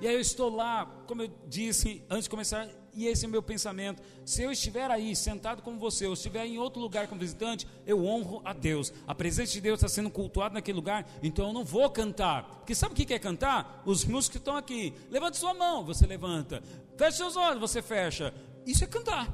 E 0.00 0.06
aí 0.06 0.14
eu 0.14 0.20
estou 0.20 0.54
lá, 0.54 0.86
como 1.06 1.22
eu 1.22 1.30
disse 1.48 2.02
antes 2.08 2.24
de 2.24 2.30
começar, 2.30 2.68
e 2.94 3.06
esse 3.06 3.24
é 3.24 3.28
o 3.28 3.30
meu 3.30 3.42
pensamento. 3.42 4.02
Se 4.24 4.42
eu 4.42 4.52
estiver 4.52 4.90
aí 4.90 5.14
sentado 5.14 5.62
como 5.62 5.78
você, 5.78 6.06
ou 6.06 6.14
estiver 6.14 6.46
em 6.46 6.58
outro 6.58 6.80
lugar 6.80 7.08
como 7.08 7.20
visitante, 7.20 7.66
eu 7.86 8.04
honro 8.04 8.40
a 8.44 8.52
Deus. 8.52 8.92
A 9.06 9.14
presença 9.14 9.52
de 9.52 9.60
Deus 9.60 9.78
está 9.78 9.88
sendo 9.88 10.10
cultuada 10.10 10.54
naquele 10.54 10.76
lugar, 10.76 11.08
então 11.22 11.48
eu 11.48 11.52
não 11.52 11.64
vou 11.64 11.88
cantar. 11.90 12.44
Porque 12.44 12.74
sabe 12.74 12.92
o 12.92 12.96
que 12.96 13.12
é 13.12 13.18
cantar? 13.18 13.82
Os 13.84 14.04
músicos 14.04 14.36
estão 14.36 14.56
aqui. 14.56 14.94
Levante 15.10 15.36
sua 15.38 15.54
mão, 15.54 15.84
você 15.84 16.06
levanta. 16.06 16.62
Feche 16.96 17.16
seus 17.16 17.36
olhos, 17.36 17.60
você 17.60 17.82
fecha. 17.82 18.32
Isso 18.66 18.84
é 18.84 18.86
cantar. 18.86 19.28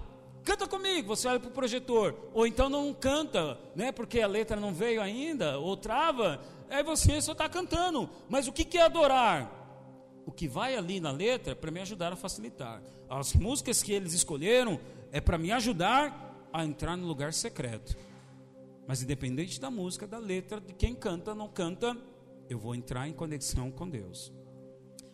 Canta 0.45 0.69
comigo, 0.69 1.09
você 1.09 1.27
olha 1.27 1.41
para 1.41 1.49
o 1.49 1.53
projetor. 1.53 2.15
Ou 2.33 2.47
então 2.47 2.69
não 2.69 2.95
canta, 2.95 3.59
né? 3.75 3.91
Porque 3.91 4.21
a 4.21 4.29
letra 4.29 4.59
não 4.59 4.73
veio 4.73 5.03
ainda, 5.03 5.59
ou 5.59 5.77
trava. 5.77 6.41
Aí 6.71 6.85
você 6.85 7.21
só 7.21 7.33
está 7.33 7.49
cantando. 7.49 8.09
Mas 8.29 8.47
o 8.47 8.53
que, 8.53 8.65
que 8.65 8.79
é 8.79 8.83
adorar? 8.83 9.53
O 10.25 10.31
que 10.31 10.47
vai 10.47 10.77
ali 10.77 11.01
na 11.01 11.11
letra 11.11 11.53
é 11.53 11.55
para 11.55 11.71
me 11.71 11.81
ajudar 11.81 12.13
a 12.13 12.17
facilitar. 12.17 12.81
As 13.09 13.35
músicas 13.35 13.83
que 13.83 13.93
eles 13.93 14.13
escolheram 14.13 14.79
é 15.11 15.21
para 15.21 15.37
me 15.37 15.51
ajudar 15.51 16.49
a 16.53 16.65
entrar 16.65 16.97
no 16.97 17.07
lugar 17.07 17.33
secreto. 17.33 17.97
Mas 18.87 19.03
independente 19.03 19.61
da 19.61 19.71
música, 19.71 20.07
da 20.07 20.19
letra, 20.19 20.61
de 20.61 20.73
quem 20.73 20.95
canta, 20.95 21.35
não 21.35 21.49
canta, 21.49 21.97
eu 22.49 22.59
vou 22.59 22.75
entrar 22.75 23.09
em 23.09 23.13
conexão 23.13 23.71
com 23.71 23.89
Deus. 23.89 24.33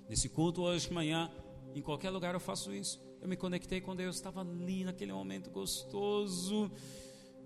Nesse 0.08 0.28
culto 0.28 0.62
hoje 0.62 0.88
de 0.88 0.94
manhã, 0.94 1.30
em 1.74 1.80
qualquer 1.80 2.10
lugar 2.10 2.34
eu 2.34 2.40
faço 2.40 2.74
isso. 2.74 3.00
Eu 3.22 3.28
me 3.28 3.36
conectei 3.36 3.80
com 3.80 3.94
Deus, 3.94 4.16
estava 4.16 4.40
ali 4.40 4.82
naquele 4.82 5.12
momento 5.12 5.48
gostoso, 5.48 6.68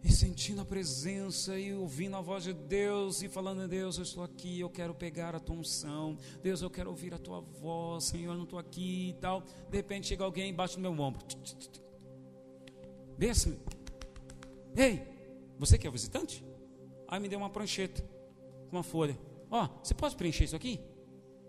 e 0.02 0.10
sentindo 0.10 0.62
a 0.62 0.64
presença, 0.64 1.58
e 1.58 1.74
ouvindo 1.74 2.16
a 2.16 2.22
voz 2.22 2.44
de 2.44 2.54
Deus, 2.54 3.20
e 3.20 3.28
falando: 3.28 3.68
Deus, 3.68 3.98
eu 3.98 4.02
estou 4.02 4.24
aqui, 4.24 4.58
eu 4.58 4.70
quero 4.70 4.94
pegar 4.94 5.34
a 5.34 5.38
tua 5.38 5.54
unção. 5.54 6.16
Deus, 6.42 6.62
eu 6.62 6.70
quero 6.70 6.88
ouvir 6.88 7.12
a 7.12 7.18
tua 7.18 7.42
voz, 7.42 8.04
Senhor, 8.04 8.32
eu 8.32 8.36
não 8.38 8.44
estou 8.44 8.58
aqui 8.58 9.10
e 9.10 9.12
tal. 9.20 9.42
De 9.68 9.76
repente 9.76 10.06
chega 10.06 10.24
alguém 10.24 10.48
e 10.48 10.52
bate 10.52 10.76
no 10.76 10.90
meu 10.90 11.04
ombro. 11.04 11.22
Bem 13.18 13.28
assim. 13.28 13.58
Ei, 14.74 15.06
você 15.58 15.76
que 15.76 15.86
é 15.86 15.90
visitante? 15.90 16.42
Aí 17.06 17.20
me 17.20 17.28
deu 17.28 17.38
uma 17.38 17.50
prancheta, 17.50 18.02
com 18.70 18.76
uma 18.76 18.82
folha. 18.82 19.18
Ó, 19.50 19.62
oh, 19.62 19.84
você 19.84 19.92
pode 19.92 20.16
preencher 20.16 20.44
isso 20.44 20.56
aqui? 20.56 20.80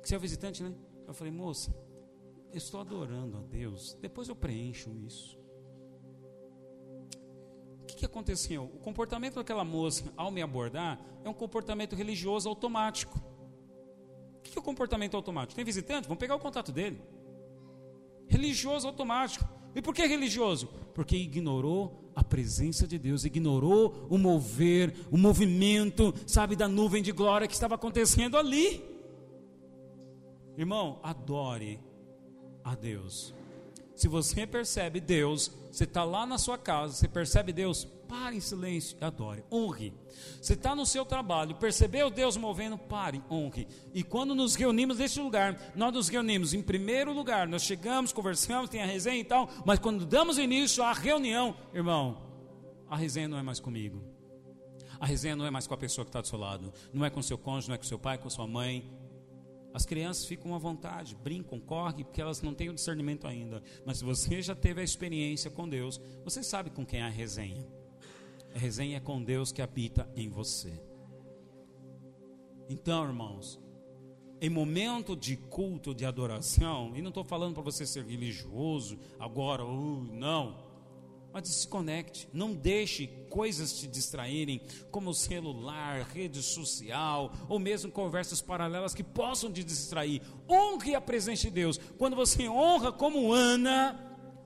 Que 0.01 0.09
você 0.09 0.15
é 0.15 0.19
visitante, 0.19 0.61
né? 0.61 0.73
Eu 1.07 1.13
falei, 1.13 1.31
moça, 1.31 1.73
estou 2.53 2.79
adorando 2.79 3.37
a 3.37 3.41
Deus. 3.41 3.97
Depois 4.01 4.29
eu 4.29 4.35
preencho 4.35 4.91
isso. 5.05 5.37
O 7.83 7.85
que, 7.87 7.95
que 7.95 8.05
aconteceu? 8.05 8.63
O 8.63 8.79
comportamento 8.79 9.35
daquela 9.35 9.63
moça, 9.63 10.11
ao 10.15 10.31
me 10.31 10.41
abordar, 10.41 10.99
é 11.23 11.29
um 11.29 11.33
comportamento 11.33 11.95
religioso 11.95 12.49
automático. 12.49 13.17
O 14.37 14.41
que, 14.41 14.51
que 14.51 14.57
é 14.57 14.61
o 14.61 14.63
comportamento 14.63 15.15
automático? 15.15 15.55
Tem 15.55 15.65
visitante? 15.65 16.07
Vamos 16.07 16.19
pegar 16.19 16.35
o 16.35 16.39
contato 16.39 16.71
dele. 16.71 17.01
Religioso 18.27 18.87
automático. 18.87 19.47
E 19.73 19.81
por 19.81 19.93
que 19.93 20.05
religioso? 20.05 20.67
Porque 20.93 21.15
ignorou 21.15 22.11
a 22.15 22.23
presença 22.23 22.87
de 22.87 22.97
Deus, 22.97 23.23
ignorou 23.23 24.07
o 24.09 24.17
mover, 24.17 24.93
o 25.11 25.17
movimento, 25.17 26.13
sabe, 26.25 26.55
da 26.55 26.67
nuvem 26.67 27.03
de 27.03 27.11
glória 27.11 27.47
que 27.47 27.53
estava 27.53 27.75
acontecendo 27.75 28.37
ali. 28.37 28.83
Irmão, 30.57 30.99
adore 31.03 31.79
a 32.67 32.75
Deus. 32.75 33.33
Se 33.95 34.07
você 34.07 34.45
percebe 34.45 34.99
Deus, 34.99 35.51
você 35.71 35.85
está 35.85 36.03
lá 36.03 36.25
na 36.25 36.37
sua 36.37 36.57
casa, 36.57 36.93
você 36.93 37.07
percebe 37.07 37.51
Deus, 37.51 37.85
pare 38.07 38.35
em 38.35 38.39
silêncio 38.39 38.95
e 39.01 39.03
adore, 39.03 39.43
honre. 39.51 39.91
Você 40.39 40.53
está 40.53 40.75
no 40.75 40.85
seu 40.85 41.03
trabalho, 41.03 41.55
percebeu 41.55 42.11
Deus 42.11 42.37
movendo, 42.37 42.77
pare, 42.77 43.23
honre. 43.29 43.67
E 43.93 44.03
quando 44.03 44.35
nos 44.35 44.53
reunimos 44.53 44.99
neste 44.99 45.19
lugar, 45.19 45.73
nós 45.75 45.91
nos 45.93 46.09
reunimos 46.09 46.53
em 46.53 46.61
primeiro 46.61 47.11
lugar, 47.11 47.47
nós 47.47 47.63
chegamos, 47.63 48.13
conversamos, 48.13 48.69
tem 48.69 48.83
a 48.83 48.85
resenha 48.85 49.19
e 49.19 49.23
tal, 49.23 49.49
mas 49.65 49.79
quando 49.79 50.05
damos 50.05 50.37
início 50.37 50.83
à 50.83 50.93
reunião, 50.93 51.55
irmão, 51.73 52.21
a 52.87 52.95
resenha 52.95 53.27
não 53.27 53.39
é 53.39 53.41
mais 53.41 53.59
comigo. 53.59 54.03
A 54.99 55.05
resenha 55.05 55.35
não 55.35 55.45
é 55.45 55.51
mais 55.51 55.65
com 55.65 55.73
a 55.73 55.77
pessoa 55.77 56.05
que 56.05 56.09
está 56.09 56.21
do 56.21 56.27
seu 56.27 56.37
lado, 56.37 56.71
não 56.93 57.03
é 57.03 57.09
com 57.09 57.21
seu 57.21 57.37
cônjuge, 57.37 57.69
não 57.69 57.75
é 57.75 57.77
com 57.77 57.83
seu 57.83 57.99
pai, 57.99 58.17
com 58.17 58.29
sua 58.29 58.45
mãe, 58.45 58.87
as 59.73 59.85
crianças 59.85 60.25
ficam 60.25 60.55
à 60.55 60.57
vontade, 60.57 61.15
brincam, 61.15 61.59
correm, 61.59 62.03
porque 62.03 62.21
elas 62.21 62.41
não 62.41 62.53
têm 62.53 62.69
o 62.69 62.73
discernimento 62.73 63.27
ainda. 63.27 63.61
Mas 63.85 63.99
se 63.99 64.03
você 64.03 64.41
já 64.41 64.55
teve 64.55 64.81
a 64.81 64.83
experiência 64.83 65.51
com 65.51 65.67
Deus, 65.67 66.01
você 66.23 66.41
sabe 66.41 66.69
com 66.69 66.85
quem 66.85 67.01
é 67.01 67.03
a 67.03 67.09
resenha. 67.09 67.67
A 68.55 68.57
resenha 68.57 68.97
é 68.97 68.99
com 68.99 69.23
Deus 69.23 69.51
que 69.51 69.61
habita 69.61 70.09
em 70.15 70.29
você. 70.29 70.81
Então, 72.69 73.05
irmãos, 73.05 73.59
em 74.41 74.49
momento 74.49 75.15
de 75.15 75.35
culto, 75.35 75.93
de 75.93 76.05
adoração, 76.05 76.93
e 76.95 77.01
não 77.01 77.09
estou 77.09 77.23
falando 77.23 77.53
para 77.53 77.63
você 77.63 77.85
ser 77.85 78.05
religioso 78.05 78.97
agora, 79.19 79.65
uh, 79.65 80.03
não 80.11 80.66
mas 81.33 81.43
desconecte, 81.43 82.27
não 82.33 82.53
deixe 82.53 83.07
coisas 83.29 83.79
te 83.79 83.87
distraírem, 83.87 84.61
como 84.89 85.13
celular, 85.13 86.07
rede 86.13 86.41
social, 86.41 87.31
ou 87.47 87.59
mesmo 87.59 87.91
conversas 87.91 88.41
paralelas 88.41 88.93
que 88.93 89.03
possam 89.03 89.51
te 89.51 89.63
distrair. 89.63 90.21
Honre 90.49 90.95
a 90.95 91.01
presença 91.01 91.43
de 91.43 91.51
Deus. 91.51 91.79
Quando 91.97 92.15
você 92.15 92.47
honra 92.49 92.91
como 92.91 93.31
Ana, 93.31 93.99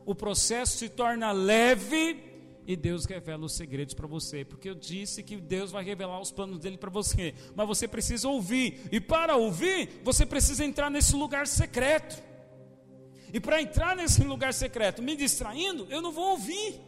o 0.06 0.16
processo 0.16 0.78
se 0.78 0.90
torna 0.90 1.32
leve 1.32 2.32
e 2.66 2.76
Deus 2.76 3.06
revela 3.06 3.46
os 3.46 3.54
segredos 3.54 3.94
para 3.94 4.08
você, 4.08 4.46
porque 4.46 4.70
eu 4.70 4.76
disse 4.76 5.24
que 5.24 5.38
Deus 5.38 5.72
vai 5.72 5.84
revelar 5.84 6.20
os 6.22 6.32
planos 6.32 6.60
dele 6.60 6.78
para 6.78 6.90
você, 6.90 7.34
mas 7.56 7.68
você 7.68 7.88
precisa 7.88 8.30
ouvir, 8.30 8.88
e 8.92 9.00
para 9.00 9.36
ouvir, 9.36 10.02
você 10.04 10.26
precisa 10.26 10.64
entrar 10.64 10.90
nesse 10.90 11.16
lugar 11.16 11.48
secreto. 11.48 12.31
E 13.34 13.40
para 13.40 13.62
entrar 13.62 13.96
nesse 13.96 14.24
lugar 14.24 14.54
secreto, 14.54 15.02
me 15.02 15.16
distraindo, 15.16 15.88
eu 15.90 16.02
não 16.02 16.12
vou 16.12 16.32
ouvir. 16.32 16.82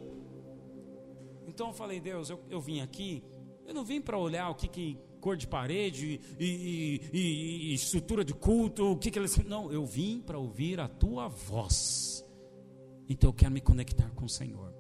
Então 1.48 1.68
eu 1.68 1.74
falei, 1.74 2.00
Deus, 2.00 2.30
eu, 2.30 2.40
eu 2.50 2.60
vim 2.60 2.82
aqui, 2.82 3.24
eu 3.66 3.74
não 3.74 3.84
vim 3.84 4.02
para 4.02 4.18
olhar 4.18 4.50
o 4.50 4.56
que, 4.56 4.68
que 4.68 4.98
cor 5.22 5.38
de 5.38 5.48
parede 5.48 6.20
e, 6.38 6.46
e, 6.46 7.02
e, 7.14 7.72
e, 7.72 7.74
estrutura 7.74 8.26
de 8.26 8.34
culto, 8.34 8.92
o 8.92 8.98
que, 8.98 9.10
que 9.10 9.18
eles. 9.18 9.38
Não, 9.46 9.72
eu 9.72 9.86
vim 9.86 10.20
para 10.20 10.38
ouvir 10.38 10.82
a 10.82 10.88
tua 10.88 11.30
voz. 11.30 12.26
Então 13.08 13.30
eu 13.30 13.34
quero 13.34 13.52
me 13.52 13.62
conectar 13.62 14.10
com 14.12 14.26
o 14.26 14.30
Senhor. 14.30 14.74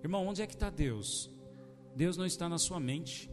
Irmão, 0.00 0.26
onde 0.26 0.42
é 0.42 0.46
que 0.46 0.54
está 0.54 0.70
Deus? 0.70 1.28
Deus 1.96 2.16
não 2.16 2.24
está 2.24 2.48
na 2.48 2.58
sua 2.58 2.78
mente. 2.78 3.28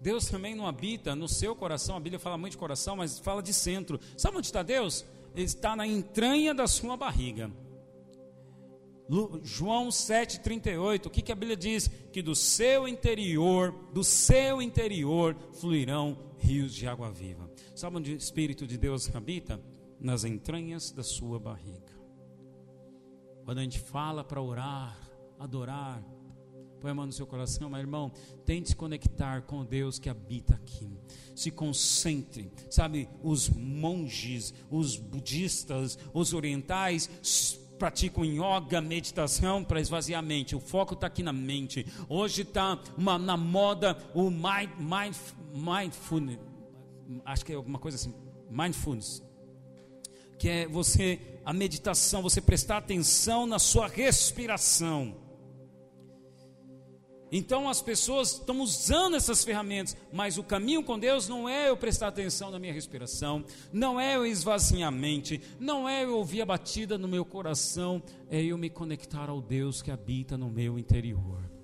Deus 0.00 0.26
também 0.26 0.54
não 0.54 0.66
habita 0.66 1.16
no 1.16 1.28
seu 1.28 1.56
coração. 1.56 1.96
A 1.96 2.00
Bíblia 2.00 2.18
fala 2.18 2.36
muito 2.36 2.52
de 2.52 2.58
coração, 2.58 2.96
mas 2.96 3.18
fala 3.18 3.42
de 3.42 3.54
centro. 3.54 3.98
Sabe 4.16 4.36
onde 4.36 4.46
está 4.46 4.62
Deus? 4.62 5.04
Está 5.34 5.76
na 5.76 5.86
entranha 5.86 6.54
da 6.54 6.66
sua 6.66 6.96
barriga. 6.96 7.50
João 9.42 9.88
7,38, 9.88 11.06
o 11.06 11.10
que, 11.10 11.22
que 11.22 11.32
a 11.32 11.34
Bíblia 11.34 11.56
diz? 11.56 11.88
Que 12.12 12.20
do 12.20 12.34
seu 12.34 12.86
interior, 12.86 13.74
do 13.92 14.04
seu 14.04 14.60
interior, 14.60 15.34
fluirão 15.54 16.18
rios 16.38 16.74
de 16.74 16.86
água 16.86 17.10
viva. 17.10 17.50
Sabe 17.74 17.96
onde 17.96 18.12
o 18.12 18.16
Espírito 18.16 18.66
de 18.66 18.76
Deus 18.76 19.14
habita? 19.14 19.60
Nas 19.98 20.24
entranhas 20.24 20.90
da 20.90 21.02
sua 21.02 21.38
barriga. 21.40 21.98
Quando 23.44 23.58
a 23.58 23.62
gente 23.62 23.80
fala 23.80 24.22
para 24.22 24.42
orar, 24.42 24.98
adorar, 25.38 26.04
põe 26.78 26.90
a 26.90 26.94
mão 26.94 27.06
no 27.06 27.12
seu 27.12 27.26
coração, 27.26 27.70
mas 27.70 27.80
irmão, 27.80 28.12
tente 28.44 28.68
se 28.68 28.76
conectar 28.76 29.42
com 29.42 29.64
Deus 29.64 29.98
que 29.98 30.10
habita 30.10 30.54
aqui. 30.54 30.97
Se 31.38 31.52
concentre, 31.52 32.50
sabe? 32.68 33.08
Os 33.22 33.48
monges, 33.48 34.52
os 34.68 34.96
budistas, 34.96 35.96
os 36.12 36.34
orientais 36.34 37.08
praticam 37.78 38.24
yoga, 38.24 38.80
meditação 38.80 39.62
para 39.62 39.80
esvaziar 39.80 40.18
a 40.18 40.22
mente. 40.22 40.56
O 40.56 40.60
foco 40.60 40.94
está 40.94 41.06
aqui 41.06 41.22
na 41.22 41.32
mente. 41.32 41.86
Hoje 42.08 42.42
está 42.42 42.76
na 42.96 43.36
moda 43.36 43.96
o 44.14 44.28
mind, 44.32 44.70
mind, 44.80 45.14
mindfulness, 45.54 46.40
acho 47.24 47.44
que 47.44 47.52
é 47.52 47.54
alguma 47.54 47.78
coisa 47.78 47.94
assim, 47.94 48.12
mindfulness, 48.50 49.22
que 50.40 50.48
é 50.48 50.66
você 50.66 51.20
a 51.44 51.52
meditação, 51.52 52.20
você 52.20 52.40
prestar 52.40 52.78
atenção 52.78 53.46
na 53.46 53.60
sua 53.60 53.86
respiração. 53.86 55.27
Então 57.30 57.68
as 57.68 57.82
pessoas 57.82 58.32
estão 58.32 58.60
usando 58.60 59.16
essas 59.16 59.44
ferramentas, 59.44 59.96
mas 60.12 60.38
o 60.38 60.42
caminho 60.42 60.82
com 60.82 60.98
Deus 60.98 61.28
não 61.28 61.48
é 61.48 61.68
eu 61.68 61.76
prestar 61.76 62.08
atenção 62.08 62.50
na 62.50 62.58
minha 62.58 62.72
respiração, 62.72 63.44
não 63.72 64.00
é 64.00 64.16
eu 64.16 64.24
esvaziar 64.24 64.88
a 64.88 64.90
mente, 64.90 65.40
não 65.60 65.88
é 65.88 66.04
eu 66.04 66.16
ouvir 66.16 66.42
a 66.42 66.46
batida 66.46 66.96
no 66.96 67.08
meu 67.08 67.24
coração, 67.24 68.02
é 68.30 68.42
eu 68.42 68.56
me 68.56 68.70
conectar 68.70 69.28
ao 69.28 69.40
Deus 69.40 69.82
que 69.82 69.90
habita 69.90 70.38
no 70.38 70.48
meu 70.48 70.78
interior. 70.78 71.57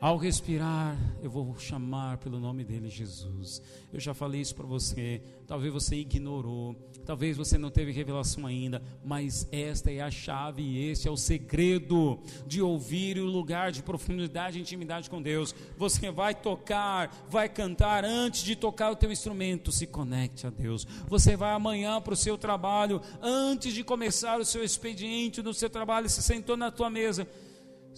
Ao 0.00 0.16
respirar, 0.16 0.96
eu 1.20 1.28
vou 1.28 1.58
chamar 1.58 2.18
pelo 2.18 2.38
nome 2.38 2.62
dele 2.62 2.88
Jesus. 2.88 3.60
Eu 3.92 3.98
já 3.98 4.14
falei 4.14 4.40
isso 4.40 4.54
para 4.54 4.64
você. 4.64 5.20
Talvez 5.44 5.72
você 5.72 5.96
ignorou, 5.96 6.76
talvez 7.04 7.36
você 7.36 7.58
não 7.58 7.68
teve 7.68 7.90
revelação 7.90 8.46
ainda, 8.46 8.80
mas 9.04 9.48
esta 9.50 9.90
é 9.90 10.00
a 10.00 10.08
chave 10.08 10.62
e 10.62 10.88
este 10.88 11.08
é 11.08 11.10
o 11.10 11.16
segredo 11.16 12.20
de 12.46 12.62
ouvir 12.62 13.18
o 13.18 13.24
lugar 13.24 13.72
de 13.72 13.82
profundidade 13.82 14.56
e 14.56 14.60
intimidade 14.60 15.10
com 15.10 15.20
Deus. 15.20 15.52
Você 15.76 16.12
vai 16.12 16.32
tocar, 16.32 17.12
vai 17.28 17.48
cantar 17.48 18.04
antes 18.04 18.44
de 18.44 18.54
tocar 18.54 18.92
o 18.92 18.96
teu 18.96 19.10
instrumento, 19.10 19.72
se 19.72 19.88
conecte 19.88 20.46
a 20.46 20.50
Deus. 20.50 20.86
Você 21.08 21.34
vai 21.36 21.50
amanhã 21.50 22.00
para 22.00 22.14
o 22.14 22.16
seu 22.16 22.38
trabalho, 22.38 23.02
antes 23.20 23.74
de 23.74 23.82
começar 23.82 24.38
o 24.38 24.44
seu 24.44 24.62
expediente 24.62 25.42
no 25.42 25.52
seu 25.52 25.68
trabalho, 25.68 26.08
se 26.08 26.22
sentou 26.22 26.56
na 26.56 26.70
tua 26.70 26.88
mesa 26.88 27.26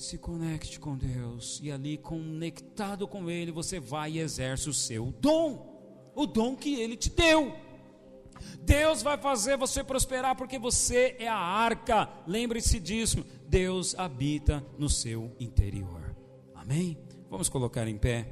se 0.00 0.18
conecte 0.18 0.80
com 0.80 0.96
Deus 0.96 1.60
e 1.62 1.70
ali 1.70 1.98
conectado 1.98 3.06
com 3.06 3.30
Ele 3.30 3.52
você 3.52 3.78
vai 3.78 4.12
e 4.12 4.18
exerce 4.18 4.68
o 4.68 4.74
seu 4.74 5.12
dom, 5.20 6.12
o 6.14 6.26
dom 6.26 6.56
que 6.56 6.80
Ele 6.80 6.96
te 6.96 7.10
deu. 7.10 7.52
Deus 8.62 9.02
vai 9.02 9.18
fazer 9.18 9.56
você 9.56 9.84
prosperar 9.84 10.34
porque 10.34 10.58
você 10.58 11.16
é 11.18 11.28
a 11.28 11.36
arca. 11.36 12.08
Lembre-se 12.26 12.80
disso. 12.80 13.24
Deus 13.46 13.94
habita 13.98 14.64
no 14.78 14.88
seu 14.88 15.34
interior. 15.38 16.16
Amém? 16.54 16.96
Vamos 17.28 17.48
colocar 17.48 17.86
em 17.86 17.98
pé. 17.98 18.26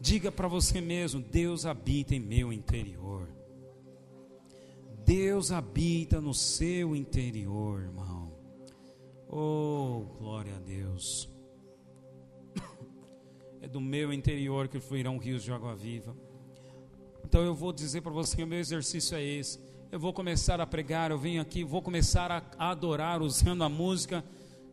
Diga 0.00 0.30
para 0.30 0.46
você 0.46 0.80
mesmo: 0.80 1.20
Deus 1.20 1.66
habita 1.66 2.14
em 2.14 2.20
meu 2.20 2.52
interior. 2.52 3.28
Deus 5.04 5.50
habita 5.50 6.20
no 6.20 6.34
seu 6.34 6.94
interior, 6.94 7.80
irmão. 7.82 8.17
Oh, 9.30 10.06
glória 10.18 10.54
a 10.56 10.58
Deus. 10.58 11.28
É 13.60 13.68
do 13.68 13.80
meu 13.80 14.12
interior 14.12 14.68
que 14.68 14.80
fluirão 14.80 15.18
rios 15.18 15.42
de 15.42 15.52
água 15.52 15.74
viva. 15.74 16.16
Então 17.24 17.42
eu 17.42 17.54
vou 17.54 17.72
dizer 17.72 18.00
para 18.00 18.12
você: 18.12 18.42
o 18.42 18.46
meu 18.46 18.58
exercício 18.58 19.16
é 19.16 19.22
esse. 19.22 19.60
Eu 19.90 19.98
vou 19.98 20.12
começar 20.12 20.60
a 20.60 20.66
pregar, 20.66 21.10
eu 21.10 21.18
venho 21.18 21.42
aqui, 21.42 21.64
vou 21.64 21.82
começar 21.82 22.30
a 22.30 22.70
adorar 22.70 23.20
usando 23.20 23.64
a 23.64 23.68
música. 23.68 24.24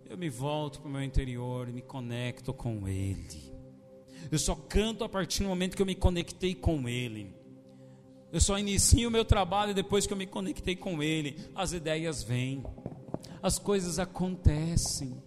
Eu 0.10 0.18
me 0.18 0.30
volto 0.30 0.80
para 0.80 0.88
o 0.88 0.92
meu 0.92 1.04
interior 1.04 1.68
e 1.68 1.74
me 1.74 1.82
conecto 1.82 2.54
com 2.54 2.88
Ele. 2.88 3.54
Eu 4.32 4.38
só 4.38 4.56
canto 4.56 5.04
a 5.04 5.10
partir 5.10 5.44
do 5.44 5.50
momento 5.50 5.76
que 5.76 5.82
eu 5.82 5.86
me 5.86 5.96
conectei 5.96 6.54
com 6.54 6.88
Ele. 6.88 7.34
Eu 8.32 8.40
só 8.40 8.58
inicio 8.60 9.10
o 9.10 9.12
meu 9.12 9.26
trabalho 9.26 9.74
depois 9.74 10.06
que 10.06 10.14
eu 10.14 10.18
me 10.18 10.28
conectei 10.28 10.76
com 10.76 11.02
Ele. 11.02 11.40
As 11.56 11.74
ideias 11.74 12.24
vêm, 12.24 12.64
as 13.42 13.60
coisas 13.60 14.00
acontecem, 14.00 15.22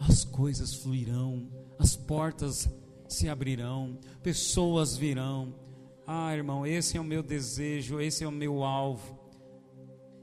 as 0.00 0.24
coisas 0.24 0.74
fluirão, 0.74 1.48
as 1.78 1.96
portas 1.96 2.68
se 3.08 3.28
abrirão, 3.28 3.98
pessoas 4.22 4.96
virão. 4.96 5.54
Ah, 6.06 6.34
irmão, 6.34 6.66
esse 6.66 6.96
é 6.96 7.00
o 7.00 7.04
meu 7.04 7.22
desejo, 7.22 8.00
esse 8.00 8.24
é 8.24 8.28
o 8.28 8.32
meu 8.32 8.62
alvo. 8.62 9.18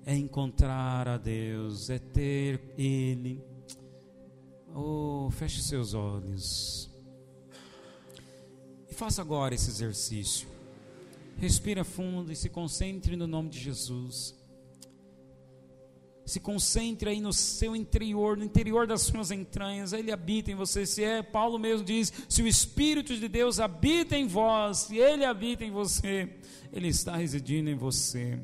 É 0.05 0.15
encontrar 0.15 1.07
a 1.07 1.17
Deus, 1.17 1.89
é 1.89 1.97
ter 1.97 2.73
Ele 2.78 3.43
Oh, 4.78 5.30
feche 5.32 5.61
seus 5.61 5.93
olhos. 5.93 6.89
E 8.89 8.93
faça 8.93 9.21
agora 9.21 9.55
esse 9.55 9.69
exercício. 9.69 10.49
Respira 11.38 11.86
fundo 11.86 12.30
e 12.30 12.36
se 12.36 12.49
concentre 12.49 13.15
no 13.15 13.26
nome 13.26 13.47
de 13.47 13.57
Jesus. 13.57 14.36
Se 16.26 16.39
concentre 16.39 17.09
aí 17.09 17.21
no 17.21 17.32
seu 17.32 17.76
interior, 17.76 18.36
no 18.36 18.43
interior 18.43 18.88
das 18.88 19.03
suas 19.03 19.30
entranhas, 19.30 19.93
Ele 19.93 20.11
habita 20.11 20.51
em 20.51 20.55
você. 20.55 20.86
Se 20.86 21.03
é, 21.03 21.21
Paulo 21.21 21.59
mesmo 21.59 21.86
diz: 21.86 22.11
se 22.28 22.41
o 22.41 22.47
Espírito 22.47 23.15
de 23.15 23.28
Deus 23.28 23.59
habita 23.59 24.17
em 24.17 24.26
vós, 24.28 24.80
se 24.80 24.97
Ele 24.97 25.23
habita 25.23 25.63
em 25.63 25.71
você, 25.71 26.30
Ele 26.73 26.88
está 26.88 27.15
residindo 27.15 27.69
em 27.69 27.76
você 27.76 28.39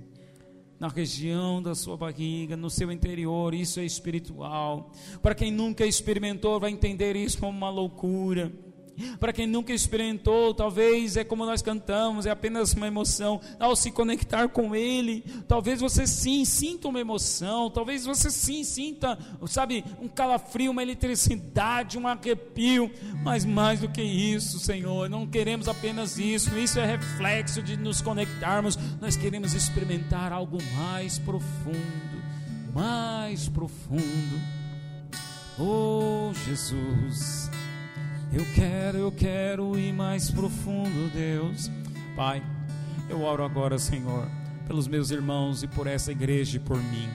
na 0.82 0.88
região 0.88 1.62
da 1.62 1.76
sua 1.76 1.96
barriga, 1.96 2.58
no 2.58 2.68
seu 2.68 2.92
interior, 2.92 3.54
isso 3.54 3.80
é 3.80 3.86
espiritual. 3.86 4.92
Para 5.22 5.36
quem 5.36 5.52
nunca 5.52 5.86
experimentou, 5.86 6.60
vai 6.60 6.72
entender 6.72 7.16
isso 7.16 7.38
como 7.38 7.56
uma 7.56 7.70
loucura. 7.70 8.52
Para 9.20 9.34
quem 9.34 9.48
nunca 9.48 9.74
experimentou, 9.74 10.54
talvez 10.54 11.18
é 11.18 11.24
como 11.24 11.46
nós 11.46 11.62
cantamos, 11.62 12.26
é 12.26 12.30
apenas 12.30 12.74
uma 12.74 12.88
emoção. 12.88 13.40
Ao 13.60 13.76
se 13.76 13.92
conectar 13.92 14.48
com 14.50 14.76
Ele, 14.76 15.24
talvez 15.48 15.82
você 15.82 16.08
sim 16.08 16.46
sinta 16.46 16.88
uma 16.88 17.00
emoção, 17.00 17.70
talvez 17.70 18.06
você 18.06 18.30
sim 18.30 18.64
sinta, 18.64 19.18
sabe, 19.48 19.84
um 20.02 20.08
calafrio, 20.08 20.72
uma 20.72 20.82
eletricidade, 20.82 21.98
um 21.98 22.08
arrepio. 22.08 22.92
Mas 23.24 23.46
mais 23.46 23.80
do 23.80 23.90
que 23.90 24.02
isso, 24.02 24.60
Senhor, 24.60 25.10
não 25.10 25.28
queremos 25.28 25.68
apenas 25.68 26.18
isso. 26.18 26.58
Isso 26.58 26.80
é 26.80 26.86
reflexo 26.86 27.62
de 27.62 27.78
nos 27.78 28.02
conectarmos. 28.02 28.78
Nós 29.00 29.16
queremos 29.16 29.54
experimentar 29.54 30.32
algo 30.32 30.58
mais 30.76 31.20
profundo, 31.20 32.22
mais 32.74 33.48
profundo. 33.50 34.42
Oh 35.60 36.32
Jesus. 36.46 37.51
Eu 38.34 38.46
quero, 38.56 38.98
eu 38.98 39.12
quero 39.12 39.78
ir 39.78 39.92
mais 39.92 40.32
profundo, 40.32 41.12
Deus. 41.14 41.70
Pai, 42.16 42.42
eu 43.10 43.24
oro 43.24 43.44
agora, 43.44 43.78
Senhor, 43.78 44.26
pelos 44.66 44.88
meus 44.88 45.12
irmãos 45.12 45.64
e 45.64 45.68
por 45.68 45.86
essa 45.86 46.14
igreja 46.14 46.56
e 46.56 46.60
por 46.60 46.78
mim. 46.78 47.10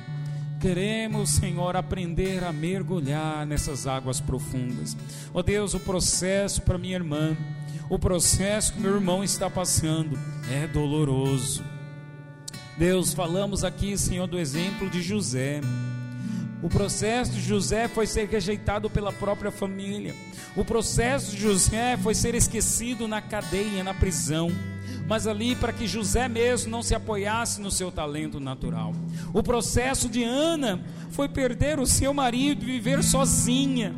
Queremos, 0.60 1.30
Senhor, 1.30 1.74
aprender 1.74 2.44
a 2.44 2.52
mergulhar 2.52 3.46
nessas 3.46 3.86
águas 3.86 4.20
profundas. 4.20 4.94
Ó 5.32 5.38
oh 5.38 5.42
Deus, 5.42 5.72
o 5.72 5.80
processo 5.80 6.60
para 6.60 6.76
minha 6.76 6.96
irmã, 6.96 7.34
o 7.88 7.98
processo 7.98 8.74
que 8.74 8.80
meu 8.80 8.94
irmão 8.94 9.24
está 9.24 9.48
passando 9.48 10.18
é 10.50 10.66
doloroso. 10.66 11.64
Deus, 12.76 13.14
falamos 13.14 13.64
aqui, 13.64 13.96
Senhor, 13.96 14.26
do 14.26 14.38
exemplo 14.38 14.90
de 14.90 15.00
José. 15.00 15.62
O 16.62 16.68
processo 16.68 17.32
de 17.32 17.40
José 17.40 17.86
foi 17.86 18.06
ser 18.06 18.28
rejeitado 18.28 18.88
pela 18.88 19.12
própria 19.12 19.50
família. 19.50 20.14
O 20.56 20.64
processo 20.64 21.32
de 21.32 21.42
José 21.42 21.96
foi 21.98 22.14
ser 22.14 22.34
esquecido 22.34 23.06
na 23.06 23.20
cadeia, 23.20 23.84
na 23.84 23.92
prisão. 23.92 24.50
Mas 25.06 25.26
ali 25.26 25.54
para 25.54 25.72
que 25.72 25.86
José 25.86 26.28
mesmo 26.28 26.70
não 26.70 26.82
se 26.82 26.94
apoiasse 26.94 27.60
no 27.60 27.70
seu 27.70 27.92
talento 27.92 28.40
natural. 28.40 28.92
O 29.32 29.42
processo 29.42 30.08
de 30.08 30.24
Ana 30.24 30.82
foi 31.10 31.28
perder 31.28 31.78
o 31.78 31.86
seu 31.86 32.12
marido 32.12 32.64
e 32.64 32.66
viver 32.66 33.04
sozinha. 33.04 33.94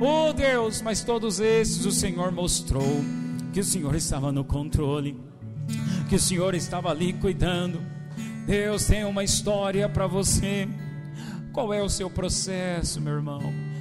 Oh 0.00 0.32
Deus, 0.32 0.80
mas 0.80 1.02
todos 1.02 1.40
esses 1.40 1.84
o 1.84 1.92
Senhor 1.92 2.30
mostrou 2.30 3.04
que 3.52 3.60
o 3.60 3.64
Senhor 3.64 3.94
estava 3.94 4.30
no 4.30 4.44
controle, 4.44 5.18
que 6.08 6.14
o 6.14 6.20
Senhor 6.20 6.54
estava 6.54 6.90
ali 6.90 7.12
cuidando. 7.12 7.80
Deus 8.46 8.84
tem 8.84 9.04
uma 9.04 9.24
história 9.24 9.88
para 9.88 10.06
você. 10.06 10.68
Qual 11.56 11.72
é 11.72 11.82
o 11.82 11.88
seu 11.88 12.10
processo, 12.10 13.00
meu 13.00 13.14
irmão? 13.14 13.40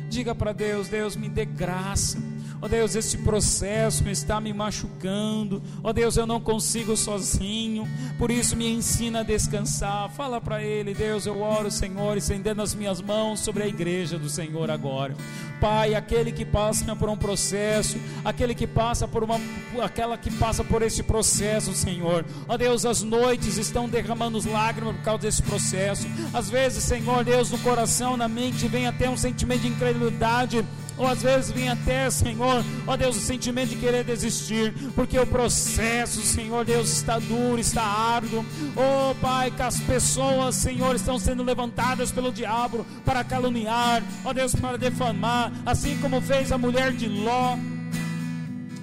Diga 0.10 0.34
para 0.34 0.54
Deus: 0.54 0.88
Deus, 0.88 1.14
me 1.14 1.28
dê 1.28 1.44
graça 1.44 2.18
Ó 2.62 2.66
oh 2.66 2.70
Deus, 2.70 2.96
esse 2.96 3.18
processo 3.20 4.08
está 4.10 4.40
me 4.40 4.54
machucando. 4.54 5.62
Ó 5.84 5.90
oh 5.90 5.94
Deus, 5.94 6.18
eu 6.18 6.26
não 6.26 6.40
consigo 6.40 6.96
sozinho. 6.96 7.88
Por 8.18 8.32
isso 8.32 8.56
me 8.56 8.72
ensina 8.72 9.20
a 9.20 9.24
descansar. 9.24 10.10
Fala 10.12 10.40
para 10.40 10.64
ele, 10.64 10.94
Deus, 10.94 11.26
eu 11.26 11.42
oro, 11.42 11.70
Senhor, 11.70 12.18
estendendo 12.18 12.62
as 12.62 12.74
minhas 12.74 13.02
mãos 13.02 13.40
sobre 13.40 13.64
a 13.64 13.68
igreja 13.68 14.18
do 14.18 14.30
Senhor 14.30 14.72
agora. 14.72 15.16
Pai, 15.60 15.96
aquele 15.96 16.32
que 16.32 16.46
passa 16.46 16.96
por 16.96 17.10
um 17.10 17.18
processo, 17.18 17.98
aquele 18.24 18.54
que 18.54 18.68
passa 18.68 19.08
por 19.08 19.24
uma 19.24 19.40
aquela 19.82 20.18
que 20.18 20.32
passa 20.32 20.64
por 20.64 20.82
esse 20.82 21.04
processo, 21.04 21.74
Senhor. 21.74 22.26
Ó 22.48 22.58
Deus, 22.58 22.86
as 22.86 23.02
noites 23.02 23.58
estão 23.58 23.88
derramando 23.88 24.40
lágrimas 24.50 24.96
por 24.96 25.04
causa 25.04 25.22
desse 25.24 25.42
processo. 25.42 26.08
Às 26.34 26.50
vezes, 26.50 26.84
Senhor, 26.84 27.24
Deus, 27.24 27.50
no 27.52 27.58
coração, 27.60 28.18
na 28.18 28.28
mente 28.28 28.68
vem 28.68 28.88
até 28.88 29.10
um 29.10 29.18
sentimento 29.18 29.62
de 29.62 29.68
incredulidade 29.70 30.66
ou 30.98 31.08
às 31.08 31.22
vezes 31.22 31.52
vem 31.52 31.70
até, 31.70 32.10
Senhor, 32.10 32.64
ó 32.88 32.96
Deus, 32.96 33.18
o 33.18 33.20
sentimento 33.20 33.70
de 33.70 33.76
querer 33.76 34.04
desistir, 34.04 34.74
porque 34.96 35.18
o 35.20 35.28
processo, 35.28 36.22
Senhor 36.22 36.64
Deus, 36.64 36.90
está 36.90 37.20
duro, 37.20 37.60
está 37.60 37.84
árduo. 37.84 38.46
Oh 38.76 39.14
Pai, 39.16 39.52
que 39.52 39.62
as 39.62 39.80
pessoas, 39.80 40.56
Senhor, 40.56 40.96
estão 40.96 41.20
sendo 41.20 41.44
levantadas 41.44 42.12
pelo 42.12 42.32
diabo 42.32 42.86
para 43.04 43.24
caluniar, 43.24 44.04
ó 44.24 44.34
Deus, 44.34 44.56
para 44.56 44.78
defamar, 44.78 45.52
assim 45.66 45.98
como 45.98 46.22
fez 46.22 46.52
a 46.52 46.58
mulher 46.58 46.92
de 46.94 47.08
Ló, 47.08 47.58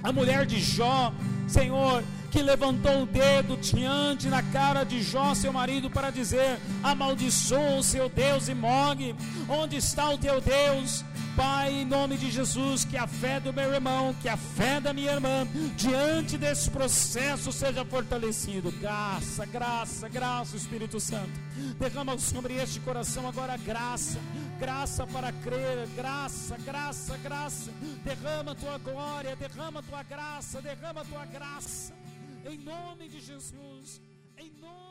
a 0.03 0.13
mulher 0.13 0.47
de 0.47 0.61
Jó, 0.61 1.13
Senhor 1.47 2.03
que 2.33 2.43
levantou 2.43 3.03
o 3.03 3.07
dedo 3.07 3.59
diante 3.59 4.27
na 4.27 4.43
cara 4.43 4.85
de 4.85 5.03
Jó, 5.03 5.35
seu 5.35 5.53
marido, 5.53 5.91
para 5.91 6.11
dizer: 6.11 6.59
amaldiçoa 6.83 7.77
o 7.77 7.83
seu 7.83 8.09
Deus 8.09 8.49
e 8.49 8.55
morre. 8.55 9.15
Onde 9.47 9.77
está 9.77 10.09
o 10.09 10.17
teu 10.17 10.41
Deus? 10.41 11.05
Pai, 11.37 11.73
em 11.73 11.85
nome 11.85 12.17
de 12.17 12.31
Jesus, 12.31 12.85
que 12.85 12.97
a 12.97 13.07
fé 13.07 13.39
do 13.41 13.53
meu 13.53 13.73
irmão, 13.73 14.15
que 14.21 14.29
a 14.29 14.37
fé 14.37 14.81
da 14.81 14.93
minha 14.93 15.13
irmã, 15.13 15.47
diante 15.77 16.37
desse 16.37 16.71
processo 16.71 17.53
seja 17.53 17.85
fortalecido. 17.85 18.71
Graça, 18.73 19.47
graça, 19.47 20.09
graça, 20.09 20.57
Espírito 20.57 21.01
Santo. 21.01 21.33
Derrama 21.79 22.19
sobre 22.19 22.55
este 22.55 22.81
coração 22.81 23.29
agora 23.29 23.57
graça, 23.59 24.19
graça 24.59 25.07
para 25.07 25.33
crer, 25.33 25.87
graça, 25.95 26.57
graça, 26.65 27.17
graça. 27.19 27.71
Derrama 28.05 28.55
tua 28.55 28.79
glória, 28.79 29.37
derrama 29.37 29.83
tua 29.83 30.03
graça, 30.03 30.61
derrama 30.61 31.05
tua 31.05 31.25
graça. 31.27 32.02
Em 32.45 32.59
nome 32.59 33.09
de 33.09 33.21
Jesus, 33.21 34.01
em 34.37 34.51
nome 34.61 34.82